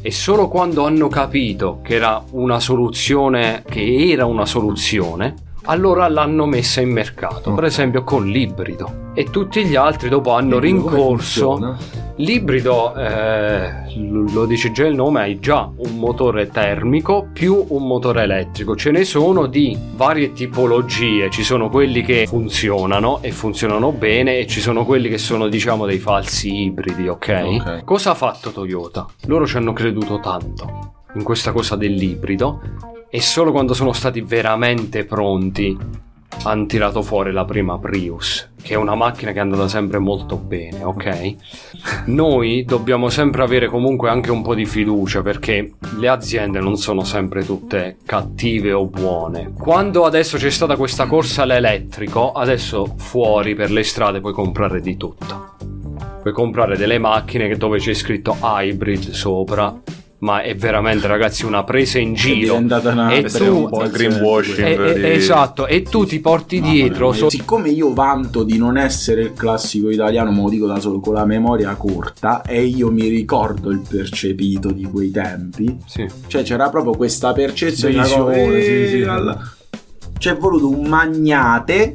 e 0.01 0.11
solo 0.11 0.49
quando 0.49 0.85
hanno 0.85 1.09
capito 1.09 1.81
che 1.83 1.95
era 1.95 2.23
una 2.33 2.61
soluzione, 2.61 3.65
che 3.69 4.11
era 4.11 4.25
una 4.25 4.47
soluzione, 4.47 5.35
allora 5.67 6.09
l'hanno 6.09 6.47
messa 6.47 6.81
in 6.81 6.91
mercato. 6.91 7.53
Per 7.55 7.65
Ok. 7.65 7.71
esempio 7.71 8.03
con 8.05 8.27
l'ibrido. 8.27 9.05
E 9.15 9.25
tutti 9.31 9.65
gli 9.65 9.75
altri 9.77 10.09
dopo 10.09 10.33
hanno 10.35 10.59
rincorso. 10.59 11.77
L'ibrido, 12.19 12.95
eh, 12.95 13.95
lo 14.31 14.47
dice 14.47 14.73
già 14.73 14.87
il 14.87 14.95
nome, 14.95 15.21
hai 15.21 15.39
già 15.39 15.71
un 15.77 15.99
motore 15.99 16.49
termico 16.49 17.29
più 17.31 17.63
un 17.69 17.87
motore 17.87 18.23
elettrico. 18.23 18.75
Ce 18.75 18.91
ne 18.91 19.05
sono 19.05 19.47
di 19.47 19.77
varie 19.95 20.33
tipologie, 20.33 21.29
ci 21.31 21.43
sono 21.43 21.69
quelli 21.69 22.01
che 22.03 22.27
funzionano 22.27 23.19
e 23.21 23.33
funzionano 23.33 23.93
bene 23.93 24.39
e 24.39 24.47
ci 24.47 24.61
sono 24.61 24.87
quelli 24.87 25.11
che 25.11 25.19
sono 25.19 25.47
diciamo 25.49 25.85
dei 25.85 25.99
falsi 25.99 26.63
ibridi, 26.63 27.07
ok? 27.07 27.43
Ok. 27.61 27.85
Cosa 27.85 28.13
ha 28.13 28.15
fatto 28.15 28.51
Toyota? 28.51 29.07
Loro 29.27 29.47
ci 29.47 29.59
hanno 29.59 29.75
creduto 29.75 30.19
tanto 30.21 30.95
in 31.15 31.23
questa 31.23 31.53
cosa 31.53 31.77
dell'ibrido 31.77 32.61
e 33.09 33.21
solo 33.21 33.53
quando 33.53 33.75
sono 33.75 33.93
stati 33.93 34.21
veramente 34.21 35.05
pronti 35.05 36.05
hanno 36.43 36.67
tirato 36.67 37.03
fuori 37.03 37.33
la 37.33 37.45
prima 37.45 37.79
Prius, 37.79 38.51
che 38.61 38.75
è 38.75 38.77
una 38.77 38.95
macchina 38.95 39.33
che 39.33 39.39
è 39.39 39.41
andata 39.41 39.69
sempre 39.69 39.99
molto 39.99 40.37
bene, 40.37 40.85
ok? 40.85 41.35
Noi 42.07 42.65
dobbiamo 42.65 43.09
sempre 43.09 43.43
avere 43.43 43.69
comunque 43.69 44.11
anche 44.11 44.31
un 44.31 44.43
po' 44.43 44.55
di 44.55 44.67
fiducia 44.67 45.23
perché 45.23 45.73
le 45.99 46.09
aziende 46.09 46.61
non 46.61 46.77
sono 46.77 47.05
sempre 47.05 47.45
tutte 47.45 47.97
cattive 48.05 48.73
o 48.73 48.87
buone. 48.87 49.53
Quando 49.59 50.05
adesso 50.05 50.37
c'è 50.37 50.51
stata 50.51 50.77
questa 50.77 51.07
corsa 51.07 51.43
all'elettrico, 51.43 52.33
adesso 52.33 52.95
fuori 52.97 53.55
per 53.55 53.71
le 53.71 53.83
strade 53.83 54.21
puoi 54.21 54.33
comprare 54.33 54.81
di 54.81 54.97
tutto. 54.97 55.55
Puoi 56.21 56.33
comprare 56.33 56.77
delle 56.77 56.99
macchine 56.99 57.55
dove 57.57 57.79
c'è 57.79 57.95
scritto 57.95 58.37
hybrid 58.43 59.11
sopra. 59.11 59.81
Ma 60.19 60.41
è 60.41 60.57
veramente, 60.57 61.07
ragazzi, 61.07 61.45
una 61.45 61.63
presa 61.63 61.99
in 61.99 62.13
è 62.13 62.17
giro. 62.17 62.55
diventata 62.55 62.91
una 62.91 63.13
E 63.13 63.25
tu- 63.25 63.45
un 63.65 63.69
po' 63.69 63.83
il 63.85 63.91
greenwashing. 63.91 64.67
Eh, 64.67 64.91
eh, 64.91 64.95
di- 64.95 65.05
esatto, 65.13 65.67
e 65.67 65.83
tu 65.83 66.07
ti 66.07 66.21
porti 66.21 66.61
dietro. 66.63 67.13
so- 67.13 67.29
siccome 67.29 67.69
io 67.69 67.93
vanto 67.93 68.43
di 68.43 68.57
non 68.57 68.79
essere 68.79 69.21
il 69.21 69.33
classico 69.35 69.91
italiano, 69.91 70.31
ma 70.33 70.41
lo 70.43 70.49
dico 70.49 70.67
da 70.67 70.81
solo 70.81 71.01
con 71.01 71.13
la 71.13 71.27
memoria 71.27 71.75
corta, 71.75 72.41
e 72.43 72.65
io 72.65 72.91
mi 72.91 73.09
ricordo 73.09 73.71
il 73.71 73.83
percepito 73.87 74.73
di 74.73 74.85
quei 74.85 75.11
tempi, 75.11 75.77
Sì. 75.87 76.07
cioè 76.29 76.43
c'era 76.43 76.71
proprio 76.71 76.95
questa 76.95 77.33
percezione, 77.35 78.01
Visione, 78.01 78.23
una 78.43 78.47
cosa- 78.47 78.61
sì, 78.63 78.89
sì. 78.89 79.03
alla- 79.03 79.51
c'è 80.19 80.35
voluto 80.37 80.71
un 80.71 80.87
magnate 80.87 81.93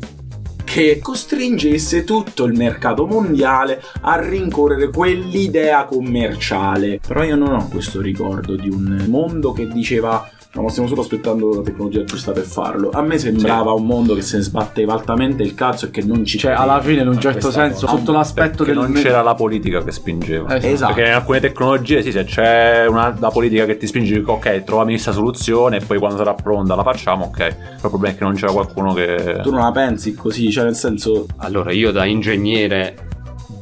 che 0.71 0.99
costringesse 1.01 2.05
tutto 2.05 2.45
il 2.45 2.53
mercato 2.53 3.05
mondiale 3.05 3.83
a 4.03 4.15
rincorrere 4.15 4.87
quell'idea 4.87 5.83
commerciale. 5.83 7.01
Però 7.05 7.23
io 7.23 7.35
non 7.35 7.53
ho 7.53 7.67
questo 7.67 7.99
ricordo 7.99 8.55
di 8.55 8.69
un 8.69 9.03
mondo 9.09 9.51
che 9.51 9.67
diceva 9.67 10.31
ma 10.59 10.69
stiamo 10.69 10.89
solo 10.89 11.01
aspettando 11.01 11.55
la 11.55 11.61
tecnologia 11.61 12.03
giusta 12.03 12.33
per 12.33 12.43
farlo. 12.43 12.89
A 12.91 13.01
me 13.01 13.17
sembrava 13.17 13.71
un 13.71 13.85
mondo 13.85 14.13
che 14.15 14.21
se 14.21 14.37
ne 14.37 14.43
sbatteva 14.43 14.93
altamente 14.93 15.43
il 15.43 15.53
cazzo 15.55 15.85
e 15.85 15.91
che 15.91 16.01
non 16.03 16.25
ci 16.25 16.37
Cioè, 16.37 16.51
alla 16.51 16.81
fine, 16.81 17.01
in 17.01 17.07
un 17.07 17.19
certo 17.19 17.49
senso, 17.51 17.85
cosa. 17.85 17.97
sotto 17.97 18.11
l'aspetto 18.11 18.63
del 18.65 18.75
non 18.75 18.91
c'era 18.91 19.21
la 19.21 19.33
politica 19.33 19.81
che 19.81 19.91
spingeva. 19.91 20.57
Eh, 20.57 20.71
Esatto. 20.71 20.93
Perché 20.93 21.09
in 21.09 21.15
alcune 21.15 21.39
tecnologie, 21.39 22.01
sì, 22.01 22.11
se 22.11 22.23
c'è 22.25 22.85
una 22.87 23.15
la 23.17 23.29
politica 23.29 23.65
che 23.65 23.77
ti 23.77 23.87
spinge, 23.87 24.15
dico, 24.15 24.33
ok, 24.33 24.63
troviamo 24.63 24.89
questa 24.89 25.11
soluzione 25.13 25.77
e 25.77 25.85
poi 25.85 25.97
quando 25.99 26.17
sarà 26.17 26.33
pronta 26.33 26.75
la 26.75 26.83
facciamo, 26.83 27.25
ok. 27.25 27.37
Però 27.37 27.53
il 27.53 27.79
problema 27.79 28.13
è 28.13 28.17
che 28.17 28.23
non 28.23 28.33
c'era 28.33 28.51
qualcuno 28.51 28.93
che. 28.93 29.39
Tu 29.41 29.51
non 29.51 29.61
la 29.61 29.71
pensi 29.71 30.13
così, 30.13 30.51
cioè 30.51 30.65
nel 30.65 30.75
senso 30.75 31.27
Allora, 31.37 31.71
io 31.71 31.91
da 31.91 32.03
ingegnere 32.05 33.09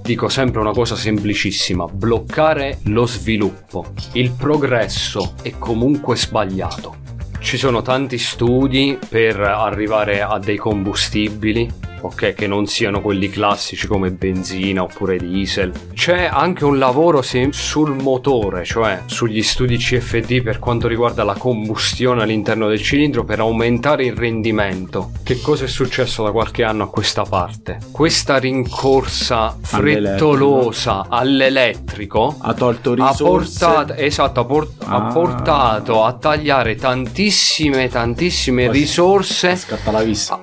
dico 0.10 0.28
sempre 0.28 0.60
una 0.60 0.72
cosa 0.72 0.96
semplicissima: 0.96 1.86
bloccare 1.86 2.80
lo 2.86 3.06
sviluppo. 3.06 3.94
Il 4.14 4.32
progresso 4.32 5.34
è 5.44 5.52
comunque 5.60 6.16
sbagliato. 6.16 6.96
Ci 7.38 7.58
sono 7.58 7.84
tanti 7.84 8.18
studi 8.18 8.98
per 9.08 9.40
arrivare 9.40 10.24
a 10.24 10.40
dei 10.40 10.58
combustibili, 10.58 11.72
ok, 12.02 12.34
che 12.34 12.48
non 12.48 12.66
siano 12.68 13.02
quelli 13.02 13.30
classici 13.30 13.88
come 13.88 14.12
benzina 14.12 14.84
oppure 14.84 15.18
diesel. 15.18 15.72
C'è 15.94 16.30
anche 16.32 16.66
un 16.66 16.78
lavoro 16.78 17.22
se- 17.22 17.50
sul 17.52 17.96
motore, 18.02 18.64
cioè 18.66 19.02
sugli 19.06 19.42
studi 19.44 19.78
CFD 19.78 20.42
per 20.42 20.60
quanto 20.60 20.88
riguarda 20.88 21.24
la 21.24 21.34
combustione 21.36 22.24
all'interno 22.24 22.68
del 22.68 22.82
cilindro 22.82 23.24
per 23.24 23.40
aumentare 23.40 24.06
il 24.06 24.14
rendimento. 24.16 25.12
Che 25.24 25.40
cosa 25.42 25.66
è 25.66 25.68
successo 25.68 26.24
da 26.24 26.32
qualche 26.32 26.64
anno 26.64 26.84
a 26.84 26.90
questa 26.90 27.24
parte? 27.24 27.78
Questa 27.92 28.38
rincorsa 28.38 29.56
frettolosa 29.62 31.06
all'elettrico 31.10 32.36
ha 32.40 32.54
tolto 32.54 32.92
ha 32.98 33.10
risorse 33.10 33.66
portato, 33.66 33.94
esatto, 33.94 34.40
ha, 34.40 34.46
por- 34.46 34.68
ha 34.86 34.96
Ah. 35.08 35.14
portato 35.14 36.04
a 36.04 36.14
tagliare 36.14 36.76
tantissime, 36.76 37.88
tantissime 37.90 38.72
risorse 38.72 39.58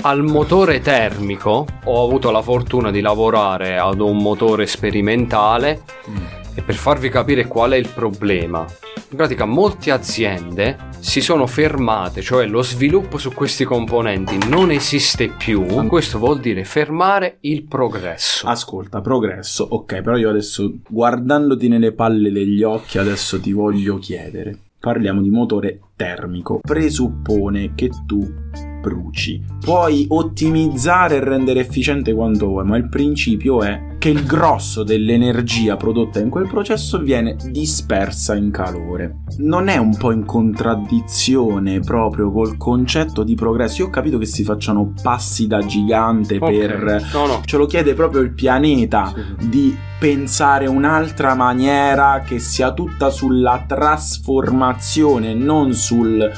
al 0.02 0.22
motore 0.22 0.80
termico. 0.80 1.45
Ho 1.50 2.04
avuto 2.04 2.30
la 2.30 2.42
fortuna 2.42 2.90
di 2.90 3.00
lavorare 3.00 3.78
ad 3.78 4.00
un 4.00 4.16
motore 4.16 4.66
sperimentale 4.66 5.82
e 6.54 6.62
per 6.62 6.74
farvi 6.74 7.08
capire 7.08 7.46
qual 7.46 7.72
è 7.72 7.76
il 7.76 7.88
problema. 7.94 8.64
In 9.08 9.16
pratica 9.16 9.44
molte 9.44 9.92
aziende 9.92 10.76
si 10.98 11.20
sono 11.20 11.46
fermate, 11.46 12.22
cioè 12.22 12.46
lo 12.46 12.62
sviluppo 12.62 13.18
su 13.18 13.32
questi 13.32 13.64
componenti 13.64 14.36
non 14.48 14.72
esiste 14.72 15.28
più. 15.28 15.64
Questo 15.86 16.18
vuol 16.18 16.40
dire 16.40 16.64
fermare 16.64 17.36
il 17.42 17.62
progresso. 17.62 18.48
Ascolta, 18.48 19.00
progresso, 19.00 19.64
ok, 19.70 20.00
però 20.00 20.16
io 20.16 20.30
adesso, 20.30 20.78
guardandoti 20.88 21.68
nelle 21.68 21.92
palle 21.92 22.32
degli 22.32 22.64
occhi, 22.64 22.98
adesso 22.98 23.38
ti 23.38 23.52
voglio 23.52 23.98
chiedere. 23.98 24.58
Parliamo 24.80 25.22
di 25.22 25.30
motore 25.30 25.80
termico. 25.94 26.60
Presuppone 26.60 27.74
che 27.74 27.90
tu 28.06 28.28
bruci. 28.86 29.42
Puoi 29.60 30.06
ottimizzare 30.10 31.16
e 31.16 31.24
rendere 31.24 31.58
efficiente 31.60 32.14
quanto 32.14 32.46
vuoi, 32.46 32.64
ma 32.64 32.76
il 32.76 32.88
principio 32.88 33.62
è 33.62 33.94
che 33.98 34.10
il 34.10 34.24
grosso 34.24 34.84
dell'energia 34.84 35.76
prodotta 35.76 36.20
in 36.20 36.28
quel 36.30 36.46
processo 36.46 36.98
viene 37.00 37.34
dispersa 37.50 38.36
in 38.36 38.50
calore. 38.52 39.22
Non 39.38 39.66
è 39.66 39.76
un 39.78 39.96
po' 39.96 40.12
in 40.12 40.24
contraddizione 40.24 41.80
proprio 41.80 42.30
col 42.30 42.56
concetto 42.56 43.24
di 43.24 43.34
progresso? 43.34 43.82
Io 43.82 43.88
ho 43.88 43.90
capito 43.90 44.18
che 44.18 44.26
si 44.26 44.44
facciano 44.44 44.92
passi 45.02 45.46
da 45.48 45.58
gigante 45.60 46.36
Ok. 46.36 46.50
per 46.50 47.08
No, 47.12 47.26
no. 47.26 47.40
ce 47.44 47.56
lo 47.56 47.66
chiede 47.66 47.94
proprio 47.94 48.20
il 48.20 48.32
pianeta 48.32 49.12
di 49.40 49.74
pensare 49.98 50.66
un'altra 50.66 51.34
maniera 51.34 52.22
che 52.24 52.38
sia 52.38 52.72
tutta 52.72 53.10
sulla 53.10 53.64
trasformazione, 53.66 55.32
non 55.34 55.72
sul, 55.72 56.30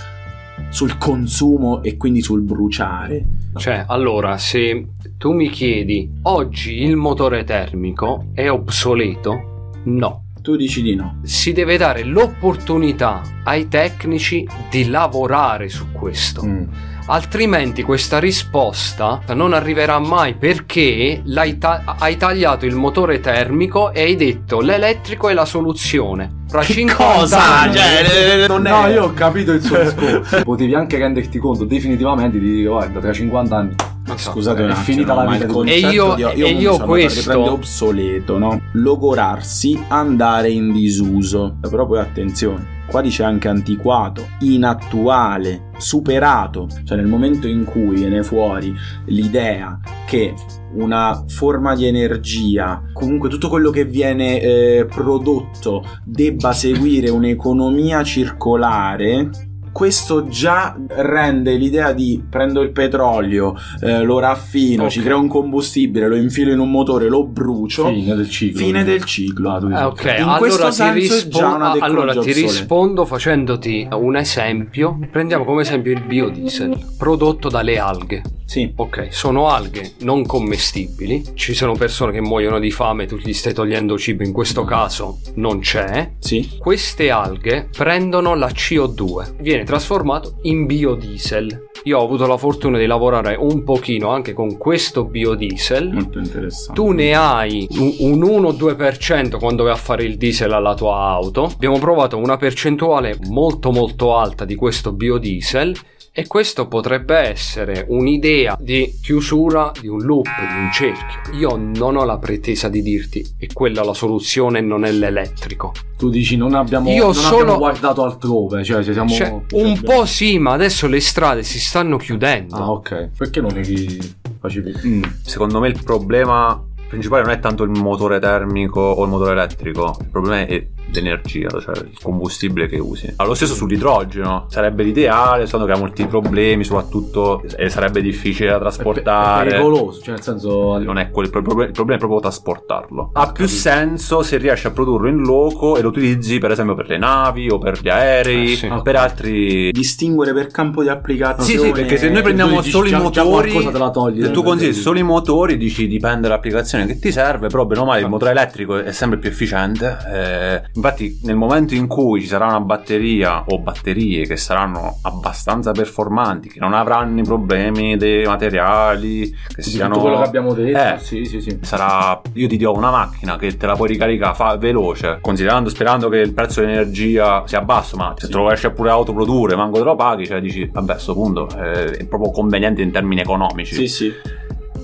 sul 0.70 0.98
consumo 0.98 1.82
e 1.82 1.96
quindi 1.96 2.22
sul 2.22 2.42
bruciare. 2.42 3.24
Cioè, 3.56 3.84
allora, 3.88 4.38
se 4.38 4.88
tu 5.16 5.32
mi 5.32 5.48
chiedi 5.48 6.08
oggi 6.22 6.82
il 6.82 6.96
motore 6.96 7.44
termico 7.44 8.26
è 8.34 8.50
obsoleto? 8.50 9.72
No. 9.84 10.24
Tu 10.42 10.56
dici 10.56 10.82
di 10.82 10.94
no. 10.94 11.18
Si 11.24 11.52
deve 11.52 11.76
dare 11.76 12.04
l'opportunità 12.04 13.22
ai 13.44 13.68
tecnici 13.68 14.46
di 14.70 14.88
lavorare 14.88 15.68
su 15.68 15.92
questo. 15.92 16.44
Mm. 16.44 16.62
Altrimenti 17.10 17.82
questa 17.82 18.18
risposta 18.18 19.22
non 19.34 19.54
arriverà 19.54 19.98
mai 19.98 20.34
perché 20.34 21.22
l'hai 21.24 21.56
ta- 21.56 21.96
hai 21.98 22.18
tagliato 22.18 22.66
il 22.66 22.74
motore 22.74 23.20
termico 23.20 23.92
e 23.94 24.02
hai 24.02 24.14
detto 24.14 24.60
l'elettrico 24.60 25.30
è 25.30 25.32
la 25.32 25.46
soluzione. 25.46 26.36
Fra 26.48 26.62
50 26.62 27.42
anni 27.60 27.74
Cioè, 27.76 28.46
non 28.48 28.66
è... 28.66 28.70
No, 28.70 28.86
io 28.88 29.04
ho 29.04 29.12
capito 29.14 29.52
il 29.52 29.62
suo 29.62 29.78
discorso. 29.82 30.42
Potevi 30.42 30.74
anche 30.74 30.98
renderti 30.98 31.38
conto 31.38 31.64
definitivamente 31.64 32.38
di 32.38 32.50
dire, 32.50 32.68
guarda, 32.68 33.00
tra 33.00 33.12
50 33.12 33.56
anni. 33.56 33.74
Scusate 34.14 34.62
un 34.62 34.70
è 34.70 34.74
finita 34.74 35.14
la 35.14 35.24
ma 35.24 35.32
vita 35.32 35.46
concetto 35.46 35.86
E 35.88 35.90
io- 35.90 36.14
di- 36.14 36.22
e 36.42 36.50
io 36.52 36.72
sono 36.74 36.84
questo- 36.86 37.52
obsoleto, 37.52 38.36
no? 38.38 38.60
Logorarsi, 38.72 39.82
andare 39.88 40.50
in 40.50 40.72
disuso. 40.72 41.56
Però 41.68 41.86
poi 41.86 41.98
attenzione, 42.00 42.66
qua 42.88 43.00
dice 43.02 43.22
anche 43.22 43.48
antiquato, 43.48 44.26
inattuale, 44.40 45.70
superato. 45.76 46.68
Cioè 46.84 46.96
nel 46.96 47.06
momento 47.06 47.46
in 47.46 47.64
cui 47.64 47.96
viene 47.96 48.22
fuori 48.22 48.74
l'idea 49.06 49.78
che 50.06 50.34
una 50.74 51.24
forma 51.26 51.74
di 51.74 51.86
energia, 51.86 52.82
comunque 52.92 53.28
tutto 53.28 53.48
quello 53.48 53.70
che 53.70 53.84
viene 53.84 54.40
eh, 54.40 54.86
prodotto 54.86 55.84
debba 56.04 56.52
seguire 56.52 57.10
un'economia 57.10 58.02
circolare, 58.02 59.47
questo 59.78 60.26
già 60.26 60.76
rende 60.88 61.54
l'idea 61.54 61.92
di 61.92 62.20
prendo 62.28 62.62
il 62.62 62.72
petrolio, 62.72 63.54
eh, 63.80 64.02
lo 64.02 64.18
raffino, 64.18 64.82
Ok. 64.86 64.90
ci 64.90 65.00
creo 65.02 65.20
un 65.20 65.28
combustibile, 65.28 66.08
lo 66.08 66.16
infilo 66.16 66.50
in 66.50 66.58
un 66.58 66.68
motore, 66.68 67.06
lo 67.08 67.24
brucio. 67.24 67.86
Fine 67.86 68.16
del 68.16 68.28
ciclo. 68.28 68.58
Fine 68.58 68.82
del 68.82 69.04
ciclo. 69.04 69.50
Ah, 69.52 69.58
Eh, 69.58 69.84
ok, 69.84 70.02
In 70.04 70.10
allora, 70.24 70.38
questo 70.38 70.66
ti, 70.66 70.72
senso 70.72 71.14
è 71.14 71.28
già 71.28 71.54
una 71.54 71.70
rispo- 71.70 71.84
allora 71.84 72.12
ti 72.16 72.32
rispondo 72.32 73.04
facendoti 73.04 73.86
un 73.92 74.16
esempio. 74.16 74.98
Prendiamo 75.12 75.44
come 75.44 75.62
esempio 75.62 75.92
il 75.92 76.02
biodiesel 76.02 76.76
prodotto 76.98 77.48
dalle 77.48 77.78
alghe. 77.78 78.22
Sì. 78.48 78.72
Ok, 78.74 79.08
sono 79.10 79.48
alghe 79.48 79.92
non 80.00 80.24
commestibili. 80.24 81.22
Ci 81.34 81.52
sono 81.52 81.74
persone 81.74 82.12
che 82.12 82.22
muoiono 82.22 82.58
di 82.58 82.70
fame, 82.70 83.04
tu 83.04 83.16
gli 83.16 83.34
stai 83.34 83.52
togliendo 83.52 83.98
cibo, 83.98 84.22
in 84.22 84.32
questo 84.32 84.64
caso 84.64 85.18
non 85.34 85.60
c'è. 85.60 86.12
Sì. 86.18 86.56
Queste 86.58 87.10
alghe 87.10 87.68
prendono 87.70 88.34
la 88.34 88.48
CO2, 88.48 89.34
viene 89.40 89.64
trasformato 89.64 90.38
in 90.42 90.64
biodiesel. 90.64 91.66
Io 91.84 91.98
ho 91.98 92.04
avuto 92.04 92.26
la 92.26 92.38
fortuna 92.38 92.78
di 92.78 92.86
lavorare 92.86 93.36
un 93.38 93.62
pochino 93.62 94.08
anche 94.08 94.32
con 94.32 94.56
questo 94.56 95.04
biodiesel. 95.04 95.92
Molto 95.92 96.18
interessante. 96.18 96.72
Tu 96.72 96.90
ne 96.90 97.14
hai 97.14 97.68
un 97.72 97.96
un 97.98 98.22
1-2% 98.22 99.38
quando 99.38 99.64
vai 99.64 99.72
a 99.72 99.76
fare 99.76 100.04
il 100.04 100.16
diesel 100.16 100.52
alla 100.52 100.74
tua 100.74 100.96
auto. 100.96 101.44
Abbiamo 101.44 101.78
provato 101.78 102.16
una 102.16 102.36
percentuale 102.36 103.18
molto 103.28 103.70
molto 103.70 104.16
alta 104.16 104.44
di 104.44 104.54
questo 104.54 104.92
biodiesel 104.92 105.76
e 106.12 106.26
questo 106.26 106.66
potrebbe 106.66 107.16
essere 107.16 107.84
un'idea 107.88 108.56
di 108.58 108.98
chiusura 109.00 109.70
di 109.80 109.88
un 109.88 110.00
loop, 110.00 110.26
di 110.26 110.58
un 110.58 110.70
cerchio. 110.72 111.36
Io 111.38 111.56
non 111.56 111.96
ho 111.96 112.04
la 112.04 112.18
pretesa 112.18 112.68
di 112.68 112.82
dirti 112.82 113.24
è 113.38 113.46
quella 113.52 113.84
la 113.84 113.94
soluzione 113.94 114.60
non 114.60 114.84
è 114.84 114.90
l'elettrico. 114.90 115.72
Tu 115.96 116.10
dici 116.10 116.36
non 116.36 116.54
abbiamo, 116.54 116.90
Io 116.90 117.04
non 117.04 117.14
solo- 117.14 117.40
abbiamo 117.40 117.58
guardato 117.58 118.04
altrove, 118.04 118.64
cioè 118.64 118.82
ci 118.82 118.92
siamo... 118.92 119.08
Cioè, 119.08 119.42
un 119.52 119.80
po' 119.80 120.04
sì, 120.06 120.38
ma 120.38 120.52
adesso 120.52 120.86
le 120.86 121.00
strade 121.00 121.42
si 121.42 121.58
stanno 121.58 121.96
chiudendo. 121.96 122.56
Ah, 122.56 122.70
ok. 122.70 123.10
Perché 123.16 123.40
non 123.40 123.52
li 123.52 123.98
facevi? 124.40 124.74
Mm. 124.86 125.02
Secondo 125.22 125.60
me 125.60 125.68
il 125.68 125.82
problema 125.82 126.62
principale 126.88 127.22
non 127.22 127.32
è 127.32 127.38
tanto 127.38 127.62
il 127.64 127.70
motore 127.70 128.18
termico 128.18 128.80
o 128.80 129.04
il 129.04 129.10
motore 129.10 129.32
elettrico, 129.32 129.96
il 130.00 130.08
problema 130.08 130.46
è 130.46 130.66
l'energia, 130.92 131.48
cioè 131.60 131.76
il 131.78 131.98
combustibile 132.00 132.66
che 132.66 132.78
usi. 132.78 133.12
Ah, 133.16 133.24
lo 133.24 133.34
stesso 133.34 133.54
sull'idrogeno, 133.54 134.46
sarebbe 134.48 134.82
l'ideale, 134.82 135.46
soltanto 135.46 135.66
che 135.66 135.72
ha 135.72 135.80
molti 135.80 136.06
problemi, 136.06 136.64
soprattutto 136.64 137.42
e 137.56 137.68
sarebbe 137.68 138.00
difficile 138.00 138.48
da 138.50 138.52
pe- 138.54 138.58
è 138.58 138.60
trasportare. 138.62 139.50
pericoloso, 139.50 140.00
cioè 140.00 140.14
nel 140.14 140.22
senso... 140.22 140.78
non 140.78 140.98
è 140.98 141.10
quello 141.10 141.28
il 141.28 141.32
problema, 141.32 141.64
il 141.64 141.72
problema 141.72 141.96
è 141.96 141.98
proprio 142.00 142.20
trasportarlo. 142.20 143.10
Ha 143.12 143.32
più 143.32 143.46
senso 143.46 144.22
se 144.22 144.36
riesci 144.38 144.66
a 144.66 144.70
produrlo 144.70 145.08
in 145.08 145.18
loco 145.18 145.76
e 145.76 145.82
lo 145.82 145.88
utilizzi 145.88 146.38
per 146.38 146.50
esempio 146.52 146.74
per 146.74 146.88
le 146.88 146.98
navi 146.98 147.50
o 147.50 147.58
per 147.58 147.80
gli 147.80 147.88
aerei, 147.88 148.52
Eh, 148.52 148.56
sì. 148.56 148.70
per 148.82 148.96
altri 148.96 149.70
Distinguere 149.72 150.32
per 150.32 150.48
campo 150.48 150.82
di 150.82 150.88
applicazione. 150.88 151.44
Sì, 151.60 151.66
sì, 151.66 151.70
perché 151.72 151.96
se 151.96 152.08
noi 152.08 152.22
prendiamo 152.22 152.60
solo 152.62 152.86
i 152.86 152.90
già- 152.90 152.98
già 153.10 153.22
motori, 153.24 153.50
qualcosa 153.50 153.70
te 153.72 153.78
la 153.78 153.90
togli, 153.90 154.22
se 154.22 154.30
tu 154.30 154.40
eh, 154.40 154.44
consigli 154.44 154.72
solo 154.72 154.98
i 154.98 155.02
motori, 155.02 155.56
dici 155.56 155.86
dipende 155.86 156.28
dall'applicazione 156.28 156.86
che 156.86 156.98
ti 156.98 157.12
serve, 157.12 157.48
però 157.48 157.64
bene 157.66 157.80
o 157.80 157.84
male 157.84 158.00
il 158.00 158.08
motore 158.08 158.30
elettrico 158.32 158.78
è 158.78 158.92
sempre 158.92 159.18
più 159.18 159.28
efficiente, 159.28 159.98
eh, 160.12 160.62
Infatti, 160.78 161.18
nel 161.24 161.34
momento 161.34 161.74
in 161.74 161.88
cui 161.88 162.20
ci 162.20 162.28
sarà 162.28 162.46
una 162.46 162.60
batteria 162.60 163.42
o 163.48 163.58
batterie 163.58 164.24
che 164.28 164.36
saranno 164.36 164.98
abbastanza 165.02 165.72
performanti, 165.72 166.48
che 166.48 166.60
non 166.60 166.72
avranno 166.72 167.18
i 167.18 167.24
problemi 167.24 167.96
dei 167.96 168.24
materiali, 168.24 169.28
che 169.28 169.54
Di 169.56 169.62
siano. 169.62 169.94
tutto 169.94 170.06
quello 170.06 170.20
che 170.22 170.26
abbiamo 170.28 170.54
detto. 170.54 170.78
Eh, 170.78 170.98
Sì, 171.00 171.24
sì, 171.24 171.40
sì. 171.40 171.58
sarà 171.62 172.20
io 172.34 172.46
ti 172.46 172.56
do 172.56 172.72
una 172.74 172.92
macchina 172.92 173.36
che 173.36 173.56
te 173.56 173.66
la 173.66 173.74
puoi 173.74 173.88
ricaricare 173.88 174.34
fa- 174.34 174.56
veloce 174.56 175.18
considerando 175.20 175.68
sperando 175.68 176.08
che 176.08 176.18
il 176.18 176.32
prezzo 176.32 176.60
dell'energia 176.60 177.42
sia 177.46 177.60
basso 177.62 177.96
ma 177.96 178.14
se 178.16 178.28
te 178.28 178.36
lo 178.36 178.46
riesci 178.46 178.66
a 178.66 178.70
pure 178.70 178.90
autoprodurre 178.90 179.56
manco 179.56 179.78
te 179.78 179.84
lo 179.84 179.96
paghi 179.96 180.26
cioè 180.26 180.40
dici 180.40 180.68
vabbè 180.72 180.92
a 180.92 180.98
sto 180.98 181.14
punto 181.14 181.48
eh, 181.58 181.90
è 181.96 182.06
proprio 182.06 182.30
conveniente 182.30 182.82
in 182.82 182.90
termini 182.92 183.20
economici 183.20 183.74
Sì, 183.74 183.88
sì. 183.88 184.12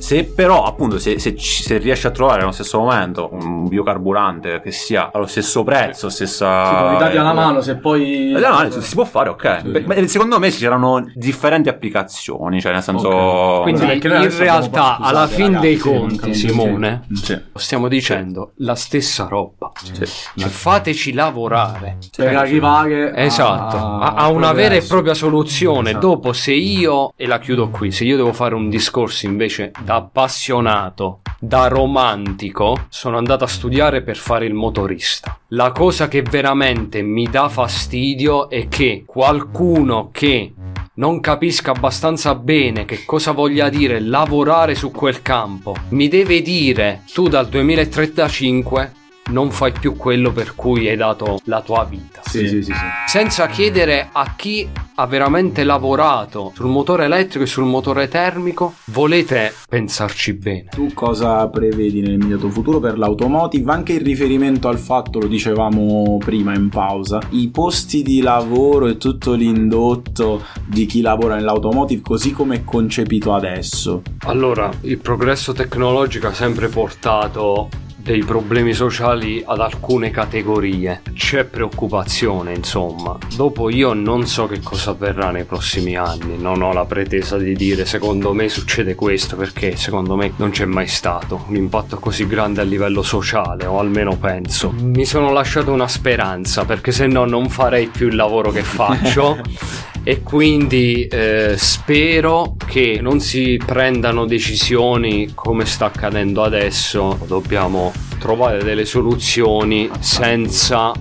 Se 0.04 0.24
però 0.24 0.64
appunto 0.64 0.98
se, 0.98 1.18
se 1.18 1.34
se 1.38 1.78
riesci 1.78 2.06
a 2.06 2.10
trovare 2.10 2.40
nello 2.40 2.52
stesso 2.52 2.78
momento 2.78 3.30
un 3.32 3.66
biocarburante 3.68 4.60
che 4.60 4.70
sia 4.70 5.10
allo 5.10 5.24
stesso 5.26 5.62
prezzo 5.64 6.10
stessa 6.10 6.68
Sì, 6.68 6.74
con 6.84 6.92
i 6.94 6.98
dati 6.98 7.16
alla 7.16 7.30
eh, 7.30 7.34
mano, 7.34 7.60
se 7.62 7.76
poi. 7.76 8.32
eh, 8.32 8.38
no, 8.38 8.70
si 8.70 8.82
si 8.82 8.94
può 8.94 9.04
fare, 9.06 9.30
ok. 9.30 9.60
Sì. 9.62 9.68
Beh, 9.80 10.08
secondo 10.08 10.38
me 10.38 10.50
ci 10.50 10.58
saranno 10.58 11.10
differenti 11.14 11.68
applicazioni, 11.70 12.60
cioè 12.60 12.72
nel 12.72 12.82
senso... 12.82 13.08
Ok. 13.08 13.62
Quindi 13.62 13.86
noi 13.86 13.96
in 14.24 14.36
realtà, 14.36 14.98
alla 14.98 15.26
fin 15.26 15.46
ragazzi, 15.46 15.62
dei 15.66 15.76
conti, 15.78 16.34
Simone, 16.34 17.06
Sì. 17.14 17.40
stiamo 17.54 17.88
dicendo 17.88 18.52
la 18.58 18.74
stessa 18.74 19.26
roba. 19.28 19.72
Sì. 19.82 20.04
Cioè, 20.36 20.48
fateci 20.48 21.12
lavorare. 21.14 21.96
Per 22.14 22.36
arrivare 22.36 23.12
a- 23.12 23.20
Esatto, 23.22 23.76
a, 23.76 24.14
a 24.14 24.28
una 24.28 24.52
vera 24.52 24.74
e 24.74 24.82
propria 24.82 25.14
soluzione. 25.14 25.90
Esatto. 25.90 26.06
Dopo, 26.06 26.32
se 26.34 26.52
io, 26.52 27.12
e 27.16 27.26
la 27.26 27.38
chiudo 27.38 27.70
qui, 27.70 27.90
se 27.90 28.04
io 28.04 28.16
devo 28.16 28.32
fare 28.34 28.54
un 28.54 28.68
discorso 28.68 29.24
invece 29.26 29.70
da 29.82 29.93
appassionato, 29.94 31.20
da 31.38 31.68
romantico, 31.68 32.86
sono 32.88 33.18
andato 33.18 33.44
a 33.44 33.48
studiare 33.48 34.02
per 34.02 34.16
fare 34.16 34.46
il 34.46 34.54
motorista. 34.54 35.38
La 35.48 35.72
cosa 35.72 36.08
che 36.08 36.22
veramente 36.22 37.02
mi 37.02 37.28
dà 37.28 37.48
fastidio 37.48 38.48
è 38.48 38.68
che 38.68 39.04
qualcuno 39.06 40.10
che 40.10 40.54
non 40.94 41.20
capisca 41.20 41.72
abbastanza 41.72 42.34
bene 42.34 42.84
che 42.84 43.04
cosa 43.04 43.32
voglia 43.32 43.68
dire 43.68 44.00
lavorare 44.00 44.74
su 44.74 44.90
quel 44.90 45.22
campo, 45.22 45.74
mi 45.88 46.08
deve 46.08 46.40
dire 46.40 47.02
tu 47.12 47.28
dal 47.28 47.48
2035 47.48 48.92
non 49.30 49.50
fai 49.50 49.72
più 49.72 49.96
quello 49.96 50.32
per 50.32 50.54
cui 50.54 50.88
hai 50.88 50.96
dato 50.96 51.40
la 51.44 51.60
tua 51.60 51.84
vita. 51.84 52.22
Sì, 52.24 52.46
sì, 52.46 52.62
sì, 52.62 52.72
sì. 52.72 52.80
Senza 53.06 53.46
chiedere 53.46 54.08
a 54.12 54.34
chi 54.36 54.68
ha 54.96 55.06
veramente 55.06 55.64
lavorato 55.64 56.52
sul 56.54 56.66
motore 56.66 57.04
elettrico 57.04 57.44
e 57.44 57.48
sul 57.48 57.64
motore 57.64 58.08
termico, 58.08 58.74
volete 58.86 59.52
pensarci 59.68 60.34
bene. 60.34 60.68
Tu 60.70 60.92
cosa 60.94 61.48
prevedi 61.48 62.00
nel 62.00 62.12
immediato 62.12 62.48
futuro 62.48 62.80
per 62.80 62.98
l'automotive? 62.98 63.72
Anche 63.72 63.94
in 63.94 64.02
riferimento 64.02 64.68
al 64.68 64.78
fatto, 64.78 65.18
lo 65.18 65.26
dicevamo 65.26 66.18
prima 66.18 66.54
in 66.54 66.68
pausa, 66.68 67.20
i 67.30 67.48
posti 67.48 68.02
di 68.02 68.20
lavoro 68.20 68.86
e 68.86 68.96
tutto 68.96 69.32
l'indotto 69.32 70.44
di 70.66 70.86
chi 70.86 71.00
lavora 71.00 71.34
nell'automotive 71.34 72.02
così 72.02 72.32
come 72.32 72.56
è 72.56 72.64
concepito 72.64 73.34
adesso. 73.34 74.02
Allora, 74.26 74.70
il 74.82 74.98
progresso 74.98 75.52
tecnologico 75.52 76.28
ha 76.28 76.32
sempre 76.32 76.68
portato 76.68 77.68
dei 78.04 78.22
problemi 78.22 78.74
sociali 78.74 79.42
ad 79.46 79.60
alcune 79.60 80.10
categorie. 80.10 81.00
C'è 81.14 81.44
preoccupazione, 81.44 82.52
insomma. 82.52 83.16
Dopo 83.34 83.70
io 83.70 83.94
non 83.94 84.26
so 84.26 84.46
che 84.46 84.60
cosa 84.60 84.90
avverrà 84.90 85.30
nei 85.30 85.44
prossimi 85.44 85.96
anni, 85.96 86.36
non 86.36 86.60
ho 86.60 86.74
la 86.74 86.84
pretesa 86.84 87.38
di 87.38 87.54
dire 87.54 87.86
secondo 87.86 88.34
me 88.34 88.50
succede 88.50 88.94
questo 88.94 89.36
perché 89.36 89.76
secondo 89.76 90.16
me 90.16 90.34
non 90.36 90.50
c'è 90.50 90.66
mai 90.66 90.86
stato 90.86 91.46
un 91.48 91.56
impatto 91.56 91.98
così 91.98 92.26
grande 92.26 92.60
a 92.60 92.64
livello 92.64 93.02
sociale, 93.02 93.64
o 93.64 93.78
almeno 93.78 94.18
penso. 94.18 94.74
Mi 94.76 95.06
sono 95.06 95.32
lasciato 95.32 95.72
una 95.72 95.88
speranza 95.88 96.66
perché 96.66 96.92
se 96.92 97.06
no 97.06 97.24
non 97.24 97.48
farei 97.48 97.86
più 97.86 98.08
il 98.08 98.16
lavoro 98.16 98.50
che 98.50 98.62
faccio. 98.62 99.40
e 100.06 100.20
quindi 100.22 101.06
eh, 101.06 101.54
spero 101.56 102.56
che 102.66 102.98
non 103.00 103.20
si 103.20 103.58
prendano 103.64 104.26
decisioni 104.26 105.32
come 105.34 105.64
sta 105.64 105.86
accadendo 105.86 106.42
adesso 106.42 107.18
dobbiamo 107.26 107.90
trovare 108.18 108.62
delle 108.62 108.84
soluzioni 108.86 109.90
senza 110.00 110.92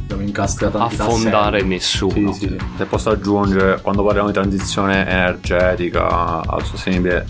affondare 0.74 1.62
nessuno 1.64 2.34
Sì, 2.34 2.40
sì, 2.40 2.48
sì. 2.50 2.58
Se 2.78 2.86
posso 2.86 3.12
aggiungere, 3.12 3.80
quando 3.82 4.04
parliamo 4.04 4.28
di 4.28 4.34
transizione 4.34 5.08
energetica 5.08 6.42
al 6.46 6.64
sostenibile, 6.66 7.26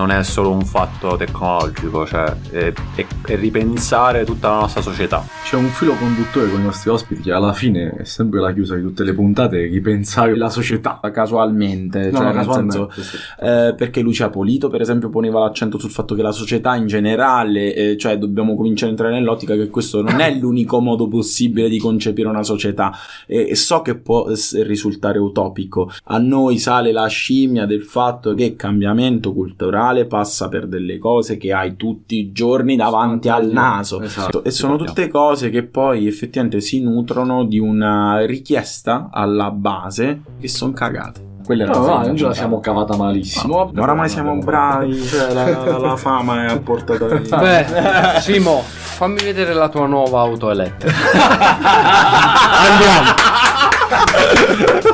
non 0.00 0.10
è 0.10 0.22
solo 0.24 0.50
un 0.50 0.64
fatto 0.64 1.14
tecnologico, 1.16 2.06
cioè 2.06 2.34
è, 2.50 2.72
è- 2.94 3.06
è 3.26 3.36
ripensare 3.36 4.24
tutta 4.24 4.48
la 4.48 4.60
nostra 4.60 4.80
società. 4.80 5.22
C'è 5.44 5.56
un 5.56 5.66
filo 5.66 5.92
conduttore 5.94 6.48
con 6.50 6.60
i 6.60 6.64
nostri 6.64 6.88
ospiti 6.88 7.20
che 7.20 7.32
alla 7.32 7.52
fine 7.52 7.96
è 7.98 8.04
sempre 8.04 8.40
la 8.40 8.52
chiusa 8.54 8.76
di 8.76 8.82
tutte 8.82 9.04
le 9.04 9.12
puntate, 9.12 9.66
ripensare 9.66 10.34
la 10.36 10.48
società. 10.48 10.98
Casualmente, 11.12 12.10
No, 12.10 12.16
cioè 12.16 12.20
no, 12.20 12.32
nel 12.32 12.34
casualmente, 12.34 12.76
senso, 12.76 12.90
sì, 12.92 13.02
sì. 13.02 13.16
Eh, 13.40 13.74
perché 13.76 14.00
Lucia 14.00 14.30
Polito, 14.30 14.68
per 14.68 14.80
esempio, 14.80 15.10
poneva 15.10 15.40
l'accento 15.40 15.78
sul 15.78 15.90
fatto 15.90 16.14
che 16.14 16.22
la 16.22 16.32
società 16.32 16.76
in 16.76 16.86
generale, 16.86 17.74
eh, 17.74 17.96
cioè 17.98 18.16
dobbiamo 18.16 18.56
cominciare 18.56 18.86
a 18.88 18.94
entrare 18.94 19.12
nell'ottica 19.12 19.54
che 19.54 19.68
questo 19.68 20.00
non 20.00 20.20
è 20.20 20.32
l'unico 20.38 20.80
modo 20.80 21.08
possibile 21.08 21.68
di 21.68 21.78
concepire 21.78 22.28
una 22.28 22.42
società. 22.42 22.92
E, 23.26 23.48
e 23.50 23.54
so 23.54 23.82
che 23.82 23.96
può 23.96 24.28
risultare 24.62 25.18
utopico. 25.18 25.90
A 26.04 26.16
noi 26.18 26.56
sale 26.56 26.90
la 26.90 27.06
scimmia 27.06 27.66
del 27.66 27.82
fatto 27.82 28.32
che 28.32 28.56
cambiamento 28.56 29.34
culturale 29.34 29.89
passa 30.06 30.48
per 30.48 30.66
delle 30.66 30.98
cose 30.98 31.36
che 31.36 31.52
hai 31.52 31.76
tutti 31.76 32.16
i 32.18 32.32
giorni 32.32 32.76
davanti 32.76 33.28
al 33.28 33.48
naso. 33.48 34.00
Esatto. 34.00 34.42
E 34.44 34.50
sono 34.50 34.76
tutte 34.76 35.08
cose 35.08 35.50
che 35.50 35.64
poi 35.64 36.06
effettivamente 36.06 36.60
si 36.60 36.80
nutrono 36.80 37.44
di 37.44 37.58
una 37.58 38.24
richiesta 38.24 39.08
alla 39.12 39.50
base 39.50 40.22
che 40.40 40.48
sono 40.48 40.72
cagate. 40.72 41.28
Quella 41.44 41.64
è 41.64 41.66
la 41.66 41.72
No, 41.72 41.78
no, 41.80 41.84
cosa 41.86 42.06
noi 42.06 42.16
ce 42.16 42.24
la 42.26 42.34
siamo 42.34 42.60
cavata 42.60 42.96
malissimo. 42.96 43.72
Oramai 43.76 44.08
siamo 44.08 44.36
bravi, 44.38 45.02
cioè 45.02 45.32
la, 45.32 45.50
la- 45.50 45.78
la 45.78 45.96
fama 45.96 46.46
è 46.46 46.50
a 46.52 46.58
portata 46.58 47.06
di... 47.16 47.28
beh 47.28 47.66
Simo 48.20 48.62
fammi 48.64 49.20
vedere 49.22 49.52
la 49.54 49.68
tua 49.68 49.86
nuova 49.86 50.20
auto 50.20 50.50
elettrica 50.50 50.94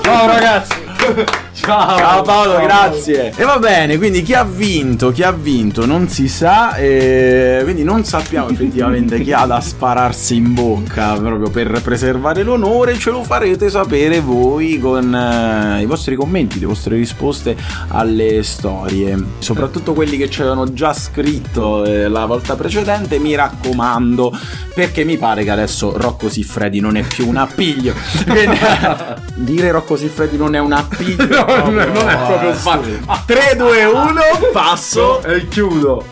Ciao 0.02 0.26
ragazzi! 0.26 1.44
Ciao! 1.66 1.98
Ciao 1.98 2.22
Paolo, 2.22 2.60
grazie. 2.60 3.32
E 3.34 3.42
va 3.42 3.58
bene, 3.58 3.96
quindi 3.96 4.22
chi 4.22 4.34
ha 4.34 4.44
vinto, 4.44 5.10
chi 5.10 5.24
ha 5.24 5.32
vinto 5.32 5.84
non 5.84 6.06
si 6.08 6.28
sa, 6.28 6.76
e 6.76 7.58
quindi 7.64 7.82
non 7.82 8.04
sappiamo 8.04 8.48
effettivamente 8.50 9.20
chi 9.20 9.32
ha 9.32 9.46
da 9.46 9.60
spararsi 9.60 10.36
in 10.36 10.54
bocca 10.54 11.14
proprio 11.14 11.50
per 11.50 11.82
preservare 11.82 12.44
l'onore, 12.44 12.96
ce 12.96 13.10
lo 13.10 13.24
farete 13.24 13.68
sapere 13.68 14.20
voi 14.20 14.78
con 14.78 15.12
eh, 15.12 15.82
i 15.82 15.86
vostri 15.86 16.14
commenti, 16.14 16.60
le 16.60 16.66
vostre 16.66 16.94
risposte 16.94 17.56
alle 17.88 18.44
storie. 18.44 19.18
Soprattutto 19.38 19.92
quelli 19.92 20.16
che 20.16 20.30
ci 20.30 20.42
avevano 20.42 20.72
già 20.72 20.92
scritto 20.92 21.84
eh, 21.84 22.06
la 22.06 22.26
volta 22.26 22.54
precedente, 22.54 23.18
mi 23.18 23.34
raccomando, 23.34 24.32
perché 24.72 25.02
mi 25.02 25.16
pare 25.16 25.42
che 25.42 25.50
adesso 25.50 25.96
Rocco 25.96 26.28
Siffredi 26.28 26.78
non 26.78 26.96
è 26.96 27.02
più 27.02 27.26
un 27.26 27.38
appiglio. 27.38 27.92
Quindi, 28.24 28.58
dire 29.34 29.72
Rocco 29.72 29.96
Siffredi 29.96 30.36
non 30.36 30.54
è 30.54 30.60
un 30.60 30.70
appiglio. 30.70 31.54
No, 31.58 31.70
non 31.70 31.80
è- 31.80 31.86
non 31.86 32.08
è 32.08 32.16
proprio 32.16 32.48
un 32.50 32.54
fa- 32.56 32.80
3, 33.26 33.56
2, 33.56 33.84
1, 33.84 34.20
passo. 34.52 35.22
E 35.22 35.48
chiudo! 35.48 36.04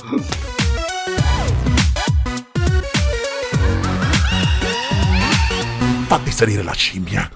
Fatti 6.07 6.30
salire 6.30 6.62
la 6.62 6.72
scimmia. 6.72 7.28